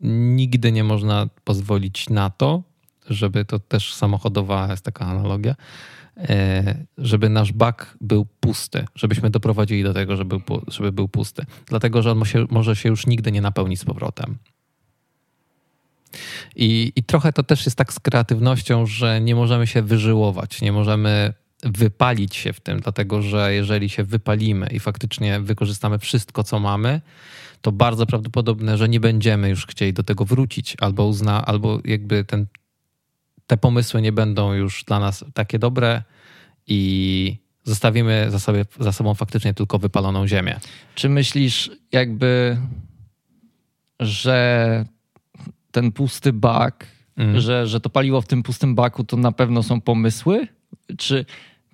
nigdy 0.00 0.72
nie 0.72 0.84
można 0.84 1.28
pozwolić 1.44 2.10
na 2.10 2.30
to, 2.30 2.62
żeby 3.10 3.44
to 3.44 3.58
też 3.58 3.94
samochodowa 3.94 4.68
jest 4.70 4.84
taka 4.84 5.06
analogia, 5.06 5.54
e, 6.16 6.84
żeby 6.98 7.28
nasz 7.28 7.52
bak 7.52 7.96
był 8.00 8.26
pusty, 8.40 8.86
żebyśmy 8.94 9.30
doprowadzili 9.30 9.82
do 9.82 9.94
tego, 9.94 10.16
żeby, 10.16 10.40
żeby 10.68 10.92
był 10.92 11.08
pusty. 11.08 11.46
Dlatego, 11.66 12.02
że 12.02 12.12
on 12.12 12.22
może 12.50 12.76
się 12.76 12.88
już 12.88 13.06
nigdy 13.06 13.32
nie 13.32 13.40
napełnić 13.40 13.80
z 13.80 13.84
powrotem. 13.84 14.38
I, 16.56 16.92
I 16.96 17.02
trochę 17.02 17.32
to 17.32 17.42
też 17.42 17.66
jest 17.66 17.76
tak 17.76 17.92
z 17.92 18.00
kreatywnością, 18.00 18.86
że 18.86 19.20
nie 19.20 19.34
możemy 19.34 19.66
się 19.66 19.82
wyżyłować, 19.82 20.60
nie 20.60 20.72
możemy 20.72 21.32
wypalić 21.62 22.36
się 22.36 22.52
w 22.52 22.60
tym, 22.60 22.80
dlatego 22.80 23.22
że 23.22 23.54
jeżeli 23.54 23.88
się 23.88 24.04
wypalimy 24.04 24.66
i 24.66 24.80
faktycznie 24.80 25.40
wykorzystamy 25.40 25.98
wszystko, 25.98 26.44
co 26.44 26.60
mamy, 26.60 27.00
to 27.60 27.72
bardzo 27.72 28.06
prawdopodobne, 28.06 28.78
że 28.78 28.88
nie 28.88 29.00
będziemy 29.00 29.48
już 29.48 29.66
chcieli 29.66 29.92
do 29.92 30.02
tego 30.02 30.24
wrócić, 30.24 30.76
albo 30.80 31.06
uzna, 31.06 31.46
albo 31.46 31.80
jakby 31.84 32.24
ten, 32.24 32.46
te 33.46 33.56
pomysły 33.56 34.02
nie 34.02 34.12
będą 34.12 34.52
już 34.52 34.84
dla 34.84 35.00
nas 35.00 35.24
takie 35.34 35.58
dobre 35.58 36.02
i 36.66 37.36
zostawimy 37.64 38.26
za, 38.28 38.38
sobie, 38.38 38.64
za 38.80 38.92
sobą 38.92 39.14
faktycznie 39.14 39.54
tylko 39.54 39.78
wypaloną 39.78 40.28
ziemię. 40.28 40.60
Czy 40.94 41.08
myślisz, 41.08 41.70
jakby, 41.92 42.56
że 44.00 44.84
ten 45.70 45.92
pusty 45.92 46.32
bak, 46.32 46.86
mm. 47.16 47.40
że, 47.40 47.66
że 47.66 47.80
to 47.80 47.90
paliwo 47.90 48.20
w 48.20 48.26
tym 48.26 48.42
pustym 48.42 48.74
baku 48.74 49.04
to 49.04 49.16
na 49.16 49.32
pewno 49.32 49.62
są 49.62 49.80
pomysły? 49.80 50.48
Czy, 50.98 51.24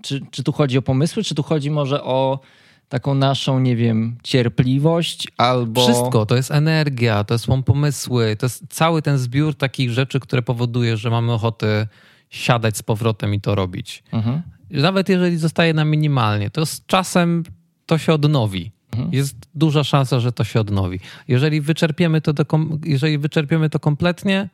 czy, 0.02 0.20
czy 0.30 0.42
tu 0.42 0.52
chodzi 0.52 0.78
o 0.78 0.82
pomysły, 0.82 1.24
czy 1.24 1.34
tu 1.34 1.42
chodzi 1.42 1.70
może 1.70 2.04
o 2.04 2.40
taką 2.88 3.14
naszą, 3.14 3.60
nie 3.60 3.76
wiem, 3.76 4.16
cierpliwość 4.22 5.28
albo. 5.36 5.84
Wszystko, 5.84 6.26
to 6.26 6.36
jest 6.36 6.50
energia, 6.50 7.24
to 7.24 7.38
są 7.38 7.62
pomysły, 7.62 8.36
to 8.36 8.46
jest 8.46 8.64
cały 8.68 9.02
ten 9.02 9.18
zbiór 9.18 9.54
takich 9.54 9.90
rzeczy, 9.90 10.20
które 10.20 10.42
powoduje, 10.42 10.96
że 10.96 11.10
mamy 11.10 11.32
ochotę 11.32 11.86
siadać 12.30 12.76
z 12.76 12.82
powrotem 12.82 13.34
i 13.34 13.40
to 13.40 13.54
robić. 13.54 14.02
Mhm. 14.12 14.42
Nawet 14.70 15.08
jeżeli 15.08 15.36
zostaje 15.36 15.74
nam 15.74 15.90
minimalnie, 15.90 16.50
to 16.50 16.66
z 16.66 16.86
czasem 16.86 17.44
to 17.86 17.98
się 17.98 18.12
odnowi. 18.12 18.72
Mhm. 18.92 19.12
Jest 19.12 19.36
duża 19.54 19.84
szansa, 19.84 20.20
że 20.20 20.32
to 20.32 20.44
się 20.44 20.60
odnowi. 20.60 21.00
Jeżeli 21.28 21.60
wyczerpiemy 21.60 22.20
to, 22.20 22.32
do, 22.32 22.44
jeżeli 22.84 23.18
wyczerpiemy 23.18 23.70
to 23.70 23.80
kompletnie, 23.80 24.48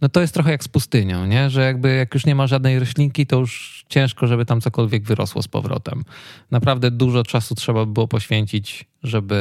no 0.00 0.08
to 0.08 0.20
jest 0.20 0.34
trochę 0.34 0.50
jak 0.50 0.64
z 0.64 0.68
pustynią, 0.68 1.26
nie? 1.26 1.50
że 1.50 1.62
jakby 1.62 1.94
jak 1.94 2.14
już 2.14 2.26
nie 2.26 2.34
ma 2.34 2.46
żadnej 2.46 2.78
roślinki, 2.78 3.26
to 3.26 3.38
już 3.38 3.84
ciężko, 3.88 4.26
żeby 4.26 4.46
tam 4.46 4.60
cokolwiek 4.60 5.04
wyrosło 5.04 5.42
z 5.42 5.48
powrotem. 5.48 6.04
Naprawdę 6.50 6.90
dużo 6.90 7.22
czasu 7.22 7.54
trzeba 7.54 7.86
było 7.86 8.08
poświęcić, 8.08 8.84
żeby 9.02 9.34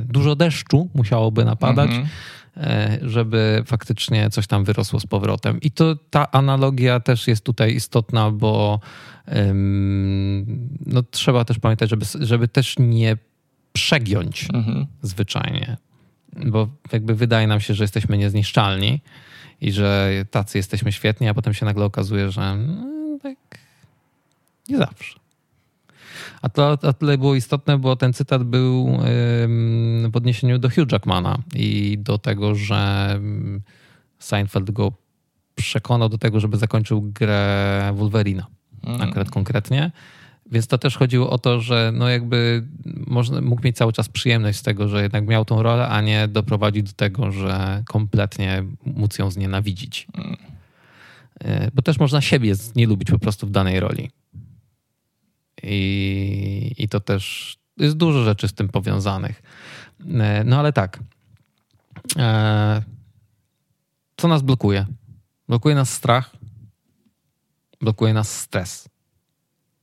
y, 0.00 0.04
dużo 0.04 0.36
deszczu 0.36 0.88
musiałoby 0.94 1.44
napadać, 1.44 1.90
mhm. 1.90 2.08
e, 2.56 2.98
żeby 3.02 3.62
faktycznie 3.66 4.30
coś 4.30 4.46
tam 4.46 4.64
wyrosło 4.64 5.00
z 5.00 5.06
powrotem. 5.06 5.60
I 5.60 5.70
to 5.70 5.96
ta 6.10 6.30
analogia 6.30 7.00
też 7.00 7.28
jest 7.28 7.44
tutaj 7.44 7.74
istotna, 7.74 8.30
bo 8.30 8.80
no, 10.86 11.02
trzeba 11.10 11.44
też 11.44 11.58
pamiętać, 11.58 11.90
żeby, 11.90 12.06
żeby 12.20 12.48
też 12.48 12.74
nie 12.78 13.16
przegiąć 13.72 14.48
mhm. 14.52 14.86
zwyczajnie, 15.02 15.76
bo 16.36 16.68
jakby 16.92 17.14
wydaje 17.14 17.46
nam 17.46 17.60
się, 17.60 17.74
że 17.74 17.84
jesteśmy 17.84 18.18
niezniszczalni 18.18 19.00
i 19.60 19.72
że 19.72 20.10
tacy 20.30 20.58
jesteśmy 20.58 20.92
świetni, 20.92 21.28
a 21.28 21.34
potem 21.34 21.54
się 21.54 21.66
nagle 21.66 21.84
okazuje, 21.84 22.30
że 22.30 22.56
no, 22.56 23.18
tak 23.22 23.36
nie 24.68 24.78
zawsze. 24.78 25.20
A 26.42 26.48
to 26.48 26.70
o 26.70 26.92
tyle 26.92 27.18
było 27.18 27.34
istotne, 27.34 27.78
bo 27.78 27.96
ten 27.96 28.12
cytat 28.12 28.44
był 28.44 28.98
w 30.10 30.16
odniesieniu 30.16 30.58
do 30.58 30.68
Hugh 30.68 30.92
Jackmana 30.92 31.38
i 31.54 31.98
do 31.98 32.18
tego, 32.18 32.54
że 32.54 33.20
Seinfeld 34.18 34.70
go 34.70 34.92
przekonał 35.54 36.08
do 36.08 36.18
tego, 36.18 36.40
żeby 36.40 36.56
zakończył 36.56 37.02
grę 37.02 37.92
Wolverina. 37.94 38.46
Mm. 38.84 39.02
Akurat 39.02 39.30
konkretnie. 39.30 39.90
Więc 40.50 40.66
to 40.66 40.78
też 40.78 40.96
chodziło 40.96 41.30
o 41.30 41.38
to, 41.38 41.60
że 41.60 41.92
no 41.94 42.08
jakby 42.08 42.66
można, 43.06 43.40
mógł 43.40 43.62
mieć 43.64 43.76
cały 43.76 43.92
czas 43.92 44.08
przyjemność 44.08 44.58
z 44.58 44.62
tego, 44.62 44.88
że 44.88 45.02
jednak 45.02 45.26
miał 45.26 45.44
tą 45.44 45.62
rolę, 45.62 45.88
a 45.88 46.00
nie 46.00 46.28
doprowadzić 46.28 46.82
do 46.82 46.92
tego, 46.92 47.32
że 47.32 47.82
kompletnie 47.88 48.64
móc 48.84 49.18
ją 49.18 49.30
znienawidzić. 49.30 50.06
Mm. 50.14 50.36
E, 51.40 51.70
bo 51.74 51.82
też 51.82 51.98
można 51.98 52.20
siebie 52.20 52.54
nie 52.76 52.86
lubić 52.86 53.10
po 53.10 53.18
prostu 53.18 53.46
w 53.46 53.50
danej 53.50 53.80
roli. 53.80 54.10
I, 55.62 56.74
I 56.78 56.88
to 56.88 57.00
też 57.00 57.56
jest 57.76 57.96
dużo 57.96 58.24
rzeczy 58.24 58.48
z 58.48 58.52
tym 58.52 58.68
powiązanych. 58.68 59.42
E, 60.20 60.44
no 60.44 60.58
ale 60.58 60.72
tak. 60.72 60.98
E, 62.18 62.82
co 64.16 64.28
nas 64.28 64.42
blokuje? 64.42 64.86
Blokuje 65.48 65.74
nas 65.74 65.92
strach, 65.92 66.30
blokuje 67.80 68.14
nas 68.14 68.40
stres. 68.40 68.89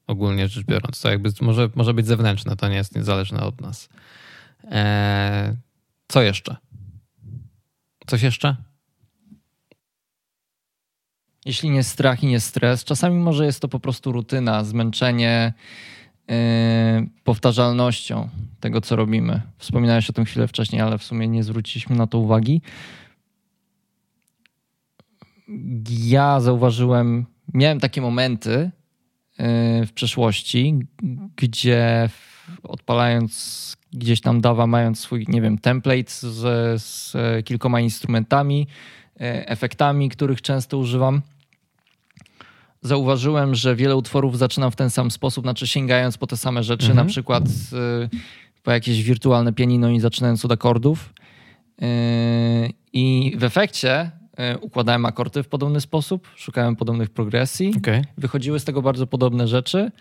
Ogólnie 0.08 0.48
rzecz 0.48 0.66
biorąc, 0.66 1.02
to 1.02 1.10
jakby 1.10 1.30
może, 1.42 1.70
może 1.76 1.94
być 1.94 2.08
zewnętrzne, 2.08 2.56
to 2.56 2.70
nie 2.70 2.76
jest 2.76 2.96
niezależne 2.96 3.40
od 3.40 3.62
nas. 3.62 3.90
E, 4.64 5.56
co 6.08 6.22
jeszcze? 6.22 6.56
Coś 8.08 8.22
jeszcze? 8.22 8.56
Jeśli 11.46 11.70
nie 11.70 11.84
strach 11.84 12.24
i 12.24 12.28
nie 12.28 12.40
stres, 12.40 12.84
czasami 12.84 13.20
może 13.20 13.46
jest 13.46 13.60
to 13.60 13.68
po 13.68 13.80
prostu 13.80 14.12
rutyna, 14.12 14.64
zmęczenie 14.64 15.54
yy, 16.28 16.36
powtarzalnością 17.24 18.30
tego, 18.60 18.82
co 18.82 18.96
robimy. 18.96 19.42
Wspominałeś 19.58 20.10
o 20.10 20.14
tym 20.14 20.26
chwilę 20.26 20.48
wcześniej, 20.48 20.82
ale 20.82 20.98
w 20.98 21.04
sumie 21.04 21.28
nie 21.28 21.44
zwróciliśmy 21.44 21.96
na 21.96 22.08
to 22.08 22.18
uwagi. 22.18 22.62
Ja 25.88 26.40
zauważyłem, 26.40 27.26
miałem 27.54 27.80
takie 27.80 28.02
momenty 28.02 28.72
w 29.88 29.90
przeszłości, 29.94 30.80
gdzie 31.36 32.10
odpalając 32.64 33.78
gdzieś 33.94 34.22
tam 34.22 34.42
dawa, 34.42 34.68
mając 34.68 35.00
swój, 35.00 35.26
nie 35.28 35.42
wiem, 35.42 35.58
template 35.58 36.12
z, 36.12 36.82
z 36.82 37.16
kilkoma 37.46 37.80
instrumentami, 37.80 38.68
yy, 39.20 39.48
efektami, 39.48 40.10
których 40.10 40.42
często 40.42 40.78
używam 40.78 41.22
zauważyłem, 42.82 43.56
że 43.56 43.76
wiele 43.76 43.96
utworów 43.96 44.38
zaczynam 44.38 44.72
w 44.72 44.76
ten 44.76 44.90
sam 44.90 45.12
sposób, 45.12 45.46
znaczy 45.46 45.68
sięgając 45.68 46.18
po 46.18 46.28
te 46.28 46.38
same 46.38 46.64
rzeczy, 46.64 46.88
mhm. 46.88 47.08
na 47.08 47.12
przykład 47.12 47.44
y, 47.44 48.10
po 48.64 48.72
jakieś 48.72 49.04
wirtualne 49.04 49.54
pianino 49.54 49.90
i 49.90 50.00
zaczynając 50.00 50.46
od 50.46 50.52
akordów. 50.52 51.14
Y, 51.82 51.86
I 52.94 53.36
w 53.38 53.44
efekcie 53.44 54.02
y, 54.02 54.27
układałem 54.62 55.06
akordy 55.06 55.44
w 55.44 55.48
podobny 55.48 55.82
sposób, 55.82 56.28
szukałem 56.36 56.76
podobnych 56.76 57.10
progresji. 57.10 57.74
Okay. 57.78 58.02
Wychodziły 58.18 58.60
z 58.60 58.64
tego 58.64 58.82
bardzo 58.82 59.08
podobne 59.08 59.48
rzeczy. 59.48 59.92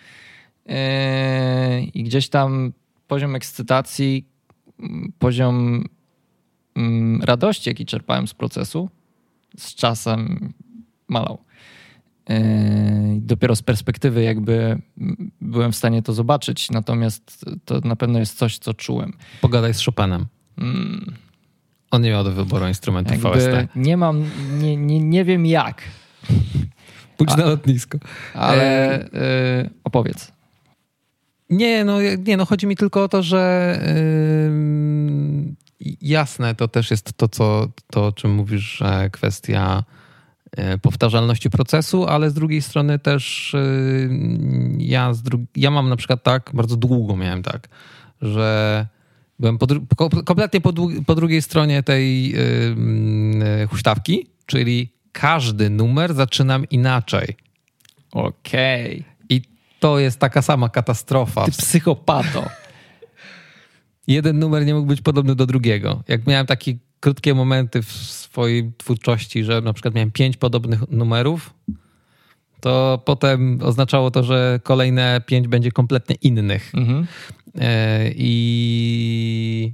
I 1.95 2.03
gdzieś 2.05 2.29
tam 2.29 2.73
poziom 3.09 3.35
ekscytacji, 3.35 4.29
poziom 5.19 5.85
radości, 7.23 7.71
jaki 7.71 7.87
czerpałem 7.87 8.29
z 8.29 8.35
procesu, 8.35 8.91
z 9.59 9.75
czasem 9.75 10.53
malał. 11.09 11.39
Yy, 12.29 12.37
dopiero 13.21 13.57
z 13.57 13.63
perspektywy 13.63 14.23
jakby 14.23 14.83
byłem 15.41 15.73
w 15.73 15.77
stanie 15.77 16.03
to 16.03 16.13
zobaczyć, 16.13 16.71
natomiast 16.71 17.45
to 17.65 17.81
na 17.85 17.97
pewno 17.97 18.19
jest 18.19 18.39
coś, 18.39 18.59
co 18.59 18.75
czułem. 18.75 19.13
Pogadaj 19.41 19.75
z 19.75 19.85
Chopinem. 19.85 20.27
Mm. 20.59 21.15
On 21.91 22.03
nie 22.03 22.11
miał 22.11 22.25
do 22.25 22.33
wyboru 22.33 22.69
instrumentów 22.69 23.13
jakby 23.13 23.39
VST. 23.39 23.77
Nie 23.77 23.97
mam, 23.97 24.25
nie, 24.59 24.77
nie, 24.77 25.01
nie 25.01 25.25
wiem 25.25 25.47
jak. 25.47 25.83
Pójdź 27.17 27.33
A, 27.33 27.37
na 27.37 27.45
lotnisko. 27.45 27.99
Ale 28.35 28.99
yy, 29.63 29.71
opowiedz. 29.85 30.33
Nie, 31.51 31.85
no, 31.85 31.99
nie, 32.27 32.37
no 32.37 32.47
chodzi 32.47 32.67
mi 32.67 32.77
tylko 32.77 33.05
o 33.05 33.09
to, 33.09 33.23
że 33.23 33.81
jasne, 36.01 36.55
to 36.55 36.69
też 36.69 36.91
jest 36.91 37.13
to, 37.17 37.29
co, 37.29 37.69
to, 37.91 38.07
o 38.07 38.13
czym 38.13 38.35
mówisz, 38.35 38.63
że 38.79 39.11
kwestia 39.13 39.85
E, 40.57 40.79
powtarzalności 40.79 41.51
procesu, 41.51 42.07
ale 42.07 42.31
z 42.31 42.35
drugiej 42.35 42.63
strony 42.63 42.99
też 42.99 43.55
e, 43.55 43.59
ja, 44.79 45.13
ja 45.57 45.71
mam 45.71 45.89
na 45.89 45.97
przykład 45.97 46.23
tak, 46.23 46.51
bardzo 46.55 46.77
długo 46.77 47.17
miałem 47.17 47.43
tak, 47.43 47.69
że 48.23 48.87
byłem 49.39 49.59
po, 49.59 49.67
kompletnie 50.25 50.61
po, 50.61 50.73
po, 51.07 51.15
drugiej 51.15 51.43
stronie 51.43 51.83
tej 51.83 52.31
yy, 52.31 53.67
huśtawki, 53.71 54.27
czyli 54.47 54.93
każdy 55.13 55.71
numer 55.71 56.15
zaczynam 56.15 56.65
inaczej. 56.65 57.37
Okej. 58.13 59.01
Okay. 59.01 59.05
I 59.29 59.43
to 59.81 59.99
jest 59.99 60.19
taka 60.19 60.43
sama 60.43 60.69
katastrofa. 60.69 61.45
Ty 61.45 61.53
psychopato. 61.53 62.51
Jeden 64.07 64.39
numer 64.39 64.67
nie 64.67 64.75
mógł 64.75 64.87
być 64.87 65.01
podobny 65.01 65.35
do 65.35 65.47
drugiego. 65.47 66.03
Jak 66.09 66.27
miałem 66.27 66.47
taki 66.47 66.79
krótkie 67.01 67.35
momenty 67.35 67.83
w 67.83 67.93
swojej 67.93 68.73
twórczości, 68.77 69.45
że 69.45 69.61
na 69.61 69.73
przykład 69.73 69.95
miałem 69.95 70.11
pięć 70.11 70.37
podobnych 70.37 70.91
numerów, 70.91 71.55
to 72.61 73.03
potem 73.05 73.59
oznaczało 73.63 74.11
to, 74.11 74.23
że 74.23 74.61
kolejne 74.63 75.21
pięć 75.27 75.49
będzie 75.49 75.73
kompletnie 75.73 76.17
innych. 76.23 76.73
Mhm. 76.75 77.07
E, 77.61 78.11
I 78.17 79.73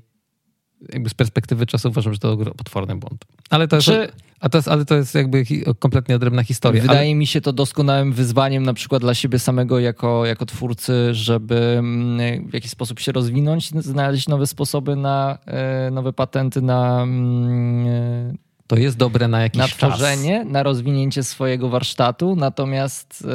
jakby 0.93 1.11
z 1.11 1.15
perspektywy 1.15 1.67
czasu 1.67 1.89
uważam, 1.89 2.13
że 2.13 2.19
to 2.19 2.37
potworny 2.37 2.97
błąd. 2.97 3.25
Ale 3.51 3.69
to, 3.69 3.81
Czy... 3.81 3.93
jest, 3.93 4.13
a 4.41 4.49
to 4.49 4.59
jest, 4.59 4.69
ale 4.69 4.85
to 4.85 4.95
jest 4.95 5.15
jakby 5.15 5.45
kompletnie 5.79 6.17
odrębna 6.17 6.45
historia. 6.45 6.83
Wydaje 6.83 7.01
ale... 7.01 7.15
mi 7.15 7.27
się 7.27 7.41
to 7.41 7.53
doskonałym 7.53 8.13
wyzwaniem 8.13 8.63
na 8.63 8.75
przykład 8.75 9.03
dla 9.03 9.15
siebie 9.15 9.39
samego 9.39 9.81
jako, 9.81 10.27
jako 10.27 10.47
twórcy, 10.47 11.15
żeby 11.15 11.77
mm, 11.79 12.49
w 12.49 12.55
jakiś 12.55 12.71
sposób 12.71 13.01
się 13.01 13.13
rozwinąć, 13.13 13.71
znaleźć 13.71 14.29
nowe 14.29 14.47
sposoby 14.47 14.97
na 14.97 15.39
e, 15.47 15.91
nowe 15.91 16.13
patenty 16.13 16.63
na 16.63 17.03
mm, 17.03 17.87
e, 17.87 18.35
to 18.67 18.77
jest 18.77 18.97
dobre 18.97 19.29
na 19.29 19.41
jakiś 19.43 19.59
na 19.59 19.69
tworzenie, 19.69 20.41
czas. 20.45 20.53
na 20.53 20.63
rozwinięcie 20.63 21.23
swojego 21.23 21.69
warsztatu. 21.69 22.37
Natomiast 22.37 23.27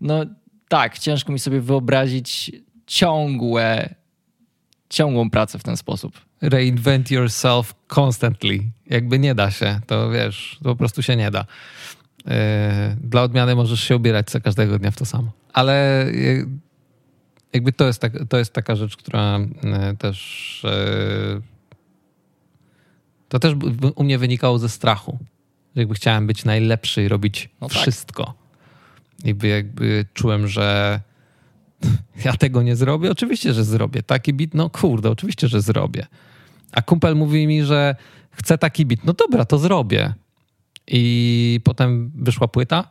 no 0.00 0.24
tak, 0.68 0.98
ciężko 0.98 1.32
mi 1.32 1.38
sobie 1.38 1.60
wyobrazić 1.60 2.52
ciągłe, 2.86 3.94
ciągłą 4.88 5.30
pracę 5.30 5.58
w 5.58 5.62
ten 5.62 5.76
sposób 5.76 6.20
reinvent 6.48 7.10
yourself 7.10 7.74
constantly. 7.88 8.60
Jakby 8.86 9.18
nie 9.18 9.34
da 9.34 9.50
się, 9.50 9.80
to 9.86 10.10
wiesz, 10.10 10.58
to 10.62 10.68
po 10.68 10.76
prostu 10.76 11.02
się 11.02 11.16
nie 11.16 11.30
da. 11.30 11.44
E, 12.26 12.96
dla 13.00 13.22
odmiany 13.22 13.54
możesz 13.54 13.80
się 13.80 13.96
ubierać 13.96 14.30
co 14.30 14.40
każdego 14.40 14.78
dnia 14.78 14.90
w 14.90 14.96
to 14.96 15.06
samo. 15.06 15.32
Ale 15.52 16.02
e, 16.02 16.12
jakby 17.52 17.72
to 17.72 17.86
jest, 17.86 18.00
tak, 18.00 18.12
to 18.28 18.38
jest 18.38 18.52
taka 18.52 18.76
rzecz, 18.76 18.96
która 18.96 19.38
e, 19.64 19.96
też 19.98 20.66
to 23.28 23.38
też 23.38 23.54
u 23.94 24.04
mnie 24.04 24.18
wynikało 24.18 24.58
ze 24.58 24.68
strachu. 24.68 25.18
Jakby 25.74 25.94
chciałem 25.94 26.26
być 26.26 26.44
najlepszy 26.44 27.02
i 27.02 27.08
robić 27.08 27.48
no 27.60 27.68
tak. 27.68 27.78
wszystko. 27.78 28.34
Jakby, 29.24 29.48
jakby 29.48 30.04
czułem, 30.14 30.48
że 30.48 31.00
ja 32.24 32.32
tego 32.36 32.62
nie 32.62 32.76
zrobię. 32.76 33.10
Oczywiście, 33.10 33.54
że 33.54 33.64
zrobię. 33.64 34.02
Taki 34.02 34.34
bit, 34.34 34.54
no 34.54 34.70
kurde, 34.70 35.10
oczywiście, 35.10 35.48
że 35.48 35.60
zrobię. 35.60 36.06
A 36.72 36.82
kumpel 36.82 37.16
mówi 37.16 37.46
mi, 37.46 37.64
że 37.64 37.96
chce 38.30 38.58
taki 38.58 38.86
bit. 38.86 39.04
No 39.04 39.12
dobra, 39.12 39.44
to 39.44 39.58
zrobię. 39.58 40.14
I 40.86 41.60
potem 41.64 42.12
wyszła 42.14 42.48
płyta 42.48 42.88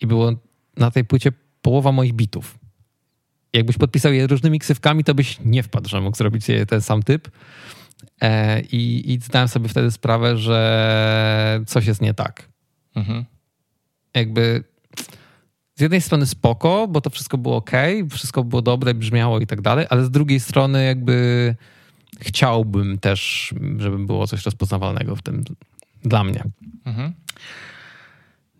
i 0.00 0.06
było 0.06 0.32
na 0.76 0.90
tej 0.90 1.04
płycie 1.04 1.32
połowa 1.62 1.92
moich 1.92 2.12
bitów. 2.12 2.58
Jakbyś 3.52 3.78
podpisał 3.78 4.12
je 4.12 4.26
różnymi 4.26 4.58
ksywkami, 4.58 5.04
to 5.04 5.14
byś 5.14 5.38
nie 5.44 5.62
wpadł, 5.62 5.88
że 5.88 6.00
mógł 6.00 6.16
zrobić 6.16 6.48
je 6.48 6.66
ten 6.66 6.82
sam 6.82 7.02
typ. 7.02 7.28
E, 8.20 8.60
I, 8.60 9.12
I 9.12 9.20
zdałem 9.20 9.48
sobie 9.48 9.68
wtedy 9.68 9.90
sprawę, 9.90 10.36
że 10.36 11.60
coś 11.66 11.86
jest 11.86 12.00
nie 12.00 12.14
tak. 12.14 12.48
Mhm. 12.94 13.24
Jakby 14.14 14.64
z 15.76 15.80
jednej 15.80 16.00
strony 16.00 16.26
spoko, 16.26 16.88
bo 16.88 17.00
to 17.00 17.10
wszystko 17.10 17.38
było 17.38 17.56
ok, 17.56 17.70
wszystko 18.10 18.44
było 18.44 18.62
dobre, 18.62 18.94
brzmiało 18.94 19.40
i 19.40 19.46
tak 19.46 19.60
dalej, 19.60 19.86
ale 19.90 20.04
z 20.04 20.10
drugiej 20.10 20.40
strony 20.40 20.84
jakby 20.84 21.54
chciałbym 22.20 22.98
też, 22.98 23.54
żeby 23.78 23.98
było 23.98 24.26
coś 24.26 24.44
rozpoznawalnego 24.44 25.16
w 25.16 25.22
tym 25.22 25.44
dla 26.02 26.24
mnie. 26.24 26.44
Mhm. 26.84 27.12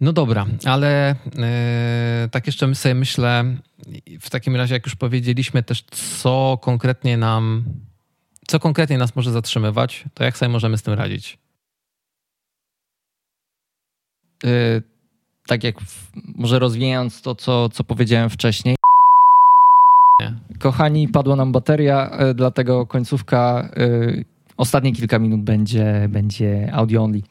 No 0.00 0.12
dobra, 0.12 0.46
ale 0.64 1.16
yy, 1.24 2.28
tak 2.30 2.46
jeszcze 2.46 2.74
sobie 2.74 2.94
myślę, 2.94 3.56
w 4.20 4.30
takim 4.30 4.56
razie, 4.56 4.74
jak 4.74 4.86
już 4.86 4.96
powiedzieliśmy 4.96 5.62
też, 5.62 5.82
co 5.82 6.58
konkretnie 6.62 7.16
nam, 7.16 7.64
co 8.46 8.60
konkretnie 8.60 8.98
nas 8.98 9.16
może 9.16 9.32
zatrzymywać, 9.32 10.04
to 10.14 10.24
jak 10.24 10.38
sobie 10.38 10.48
możemy 10.48 10.78
z 10.78 10.82
tym 10.82 10.94
radzić? 10.94 11.38
Yy, 14.44 14.82
tak 15.46 15.64
jak 15.64 15.80
w, 15.80 16.10
może 16.34 16.58
rozwijając 16.58 17.22
to, 17.22 17.34
co, 17.34 17.68
co 17.68 17.84
powiedziałem 17.84 18.30
wcześniej. 18.30 18.76
Nie. 20.20 20.34
Kochani, 20.58 21.08
padła 21.08 21.36
nam 21.36 21.52
bateria, 21.52 22.18
yy, 22.20 22.34
dlatego 22.34 22.86
końcówka, 22.86 23.68
yy, 23.76 24.24
ostatnie 24.56 24.92
kilka 24.92 25.18
minut 25.18 25.40
będzie, 25.40 26.06
będzie 26.08 26.70
audio 26.72 27.04
only. 27.04 27.22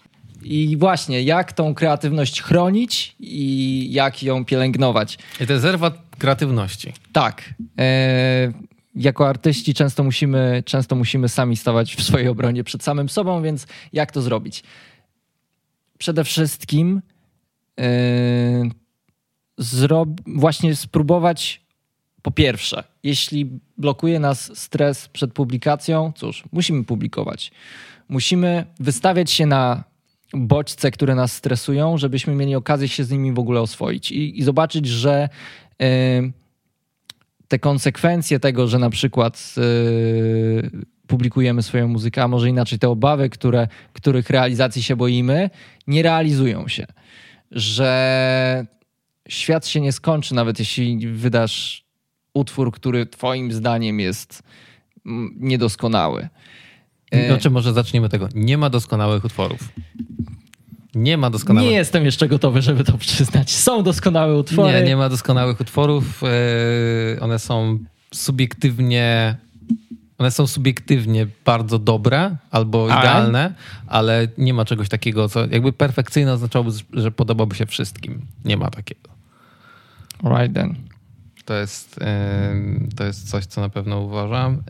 I 0.43 0.77
właśnie, 0.77 1.23
jak 1.23 1.53
tą 1.53 1.73
kreatywność 1.73 2.41
chronić 2.41 3.15
i 3.19 3.87
jak 3.91 4.23
ją 4.23 4.45
pielęgnować. 4.45 5.17
I 5.41 5.47
to 5.47 5.53
jest 5.53 5.63
zerwa 5.63 5.91
kreatywności. 6.17 6.93
Tak. 7.13 7.53
E, 7.79 8.53
jako 8.95 9.29
artyści 9.29 9.73
często 9.73 10.03
musimy, 10.03 10.63
często 10.65 10.95
musimy 10.95 11.29
sami 11.29 11.57
stawać 11.57 11.95
w 11.95 12.03
swojej 12.03 12.27
obronie 12.27 12.63
przed 12.63 12.83
samym 12.83 13.09
sobą, 13.09 13.41
więc 13.41 13.67
jak 13.93 14.11
to 14.11 14.21
zrobić? 14.21 14.63
Przede 15.97 16.23
wszystkim 16.23 17.01
e, 17.79 18.69
właśnie 20.27 20.75
spróbować 20.75 21.61
po 22.21 22.31
pierwsze, 22.31 22.83
jeśli 23.03 23.49
blokuje 23.77 24.19
nas 24.19 24.57
stres 24.57 25.07
przed 25.07 25.33
publikacją, 25.33 26.11
cóż, 26.15 26.43
musimy 26.51 26.83
publikować. 26.83 27.51
Musimy 28.09 28.65
wystawiać 28.79 29.31
się 29.31 29.45
na 29.45 29.83
bodźce, 30.33 30.91
które 30.91 31.15
nas 31.15 31.33
stresują, 31.33 31.97
żebyśmy 31.97 32.35
mieli 32.35 32.55
okazję 32.55 32.87
się 32.87 33.03
z 33.03 33.11
nimi 33.11 33.33
w 33.33 33.39
ogóle 33.39 33.61
oswoić 33.61 34.11
i, 34.11 34.39
i 34.39 34.43
zobaczyć, 34.43 34.87
że 34.87 35.29
y, 35.81 36.31
te 37.47 37.59
konsekwencje 37.59 38.39
tego, 38.39 38.67
że 38.67 38.79
na 38.79 38.89
przykład 38.89 39.55
y, 39.57 40.85
publikujemy 41.07 41.63
swoją 41.63 41.87
muzykę, 41.87 42.23
a 42.23 42.27
może 42.27 42.49
inaczej 42.49 42.79
te 42.79 42.89
obawy, 42.89 43.29
które, 43.29 43.67
których 43.93 44.29
realizacji 44.29 44.83
się 44.83 44.95
boimy, 44.95 45.49
nie 45.87 46.03
realizują 46.03 46.67
się. 46.67 46.85
Że 47.55 48.65
świat 49.27 49.67
się 49.67 49.81
nie 49.81 49.91
skończy, 49.91 50.35
nawet 50.35 50.59
jeśli 50.59 51.07
wydasz 51.07 51.85
utwór, 52.33 52.71
który 52.71 53.05
Twoim 53.05 53.51
zdaniem 53.51 53.99
jest 53.99 54.43
mm, 55.05 55.35
niedoskonały. 55.39 56.29
Znaczy, 57.27 57.49
może 57.49 57.73
zaczniemy 57.73 58.09
tego. 58.09 58.29
Nie 58.33 58.57
ma 58.57 58.69
doskonałych 58.69 59.25
utworów. 59.25 59.69
Nie 60.95 61.17
ma 61.17 61.29
doskonałych. 61.29 61.69
Nie 61.69 61.75
jestem 61.75 62.05
jeszcze 62.05 62.27
gotowy, 62.27 62.61
żeby 62.61 62.83
to 62.83 62.97
przyznać. 62.97 63.51
Są 63.51 63.83
doskonałe 63.83 64.37
utwory. 64.37 64.73
Nie, 64.73 64.83
nie 64.83 64.97
ma 64.97 65.09
doskonałych 65.09 65.59
utworów. 65.61 66.21
E, 66.23 67.21
one 67.21 67.39
są 67.39 67.79
subiektywnie. 68.13 69.35
One 70.17 70.31
są 70.31 70.47
subiektywnie 70.47 71.27
bardzo 71.45 71.79
dobre 71.79 72.35
albo 72.51 72.87
idealne, 72.87 73.53
ale 73.87 74.27
nie 74.37 74.53
ma 74.53 74.65
czegoś 74.65 74.89
takiego, 74.89 75.29
co 75.29 75.45
jakby 75.45 75.73
perfekcyjne 75.73 76.33
oznaczałoby, 76.33 76.71
że 76.93 77.11
podobałby 77.11 77.55
się 77.55 77.65
wszystkim. 77.65 78.21
Nie 78.45 78.57
ma 78.57 78.69
takiego. 78.69 79.09
Right 80.23 80.53
then. 80.53 80.75
To 81.45 81.53
jest, 81.53 81.99
to 82.95 83.03
jest 83.03 83.29
coś, 83.29 83.45
co 83.45 83.61
na 83.61 83.69
pewno 83.69 84.01
uważam 84.01 84.63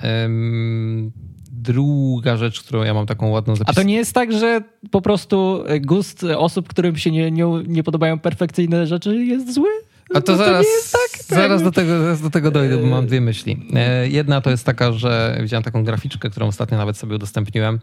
druga 1.51 2.37
rzecz, 2.37 2.63
którą 2.63 2.83
ja 2.83 2.93
mam 2.93 3.05
taką 3.05 3.29
ładną 3.29 3.55
zapisaną. 3.55 3.71
A 3.71 3.81
to 3.81 3.87
nie 3.87 3.95
jest 3.95 4.13
tak, 4.13 4.33
że 4.33 4.61
po 4.91 5.01
prostu 5.01 5.63
gust 5.81 6.23
osób, 6.37 6.67
którym 6.67 6.97
się 6.97 7.11
nie, 7.11 7.31
nie, 7.31 7.45
nie 7.67 7.83
podobają 7.83 8.19
perfekcyjne 8.19 8.87
rzeczy 8.87 9.25
jest 9.25 9.53
zły? 9.53 9.69
A 10.13 10.21
to, 10.21 10.31
no 10.31 10.37
zaraz, 10.37 10.65
to 10.65 10.97
tak, 10.97 11.25
tak. 11.27 11.37
zaraz, 11.37 11.63
do 11.63 11.71
tego, 11.71 12.01
zaraz 12.01 12.21
do 12.21 12.29
tego 12.29 12.51
dojdę, 12.51 12.77
bo 12.77 12.87
mam 12.87 13.07
dwie 13.07 13.21
myśli. 13.21 13.67
E, 13.73 14.07
jedna 14.07 14.41
to 14.41 14.49
jest 14.49 14.65
taka, 14.65 14.91
że 14.91 15.37
widziałem 15.41 15.63
taką 15.63 15.83
graficzkę, 15.83 16.29
którą 16.29 16.47
ostatnio 16.47 16.77
nawet 16.77 16.97
sobie 16.97 17.15
udostępniłem. 17.15 17.79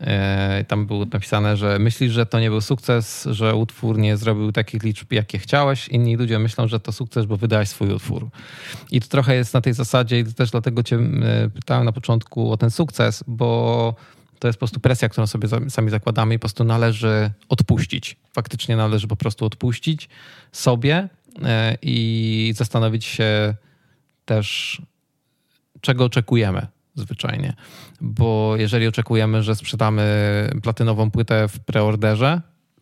E, 0.00 0.64
tam 0.68 0.86
było 0.86 1.04
napisane, 1.12 1.56
że 1.56 1.78
myślisz, 1.78 2.12
że 2.12 2.26
to 2.26 2.40
nie 2.40 2.50
był 2.50 2.60
sukces, 2.60 3.28
że 3.30 3.54
utwór 3.54 3.98
nie 3.98 4.16
zrobił 4.16 4.52
takich 4.52 4.82
liczb, 4.82 5.12
jakie 5.12 5.38
chciałeś. 5.38 5.88
Inni 5.88 6.16
ludzie 6.16 6.38
myślą, 6.38 6.68
że 6.68 6.80
to 6.80 6.92
sukces, 6.92 7.26
bo 7.26 7.36
wydałeś 7.36 7.68
swój 7.68 7.92
utwór. 7.92 8.28
I 8.90 9.00
to 9.00 9.08
trochę 9.08 9.34
jest 9.34 9.54
na 9.54 9.60
tej 9.60 9.72
zasadzie 9.72 10.18
i 10.18 10.24
też 10.24 10.50
dlatego 10.50 10.82
cię 10.82 10.96
e, 10.96 11.48
pytałem 11.48 11.84
na 11.84 11.92
początku 11.92 12.52
o 12.52 12.56
ten 12.56 12.70
sukces, 12.70 13.24
bo 13.26 13.94
to 14.38 14.48
jest 14.48 14.58
po 14.58 14.60
prostu 14.60 14.80
presja, 14.80 15.08
którą 15.08 15.26
sobie 15.26 15.48
sami 15.68 15.90
zakładamy 15.90 16.34
i 16.34 16.38
po 16.38 16.40
prostu 16.40 16.64
należy 16.64 17.30
odpuścić. 17.48 18.16
Faktycznie 18.32 18.76
należy 18.76 19.08
po 19.08 19.16
prostu 19.16 19.44
odpuścić 19.44 20.08
sobie 20.52 21.08
i 21.82 22.52
zastanowić 22.56 23.04
się 23.04 23.54
też, 24.24 24.82
czego 25.80 26.04
oczekujemy 26.04 26.66
zwyczajnie. 26.94 27.54
Bo 28.00 28.54
jeżeli 28.56 28.86
oczekujemy, 28.86 29.42
że 29.42 29.56
sprzedamy 29.56 30.04
platynową 30.62 31.10
płytę 31.10 31.48
w 31.48 31.60
preorderze, 31.60 32.40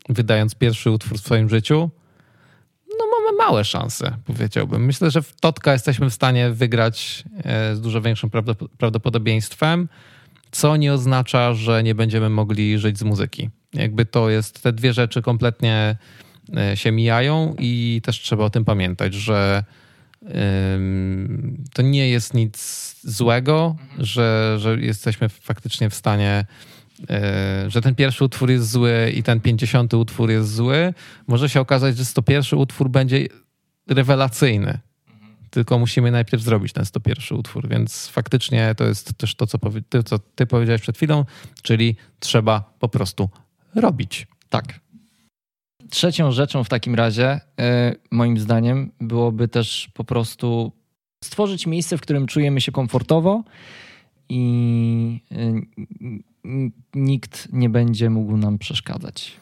wydając 0.09 0.55
pierwszy 0.55 0.91
utwór 0.91 1.19
w 1.19 1.21
swoim 1.21 1.49
życiu, 1.49 1.91
no 2.99 3.05
mamy 3.19 3.37
małe 3.37 3.65
szanse, 3.65 4.17
powiedziałbym. 4.25 4.85
Myślę, 4.85 5.11
że 5.11 5.23
w 5.23 5.41
Totka 5.41 5.73
jesteśmy 5.73 6.11
w 6.11 6.15
stanie 6.15 6.51
wygrać 6.51 7.25
e, 7.45 7.77
z 7.77 7.81
dużo 7.81 8.01
większym 8.01 8.31
prawdopodobieństwem, 8.79 9.89
co 10.51 10.77
nie 10.77 10.93
oznacza, 10.93 11.55
że 11.55 11.83
nie 11.83 11.95
będziemy 11.95 12.29
mogli 12.29 12.79
żyć 12.79 12.99
z 12.99 13.03
muzyki. 13.03 13.51
Jakby 13.75 14.07
to 14.07 14.31
jest 14.31 14.63
te 14.63 14.73
dwie 14.73 14.93
rzeczy 14.93 15.23
kompletnie 15.23 15.97
E, 15.97 15.97
się 16.75 16.93
mijają 16.93 17.55
i 17.59 18.01
też 18.05 18.21
trzeba 18.21 18.45
o 18.45 18.51
tym 18.51 18.65
pamiętać, 18.65 19.15
że 19.15 19.65
to 21.73 21.83
nie 21.83 22.09
jest 22.09 22.35
nic 22.35 22.57
złego, 23.03 23.77
mhm. 23.81 24.05
że, 24.07 24.57
że 24.59 24.81
jesteśmy 24.81 25.29
faktycznie 25.29 25.91
w 25.91 25.95
stanie, 25.95 26.45
e, 27.11 27.65
że 27.69 27.81
ten 27.81 27.95
pierwszy 27.95 28.25
utwór 28.25 28.51
jest 28.51 28.71
zły 28.71 29.13
i 29.15 29.23
ten 29.23 29.41
pięćdziesiąty 29.41 29.97
utwór 29.97 30.31
jest 30.31 30.55
zły. 30.55 30.95
Może 31.27 31.49
się 31.49 31.61
okazać, 31.61 31.97
że 31.97 32.05
101 32.05 32.59
utwór 32.59 32.89
będzie 32.89 33.27
rewelacyjny. 33.89 34.79
Mhm. 35.09 35.37
Tylko 35.51 35.79
musimy 35.79 36.11
najpierw 36.11 36.43
zrobić 36.43 36.73
ten 36.73 36.85
101 36.85 37.39
utwór, 37.39 37.69
więc 37.69 38.09
faktycznie 38.09 38.75
to 38.77 38.85
jest 38.85 39.15
też 39.15 39.35
to, 39.35 39.47
co, 39.47 39.59
ty, 39.89 40.03
co 40.03 40.19
ty 40.19 40.47
powiedziałeś 40.47 40.83
przed 40.83 40.97
chwilą, 40.97 41.25
czyli 41.63 41.97
trzeba 42.19 42.75
po 42.79 42.89
prostu 42.89 43.31
robić. 43.75 44.27
Tak. 44.49 44.81
Trzecią 45.91 46.33
rzeczą 46.33 46.64
w 46.64 46.68
takim 46.68 46.95
razie, 46.95 47.41
e, 47.61 47.95
moim 48.11 48.39
zdaniem, 48.39 48.93
byłoby 49.01 49.49
też 49.49 49.91
po 49.95 50.05
prostu 50.05 50.72
stworzyć 51.24 51.66
miejsce, 51.66 51.99
w 51.99 52.01
którym 52.01 52.26
czujemy 52.26 52.61
się 52.61 52.72
komfortowo 52.72 53.45
i 54.28 55.20
e, 55.33 55.61
nikt 56.95 57.49
nie 57.53 57.68
będzie 57.68 58.11
mógł 58.11 58.37
nam 58.37 58.59
przeszkadzać. 58.59 59.33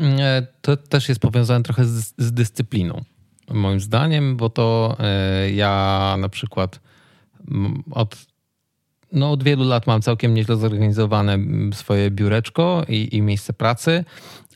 E, 0.00 0.46
to 0.60 0.76
też 0.76 1.08
jest 1.08 1.20
powiązane 1.20 1.64
trochę 1.64 1.84
z, 1.84 2.14
z 2.18 2.32
dyscypliną, 2.32 3.04
moim 3.50 3.80
zdaniem, 3.80 4.36
bo 4.36 4.50
to 4.50 4.96
ja 5.54 6.16
na 6.18 6.28
przykład 6.28 6.80
od 7.90 8.26
no, 9.12 9.30
od 9.30 9.42
wielu 9.42 9.64
lat 9.64 9.86
mam 9.86 10.02
całkiem 10.02 10.34
nieźle 10.34 10.56
zorganizowane 10.56 11.38
swoje 11.72 12.10
biureczko 12.10 12.84
i, 12.88 13.16
i, 13.16 13.22
miejsce 13.22 13.52
pracy 13.52 14.04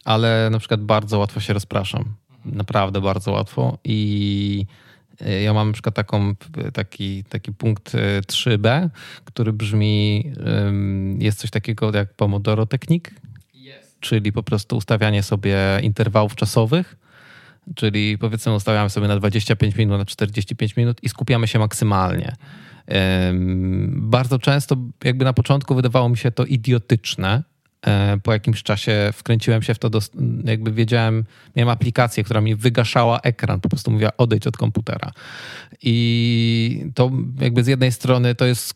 ale 0.05 0.49
na 0.51 0.59
przykład 0.59 0.83
bardzo 0.83 1.19
łatwo 1.19 1.41
się 1.41 1.53
rozpraszam. 1.53 2.05
Naprawdę 2.45 3.01
bardzo 3.01 3.33
łatwo. 3.33 3.79
I 3.85 4.67
e, 5.21 5.43
ja 5.43 5.55
mam 5.55 5.67
na 5.67 5.73
przykład 5.73 5.95
taką, 5.95 6.35
taki, 6.73 7.25
taki 7.25 7.53
punkt 7.53 7.93
3b, 8.27 8.67
e, 8.67 8.91
który 9.25 9.53
brzmi: 9.53 10.25
jest 11.19 11.39
coś 11.39 11.51
takiego 11.51 11.97
jak 11.97 12.15
Pomodoro 12.15 12.67
Technique, 12.67 13.11
czyli 14.01 14.33
po 14.33 14.43
prostu 14.43 14.77
ustawianie 14.77 15.23
sobie 15.23 15.59
interwałów 15.83 16.37
czasowych. 16.37 16.97
Czyli 17.75 18.19
powiedzmy, 18.19 18.55
ustawiamy 18.55 18.91
sobie 18.91 19.09
na 19.09 19.17
25 19.17 19.77
minut, 19.77 19.99
na 19.99 20.05
45 20.05 20.77
minut 20.77 20.99
i 21.03 21.09
skupiamy 21.09 21.49
się 21.49 21.59
maksymalnie. 21.59 22.37
Bardzo 23.89 24.39
często, 24.39 24.77
jakby 25.05 25.25
na 25.25 25.33
początku, 25.33 25.75
wydawało 25.75 26.09
mi 26.09 26.17
się 26.17 26.31
to 26.31 26.45
idiotyczne, 26.45 27.43
po 28.23 28.33
jakimś 28.33 28.63
czasie 28.63 29.11
wkręciłem 29.13 29.63
się 29.63 29.75
w 29.75 29.79
to, 29.79 29.91
jakby 30.45 30.73
wiedziałem, 30.73 31.25
miałem 31.57 31.69
aplikację, 31.69 32.25
która 32.25 32.41
mi 32.41 32.55
wygaszała 32.55 33.21
ekran, 33.21 33.61
po 33.61 33.69
prostu 33.69 33.91
mówiła 33.91 34.11
odejdź 34.17 34.47
od 34.47 34.57
komputera. 34.57 35.13
I 35.83 36.87
to 36.95 37.11
jakby 37.41 37.65
z 37.65 37.67
jednej 37.67 37.93
strony 37.93 38.35
to 38.35 38.45
jest 38.45 38.75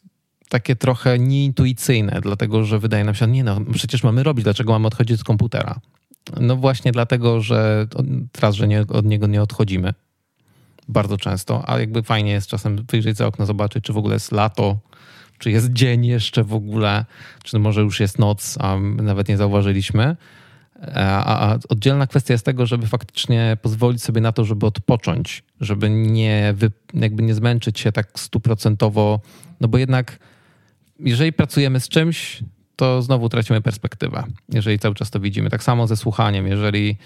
takie 0.48 0.76
trochę 0.76 1.18
nieintuicyjne, 1.18 2.20
dlatego 2.22 2.64
że 2.64 2.78
wydaje 2.78 3.04
nam 3.04 3.14
się, 3.14 3.26
nie 3.26 3.44
no, 3.44 3.60
przecież 3.72 4.02
mamy 4.02 4.22
robić, 4.22 4.44
dlaczego 4.44 4.72
mamy 4.72 4.86
odchodzić 4.86 5.20
od 5.20 5.24
komputera? 5.24 5.80
No 6.40 6.56
właśnie 6.56 6.92
dlatego, 6.92 7.40
że 7.40 7.86
teraz, 8.32 8.54
że 8.54 8.68
nie, 8.68 8.80
od 8.80 9.06
niego 9.06 9.26
nie 9.26 9.42
odchodzimy 9.42 9.94
bardzo 10.88 11.16
często, 11.16 11.70
a 11.70 11.80
jakby 11.80 12.02
fajnie 12.02 12.32
jest 12.32 12.48
czasem 12.48 12.84
wyjrzeć 12.90 13.16
za 13.16 13.26
okno, 13.26 13.46
zobaczyć, 13.46 13.84
czy 13.84 13.92
w 13.92 13.96
ogóle 13.96 14.14
jest 14.14 14.32
lato, 14.32 14.78
czy 15.38 15.50
jest 15.50 15.72
dzień 15.72 16.06
jeszcze 16.06 16.44
w 16.44 16.54
ogóle, 16.54 17.04
czy 17.42 17.58
może 17.58 17.80
już 17.80 18.00
jest 18.00 18.18
noc, 18.18 18.58
a 18.60 18.76
nawet 18.78 19.28
nie 19.28 19.36
zauważyliśmy. 19.36 20.16
A, 20.94 21.50
a 21.50 21.58
oddzielna 21.68 22.06
kwestia 22.06 22.34
jest 22.34 22.44
tego, 22.44 22.66
żeby 22.66 22.86
faktycznie 22.86 23.56
pozwolić 23.62 24.02
sobie 24.02 24.20
na 24.20 24.32
to, 24.32 24.44
żeby 24.44 24.66
odpocząć, 24.66 25.42
żeby 25.60 25.90
nie, 25.90 26.54
wy, 26.56 26.70
jakby 26.94 27.22
nie 27.22 27.34
zmęczyć 27.34 27.80
się 27.80 27.92
tak 27.92 28.08
stuprocentowo, 28.14 29.20
no 29.60 29.68
bo 29.68 29.78
jednak 29.78 30.18
jeżeli 31.00 31.32
pracujemy 31.32 31.80
z 31.80 31.88
czymś, 31.88 32.42
to 32.76 33.02
znowu 33.02 33.28
tracimy 33.28 33.60
perspektywę, 33.60 34.24
jeżeli 34.48 34.78
cały 34.78 34.94
czas 34.94 35.10
to 35.10 35.20
widzimy. 35.20 35.50
Tak 35.50 35.62
samo 35.62 35.86
ze 35.86 35.96
słuchaniem, 35.96 36.46
jeżeli 36.46 36.96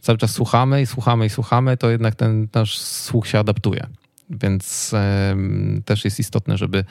cały 0.00 0.18
czas 0.18 0.30
słuchamy 0.30 0.82
i 0.82 0.86
słuchamy 0.86 1.26
i 1.26 1.30
słuchamy, 1.30 1.76
to 1.76 1.90
jednak 1.90 2.14
ten 2.14 2.48
nasz 2.54 2.78
słuch 2.78 3.26
się 3.26 3.38
adaptuje. 3.38 3.86
Więc 4.30 4.94
też 5.84 6.04
jest 6.04 6.20
istotne, 6.20 6.58
żeby 6.58 6.84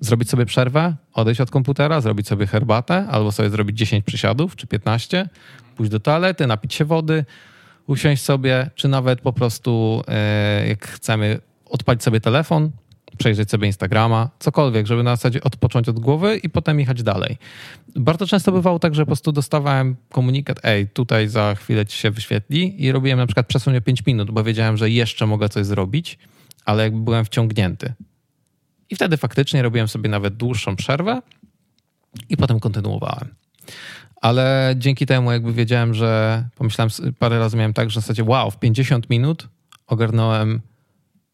zrobić 0.00 0.30
sobie 0.30 0.46
przerwę, 0.46 0.94
odejść 1.12 1.40
od 1.40 1.50
komputera, 1.50 2.00
zrobić 2.00 2.28
sobie 2.28 2.46
herbatę, 2.46 3.06
albo 3.10 3.32
sobie 3.32 3.50
zrobić 3.50 3.78
10 3.78 4.04
przysiadów 4.04 4.56
czy 4.56 4.66
15, 4.66 5.28
pójść 5.76 5.92
do 5.92 6.00
toalety, 6.00 6.46
napić 6.46 6.74
się 6.74 6.84
wody, 6.84 7.24
usiąść 7.86 8.22
sobie, 8.22 8.70
czy 8.74 8.88
nawet 8.88 9.20
po 9.20 9.32
prostu 9.32 10.02
e, 10.08 10.68
jak 10.68 10.86
chcemy 10.88 11.40
odpalić 11.70 12.02
sobie 12.02 12.20
telefon, 12.20 12.70
przejrzeć 13.18 13.50
sobie 13.50 13.66
Instagrama, 13.66 14.30
cokolwiek, 14.38 14.86
żeby 14.86 15.02
na 15.02 15.16
zasadzie 15.16 15.42
odpocząć 15.42 15.88
od 15.88 16.00
głowy 16.00 16.36
i 16.36 16.50
potem 16.50 16.80
jechać 16.80 17.02
dalej. 17.02 17.36
Bardzo 17.96 18.26
często 18.26 18.52
bywało 18.52 18.78
tak, 18.78 18.94
że 18.94 19.02
po 19.02 19.06
prostu 19.06 19.32
dostawałem 19.32 19.96
komunikat, 20.10 20.60
ej, 20.62 20.88
tutaj 20.88 21.28
za 21.28 21.54
chwilę 21.54 21.86
ci 21.86 21.98
się 21.98 22.10
wyświetli 22.10 22.84
i 22.84 22.92
robiłem 22.92 23.18
na 23.18 23.26
przykład 23.26 23.46
przesunie 23.46 23.80
5 23.80 24.06
minut, 24.06 24.30
bo 24.30 24.44
wiedziałem, 24.44 24.76
że 24.76 24.90
jeszcze 24.90 25.26
mogę 25.26 25.48
coś 25.48 25.66
zrobić, 25.66 26.18
ale 26.64 26.82
jakby 26.82 27.00
byłem 27.00 27.24
wciągnięty. 27.24 27.92
I 28.94 28.96
wtedy 28.96 29.16
faktycznie 29.16 29.62
robiłem 29.62 29.88
sobie 29.88 30.10
nawet 30.10 30.36
dłuższą 30.36 30.76
przerwę 30.76 31.22
i 32.28 32.36
potem 32.36 32.60
kontynuowałem. 32.60 33.34
Ale 34.20 34.74
dzięki 34.78 35.06
temu 35.06 35.32
jakby 35.32 35.52
wiedziałem, 35.52 35.94
że 35.94 36.44
pomyślałem, 36.54 36.90
parę 37.18 37.38
razy 37.38 37.56
miałem 37.56 37.72
tak, 37.72 37.90
że 37.90 38.00
w 38.00 38.02
zasadzie 38.04 38.24
wow, 38.24 38.50
w 38.50 38.58
50 38.58 39.10
minut 39.10 39.48
ogarnąłem 39.86 40.60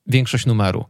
większość 0.06 0.46
numeru. 0.46 0.84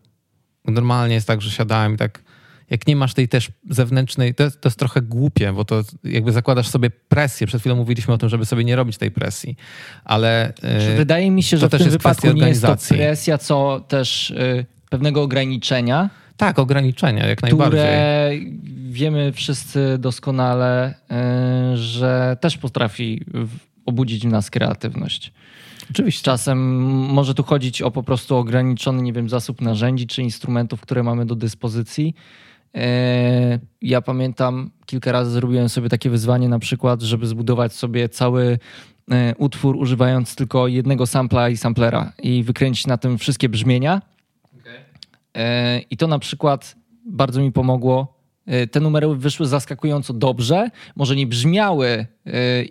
Normalnie 0.65 1.15
jest 1.15 1.27
tak, 1.27 1.43
że 1.43 1.51
siadałem 1.51 1.95
i 1.95 1.97
tak, 1.97 2.23
jak 2.71 2.87
nie 2.87 2.97
masz 2.97 3.15
tej 3.15 3.29
też 3.29 3.51
zewnętrznej, 3.71 4.35
to 4.35 4.43
jest, 4.43 4.61
to 4.61 4.69
jest 4.69 4.79
trochę 4.79 5.03
głupie, 5.03 5.53
bo 5.53 5.65
to 5.65 5.83
jakby 6.05 6.33
zakładasz 6.33 6.69
sobie 6.69 6.91
presję. 6.91 7.47
Przed 7.47 7.61
chwilą 7.61 7.77
mówiliśmy 7.77 8.15
o 8.15 8.19
tym, 8.19 8.29
żeby 8.29 8.47
sobie 8.47 8.65
nie 8.65 8.77
robić 8.77 8.99
tej 8.99 9.11
presji, 9.11 9.57
ale... 10.05 10.53
Yy, 10.89 10.97
Wydaje 10.97 11.31
mi 11.31 11.43
się, 11.43 11.59
że 11.59 11.69
w 11.69 11.71
tym 11.71 11.91
wypadku 11.91 12.33
nie 12.33 12.49
jest 12.49 12.63
to 12.63 12.77
presja, 12.89 13.39
co 13.39 13.85
też 13.89 14.31
yy, 14.31 14.67
pewnego 14.91 15.23
ograniczenia. 15.23 16.11
Tak, 16.41 16.59
ograniczenia, 16.59 17.27
jak 17.27 17.39
które 17.39 17.57
najbardziej. 17.57 18.61
wiemy 18.91 19.33
wszyscy 19.33 19.97
doskonale, 19.99 20.95
yy, 21.11 21.77
że 21.77 22.37
też 22.41 22.59
potrafi 22.59 23.25
obudzić 23.87 24.27
w 24.27 24.31
nas 24.31 24.51
kreatywność. 24.51 25.33
Oczywiście. 25.91 26.25
Czasem 26.25 26.81
może 26.89 27.35
tu 27.35 27.43
chodzić 27.43 27.83
o 27.83 27.91
po 27.91 28.03
prostu 28.03 28.37
ograniczony, 28.37 29.03
nie 29.03 29.13
wiem, 29.13 29.29
zasób 29.29 29.61
narzędzi 29.61 30.07
czy 30.07 30.23
instrumentów, 30.23 30.81
które 30.81 31.03
mamy 31.03 31.27
do 31.27 31.35
dyspozycji. 31.35 32.15
E, 32.75 33.59
ja 33.83 34.03
pamiętam, 34.03 34.71
kilka 34.87 35.13
razy 35.13 35.31
zrobiłem 35.31 35.69
sobie 35.69 35.89
takie 35.89 36.11
wyzwanie, 36.11 36.49
na 36.49 36.59
przykład, 36.59 37.03
żeby 37.03 37.27
zbudować 37.27 37.73
sobie 37.73 38.09
cały 38.09 38.59
e, 39.11 39.35
utwór 39.39 39.77
używając 39.77 40.37
tylko 40.37 40.69
jednego 40.69 41.07
sampla 41.07 41.49
i 41.49 41.57
samplera 41.57 42.13
i 42.23 42.43
wykręcić 42.43 42.87
na 42.87 42.97
tym 42.97 43.19
wszystkie 43.19 43.49
brzmienia. 43.49 44.03
Okay. 45.35 45.85
I 45.91 45.97
to 45.97 46.07
na 46.07 46.19
przykład 46.19 46.77
bardzo 47.07 47.41
mi 47.41 47.53
pomogło. 47.53 48.21
E, 48.47 48.67
te 48.67 48.81
numery 48.81 49.17
wyszły 49.17 49.47
zaskakująco 49.47 50.13
dobrze. 50.13 50.71
Może 50.97 51.17
nie 51.17 51.27
brzmiały 51.27 52.07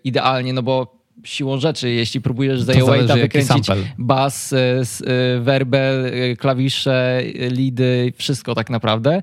idealnie, 0.03 0.53
no 0.53 0.63
bo 0.63 0.99
siłą 1.23 1.59
rzeczy, 1.59 1.89
jeśli 1.89 2.21
próbujesz 2.21 2.61
z 2.61 2.67
Airwave'a 2.67 3.21
wykręcić 3.21 3.67
bas, 3.97 4.53
e, 4.53 4.57
e, 4.57 5.39
werbel, 5.39 6.05
e, 6.05 6.35
klawisze, 6.35 7.23
lidy, 7.51 8.13
wszystko 8.17 8.55
tak 8.55 8.69
naprawdę, 8.69 9.21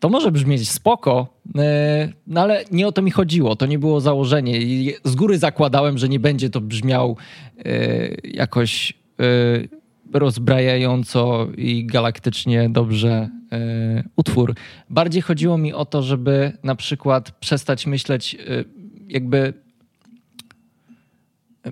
to 0.00 0.08
może 0.08 0.32
brzmieć 0.32 0.70
spoko, 0.70 1.26
no 2.26 2.40
ale 2.40 2.64
nie 2.70 2.86
o 2.86 2.92
to 2.92 3.02
mi 3.02 3.10
chodziło, 3.10 3.56
to 3.56 3.66
nie 3.66 3.78
było 3.78 4.00
założenie. 4.00 4.60
Z 5.04 5.14
góry 5.14 5.38
zakładałem, 5.38 5.98
że 5.98 6.08
nie 6.08 6.20
będzie 6.20 6.50
to 6.50 6.60
brzmiał 6.60 7.16
jakoś 8.24 8.94
rozbrajająco 10.12 11.48
i 11.56 11.86
galaktycznie 11.86 12.68
dobrze 12.70 13.28
utwór. 14.16 14.54
Bardziej 14.90 15.22
chodziło 15.22 15.58
mi 15.58 15.72
o 15.72 15.84
to, 15.84 16.02
żeby 16.02 16.52
na 16.62 16.74
przykład 16.74 17.30
przestać 17.30 17.86
myśleć 17.86 18.36
jakby 19.08 19.54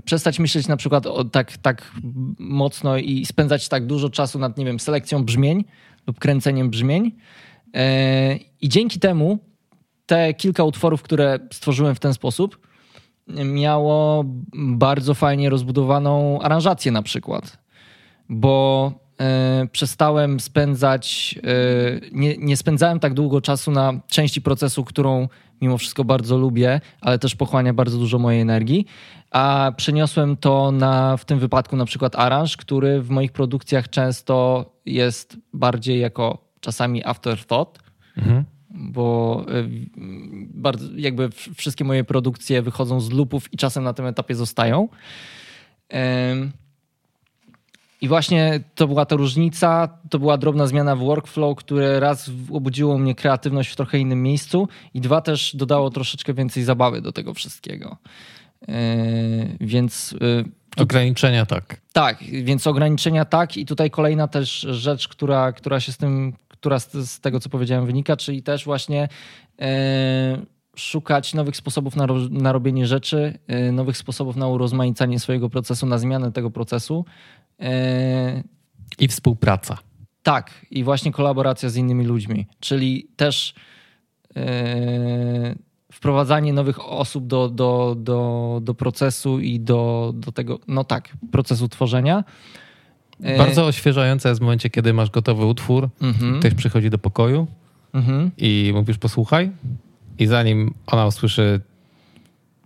przestać 0.05 0.39
myśleć 0.39 0.69
na 0.69 0.77
przykład 0.77 1.07
o, 1.07 1.25
tak, 1.25 1.57
tak 1.57 1.93
mocno 2.39 2.97
i 2.97 3.27
spędzać 3.27 3.69
tak 3.69 3.87
dużo 3.87 4.11
czasu 4.11 4.39
nad, 4.39 4.59
nie 4.59 4.65
wiem, 4.65 4.81
selekcją 4.81 5.25
brzmień 5.25 5.65
lub 6.07 6.19
kręceniem 6.19 6.71
brzmień. 6.71 7.13
E, 7.75 8.37
I 8.61 8.69
dzięki 8.69 9.01
temu 9.01 9.39
te 10.07 10.35
kilka 10.35 10.65
utworów, 10.65 11.03
które 11.03 11.39
stworzyłem 11.53 11.95
w 11.95 12.01
ten 12.01 12.15
sposób, 12.15 12.69
miało 13.45 14.25
bardzo 14.55 15.15
fajnie 15.15 15.51
rozbudowaną 15.51 16.41
aranżację 16.41 16.93
na 16.93 17.03
przykład. 17.03 17.59
Bo 18.31 18.93
e, 19.21 19.67
przestałem 19.73 20.41
spędzać, 20.41 21.35
e, 21.43 22.01
nie, 22.13 22.37
nie 22.37 22.57
spędzałem 22.57 23.01
tak 23.01 23.15
długo 23.15 23.41
czasu 23.41 23.71
na 23.71 23.93
części 24.09 24.43
procesu, 24.43 24.85
którą 24.85 25.29
mimo 25.61 25.79
wszystko 25.79 26.05
bardzo 26.05 26.39
lubię, 26.39 26.81
ale 27.01 27.19
też 27.19 27.35
pochłania 27.35 27.75
bardzo 27.75 27.99
dużo 27.99 28.19
mojej 28.19 28.41
energii 28.41 28.87
a 29.31 29.73
przeniosłem 29.77 30.37
to 30.37 30.73
na, 30.73 31.17
w 31.17 31.25
tym 31.25 31.39
wypadku 31.39 31.77
na 31.77 31.85
przykład 31.85 32.17
aranż, 32.17 32.57
który 32.57 33.03
w 33.03 33.11
moich 33.11 33.33
produkcjach 33.33 33.89
często 33.89 34.65
jest 34.87 35.37
bardziej 35.53 36.01
jako 36.01 36.39
czasami 36.61 37.05
afterthought, 37.05 37.79
mhm. 38.17 38.45
bo 38.71 39.45
y, 39.49 39.69
bardzo, 40.55 40.87
jakby 40.97 41.31
wszystkie 41.55 41.85
moje 41.85 42.05
produkcje 42.05 42.63
wychodzą 42.63 43.01
z 43.01 43.11
lupów 43.11 43.53
i 43.53 43.57
czasem 43.57 43.85
na 43.85 43.93
tym 43.93 44.07
etapie 44.07 44.35
zostają. 44.35 44.89
I 48.01 48.09
właśnie 48.09 48.61
to 48.75 48.87
była 48.87 49.07
ta 49.07 49.17
różnica, 49.17 49.99
to 50.11 50.19
była 50.19 50.39
drobna 50.39 50.67
zmiana 50.67 50.97
w 50.97 50.99
workflow, 50.99 51.59
które 51.59 52.01
raz 52.01 52.31
obudziło 52.51 52.99
mnie 52.99 53.15
kreatywność 53.15 53.71
w 53.71 53.77
trochę 53.77 53.99
innym 53.99 54.23
miejscu 54.23 54.69
i 54.95 55.01
dwa 55.01 55.21
też 55.21 55.57
dodało 55.57 55.91
troszeczkę 55.91 56.35
więcej 56.35 56.63
zabawy 56.63 57.01
do 57.01 57.13
tego 57.13 57.35
wszystkiego. 57.35 57.97
Yy, 58.69 58.77
więc. 59.61 60.15
Yy, 60.21 60.45
ograniczenia 60.77 61.47
tak. 61.47 61.81
Tak, 61.93 62.19
więc 62.23 62.67
ograniczenia 62.67 63.25
tak. 63.25 63.57
I 63.57 63.67
tutaj 63.67 63.91
kolejna 63.91 64.29
też 64.29 64.61
rzecz, 64.61 65.09
która, 65.09 65.53
która 65.53 65.81
się 65.81 65.93
z 65.93 65.97
tym, 65.97 66.33
która 66.49 66.79
z, 66.79 66.93
z 66.93 67.21
tego, 67.21 67.41
co 67.41 67.49
powiedziałem, 67.49 67.87
wynika, 67.87 68.17
czyli 68.17 68.43
też 68.43 68.65
właśnie 68.65 69.09
yy, 69.59 69.67
szukać 70.81 71.35
nowych 71.35 71.57
sposobów 71.57 71.97
na, 71.97 72.07
na 72.31 72.53
robienie 72.53 72.87
rzeczy, 72.87 73.39
nowych 73.73 73.97
sposobów 73.97 74.37
na 74.37 74.49
urozmaicanie 74.49 75.21
swojego 75.21 75.51
procesu, 75.51 75.87
na 75.87 75.99
zmianę 75.99 76.33
tego 76.33 76.51
procesu. 76.51 77.05
I 78.99 79.09
współpraca. 79.09 79.79
Tak, 80.23 80.67
i 80.71 80.85
właśnie 80.85 81.13
kolaboracja 81.13 81.69
z 81.69 81.77
innymi 81.77 82.05
ludźmi, 82.05 82.47
czyli 82.61 83.09
też 83.17 83.55
wprowadzanie 85.93 86.53
nowych 86.53 86.89
osób 86.89 87.27
do, 87.27 87.49
do, 87.49 87.97
do, 87.99 88.61
do 88.63 88.75
procesu 88.75 89.41
i 89.41 89.61
do, 89.61 90.13
do 90.15 90.33
tego, 90.33 90.59
no 90.69 90.85
tak, 90.85 91.17
procesu 91.33 91.69
tworzenia. 91.69 92.25
Bardzo 93.39 93.67
oświeżające 93.67 94.29
jest 94.29 94.41
w 94.41 94.43
momencie, 94.43 94.71
kiedy 94.71 94.93
masz 94.93 95.11
gotowy 95.11 95.45
utwór, 95.45 95.89
mhm. 96.01 96.41
ktoś 96.41 96.55
przychodzi 96.55 96.91
do 96.91 96.99
pokoju 96.99 97.47
mhm. 97.95 98.31
i 98.39 98.71
mówisz 98.75 98.99
posłuchaj 98.99 99.51
i 100.21 100.27
zanim 100.27 100.75
ona 100.87 101.07
usłyszy 101.07 101.61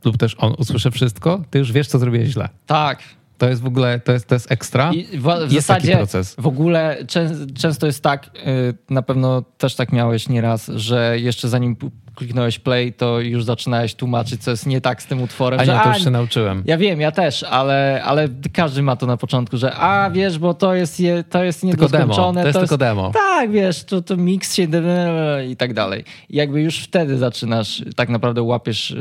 lub 0.05 0.17
też 0.17 0.37
on 0.39 0.55
usłyszy 0.59 0.91
wszystko, 0.91 1.43
ty 1.51 1.59
już 1.59 1.73
wiesz, 1.73 1.89
co 1.89 1.99
zrobiłeś 1.99 2.29
źle. 2.29 2.49
Tak. 2.67 3.03
To 3.39 3.49
jest 3.49 3.63
w 3.63 3.67
ogóle, 3.67 4.01
to 4.01 4.13
jest, 4.13 4.27
to 4.27 4.35
jest 4.35 4.53
ekstra. 4.53 4.93
I 4.93 5.05
w, 5.05 5.27
jest 5.41 5.55
zasadzie 5.55 5.97
proces. 5.97 6.35
w 6.39 6.47
ogóle 6.47 6.97
czę, 7.07 7.31
często 7.55 7.87
jest 7.87 8.03
tak, 8.03 8.31
y, 8.47 8.75
na 8.91 9.03
pewno 9.03 9.43
też 9.59 9.75
tak 9.75 9.93
miałeś 9.93 10.29
nieraz, 10.29 10.71
że 10.75 11.21
jeszcze 11.21 11.49
zanim 11.49 11.77
kliknąłeś 12.15 12.59
play, 12.59 12.93
to 12.93 13.21
już 13.21 13.45
zaczynałeś 13.45 13.95
tłumaczyć, 13.95 14.43
co 14.43 14.51
jest 14.51 14.67
nie 14.67 14.81
tak 14.81 15.03
z 15.03 15.07
tym 15.07 15.23
utworem. 15.23 15.61
A 15.61 15.65
że, 15.65 15.75
nie, 15.75 15.81
to 15.81 15.89
już 15.89 16.05
się 16.05 16.11
nauczyłem. 16.11 16.63
Ja 16.67 16.79
wiem, 16.79 17.01
ja 17.01 17.13
też, 17.13 17.43
ale, 17.43 18.03
ale 18.05 18.29
każdy 18.53 18.83
ma 18.83 18.97
to 18.97 19.07
na 19.07 19.17
początku, 19.17 19.57
że 19.57 19.75
a 19.75 20.11
wiesz, 20.11 20.39
bo 20.39 20.55
to 20.55 20.75
jest, 20.75 21.01
je, 21.01 21.25
to 21.25 21.45
jest 21.45 21.65
niedoskończone. 21.65 22.41
To 22.41 22.47
jest, 22.47 22.55
to 22.55 22.61
jest 22.61 22.71
tylko 22.71 22.79
demo. 22.85 23.11
Tak, 23.11 23.51
wiesz, 23.51 23.85
to, 23.85 24.03
to 24.03 24.17
mix 24.17 24.55
się 24.55 24.67
i 25.51 25.57
tak 25.57 25.75
dalej. 25.75 26.05
I 26.31 26.37
jakby 26.37 26.63
już 26.63 26.79
wtedy 26.79 27.19
zaczynasz, 27.19 27.83
tak 27.97 28.09
naprawdę 28.09 28.43
łapiesz, 28.43 28.95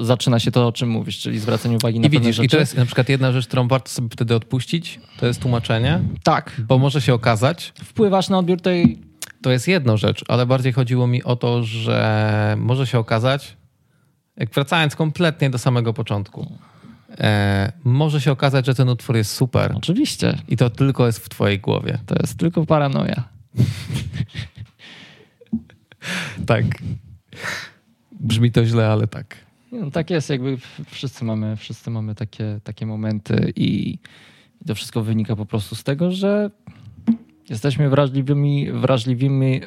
zaczyna 0.00 0.38
się 0.38 0.50
to, 0.50 0.66
o 0.66 0.72
czym 0.72 0.88
mówisz, 0.88 1.18
czyli 1.18 1.38
zwracanie 1.38 1.76
uwagi 1.76 2.00
na 2.00 2.06
I 2.06 2.10
widzisz, 2.10 2.36
rzeczy. 2.36 2.46
I 2.46 2.48
to 2.48 2.58
jest 2.58 2.76
na 2.76 2.84
przykład 2.84 3.08
jedna 3.08 3.32
rzecz, 3.32 3.46
którą 3.46 3.68
warto 3.68 3.90
sobie 3.90 4.08
wtedy 4.12 4.34
odpuścić, 4.34 5.00
to 5.20 5.26
jest 5.26 5.40
tłumaczenie. 5.40 6.00
Tak. 6.22 6.52
Bo 6.68 6.78
może 6.78 7.00
się 7.00 7.14
okazać. 7.14 7.72
Wpływasz 7.84 8.28
na 8.28 8.38
odbiór 8.38 8.60
tej 8.60 8.98
To 9.46 9.50
jest 9.50 9.68
jedna 9.68 9.96
rzecz, 9.96 10.24
ale 10.28 10.46
bardziej 10.46 10.72
chodziło 10.72 11.06
mi 11.06 11.24
o 11.24 11.36
to, 11.36 11.64
że 11.64 12.56
może 12.58 12.86
się 12.86 12.98
okazać, 12.98 13.56
jak 14.36 14.50
wracając 14.50 14.96
kompletnie 14.96 15.50
do 15.50 15.58
samego 15.58 15.94
początku, 15.94 16.52
e, 17.18 17.72
może 17.84 18.20
się 18.20 18.32
okazać, 18.32 18.66
że 18.66 18.74
ten 18.74 18.88
utwór 18.88 19.16
jest 19.16 19.32
super. 19.32 19.72
Oczywiście. 19.76 20.38
I 20.48 20.56
to 20.56 20.70
tylko 20.70 21.06
jest 21.06 21.18
w 21.18 21.28
twojej 21.28 21.58
głowie. 21.58 21.98
To 22.06 22.14
jest 22.20 22.38
tylko 22.38 22.66
paranoja. 22.66 23.24
tak. 26.46 26.64
Brzmi 28.12 28.52
to 28.52 28.66
źle, 28.66 28.88
ale 28.88 29.06
tak. 29.06 29.36
No, 29.72 29.90
tak 29.90 30.10
jest, 30.10 30.30
jakby 30.30 30.58
wszyscy 30.86 31.24
mamy, 31.24 31.56
wszyscy 31.56 31.90
mamy 31.90 32.14
takie, 32.14 32.60
takie 32.64 32.86
momenty 32.86 33.52
i 33.56 33.98
to 34.66 34.74
wszystko 34.74 35.02
wynika 35.02 35.36
po 35.36 35.46
prostu 35.46 35.74
z 35.74 35.84
tego, 35.84 36.12
że 36.12 36.50
jesteśmy 37.50 37.88
wrażliwymi, 37.88 38.72
wrażliwymi, 38.72 39.60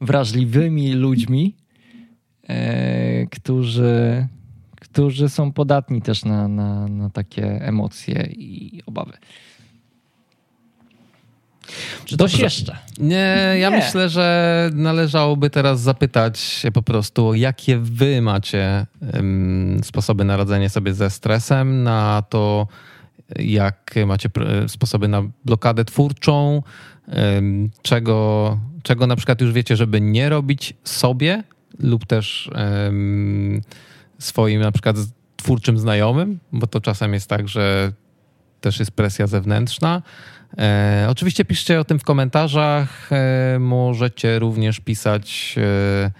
wrażliwymi 0.00 0.92
ludźmi, 0.92 1.56
e, 2.48 3.26
którzy, 3.26 4.26
którzy 4.80 5.28
są 5.28 5.52
podatni 5.52 6.02
też 6.02 6.24
na, 6.24 6.48
na, 6.48 6.88
na 6.88 7.10
takie 7.10 7.46
emocje 7.46 8.28
i 8.30 8.82
obawy. 8.86 9.12
Czy 12.04 12.16
coś 12.16 12.38
jeszcze? 12.38 12.76
Nie, 12.98 13.54
ja 13.58 13.70
Nie. 13.70 13.76
myślę, 13.76 14.08
że 14.08 14.70
należałoby 14.74 15.50
teraz 15.50 15.80
zapytać 15.80 16.38
się 16.38 16.72
po 16.72 16.82
prostu, 16.82 17.34
jakie 17.34 17.78
wy 17.78 18.22
macie 18.22 18.86
um, 19.14 19.80
sposoby 19.84 20.24
na 20.24 20.36
radzenie 20.36 20.70
sobie 20.70 20.94
ze 20.94 21.10
stresem, 21.10 21.82
na 21.82 22.22
to, 22.28 22.66
jak 23.38 23.94
macie 24.06 24.28
sposoby 24.68 25.08
na 25.08 25.22
blokadę 25.44 25.84
twórczą, 25.84 26.62
czego, 27.82 28.60
czego 28.82 29.06
na 29.06 29.16
przykład 29.16 29.40
już 29.40 29.52
wiecie, 29.52 29.76
żeby 29.76 30.00
nie 30.00 30.28
robić 30.28 30.74
sobie 30.84 31.42
lub 31.78 32.06
też 32.06 32.50
swoim 34.18 34.60
na 34.60 34.72
przykład 34.72 34.96
twórczym 35.36 35.78
znajomym, 35.78 36.38
bo 36.52 36.66
to 36.66 36.80
czasem 36.80 37.14
jest 37.14 37.28
tak, 37.28 37.48
że 37.48 37.92
też 38.60 38.78
jest 38.78 38.90
presja 38.90 39.26
zewnętrzna. 39.26 40.02
E, 40.58 41.06
oczywiście 41.10 41.44
piszcie 41.44 41.80
o 41.80 41.84
tym 41.84 41.98
w 41.98 42.04
komentarzach. 42.04 43.12
E, 43.12 43.58
możecie 43.58 44.38
również 44.38 44.80
pisać 44.80 45.54
e, 45.58 46.10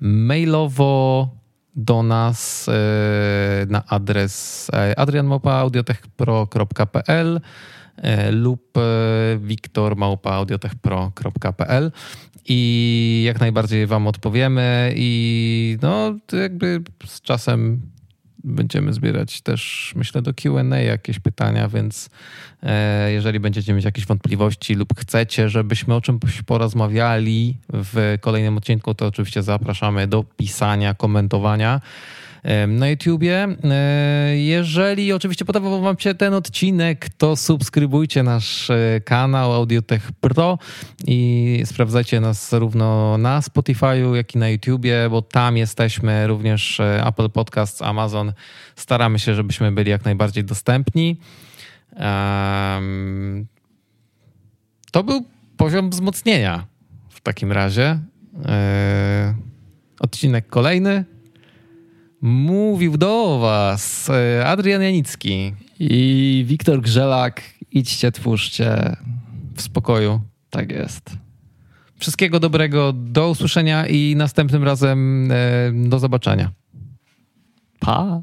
mailowo 0.00 1.28
do 1.74 2.02
nas 2.02 2.68
e, 2.68 3.66
na 3.68 3.84
adres 3.86 4.68
e, 4.72 4.98
adrianmałpaaudiotechpro.pl 4.98 7.40
e, 7.96 8.32
lub 8.32 8.78
wiktormałpaaudiotechpro.pl 9.38 11.92
i 12.48 13.22
jak 13.26 13.40
najbardziej 13.40 13.86
wam 13.86 14.06
odpowiemy 14.06 14.92
i 14.96 15.78
no 15.82 16.18
jakby 16.32 16.82
z 17.06 17.20
czasem 17.20 17.91
będziemy 18.44 18.92
zbierać 18.92 19.40
też, 19.40 19.92
myślę, 19.96 20.22
do 20.22 20.34
QA 20.34 20.78
jakieś 20.78 21.18
pytania, 21.18 21.68
więc 21.68 22.10
e, 22.62 23.12
jeżeli 23.12 23.40
będziecie 23.40 23.74
mieć 23.74 23.84
jakieś 23.84 24.06
wątpliwości 24.06 24.74
lub 24.74 25.00
chcecie, 25.00 25.48
żebyśmy 25.48 25.94
o 25.94 26.00
czymś 26.00 26.42
porozmawiali 26.42 27.56
w 27.68 28.18
kolejnym 28.20 28.56
odcinku, 28.56 28.94
to 28.94 29.06
oczywiście 29.06 29.42
zapraszamy 29.42 30.06
do 30.06 30.24
pisania, 30.36 30.94
komentowania 30.94 31.80
na 32.68 32.88
YouTubie. 32.88 33.48
E, 33.64 34.36
jeżeli 34.36 35.12
oczywiście 35.12 35.44
podobał 35.44 35.80
Wam 35.80 35.98
się 35.98 36.14
ten 36.14 36.34
odcinek, 36.34 37.08
to 37.08 37.36
subskrybujcie 37.36 38.22
nasz 38.22 38.70
e, 38.70 39.00
kanał 39.04 39.52
Audiotech 39.52 40.12
Pro 40.12 40.58
i 41.06 41.62
sprawdzajcie 41.64 42.20
nas 42.20 42.48
zarówno 42.48 43.18
na 43.18 43.40
Spotify'u, 43.40 44.14
jak 44.14 44.34
i 44.34 44.38
na 44.38 44.48
YouTubie, 44.48 45.08
bo 45.10 45.22
tam 45.22 45.56
jesteśmy 45.56 46.26
również 46.26 46.80
e, 46.80 47.06
Apple 47.06 47.30
Podcasts, 47.30 47.82
Amazon. 47.82 48.32
Staramy 48.76 49.18
się, 49.18 49.34
żebyśmy 49.34 49.72
byli 49.72 49.90
jak 49.90 50.04
najbardziej 50.04 50.44
dostępni. 50.44 51.16
To 54.92 55.04
był 55.04 55.24
poziom 55.56 55.90
wzmocnienia 55.90 56.66
w 57.08 57.20
takim 57.20 57.52
razie. 57.52 57.98
Odcinek 60.00 60.46
kolejny. 60.46 61.04
Mówił 62.22 62.96
do 62.96 63.38
Was 63.38 64.10
e, 64.10 64.46
Adrian 64.46 64.82
Janicki 64.82 65.54
i 65.80 66.44
Wiktor 66.46 66.80
Grzelak. 66.80 67.42
Idźcie, 67.70 68.12
twórzcie. 68.12 68.96
W 69.54 69.62
spokoju. 69.62 70.20
Tak 70.50 70.72
jest. 70.72 71.16
Wszystkiego 71.98 72.40
dobrego, 72.40 72.92
do 72.92 73.30
usłyszenia 73.30 73.86
i 73.86 74.16
następnym 74.16 74.64
razem 74.64 75.28
e, 75.32 75.88
do 75.88 75.98
zobaczenia. 75.98 76.52
Pa. 77.80 78.20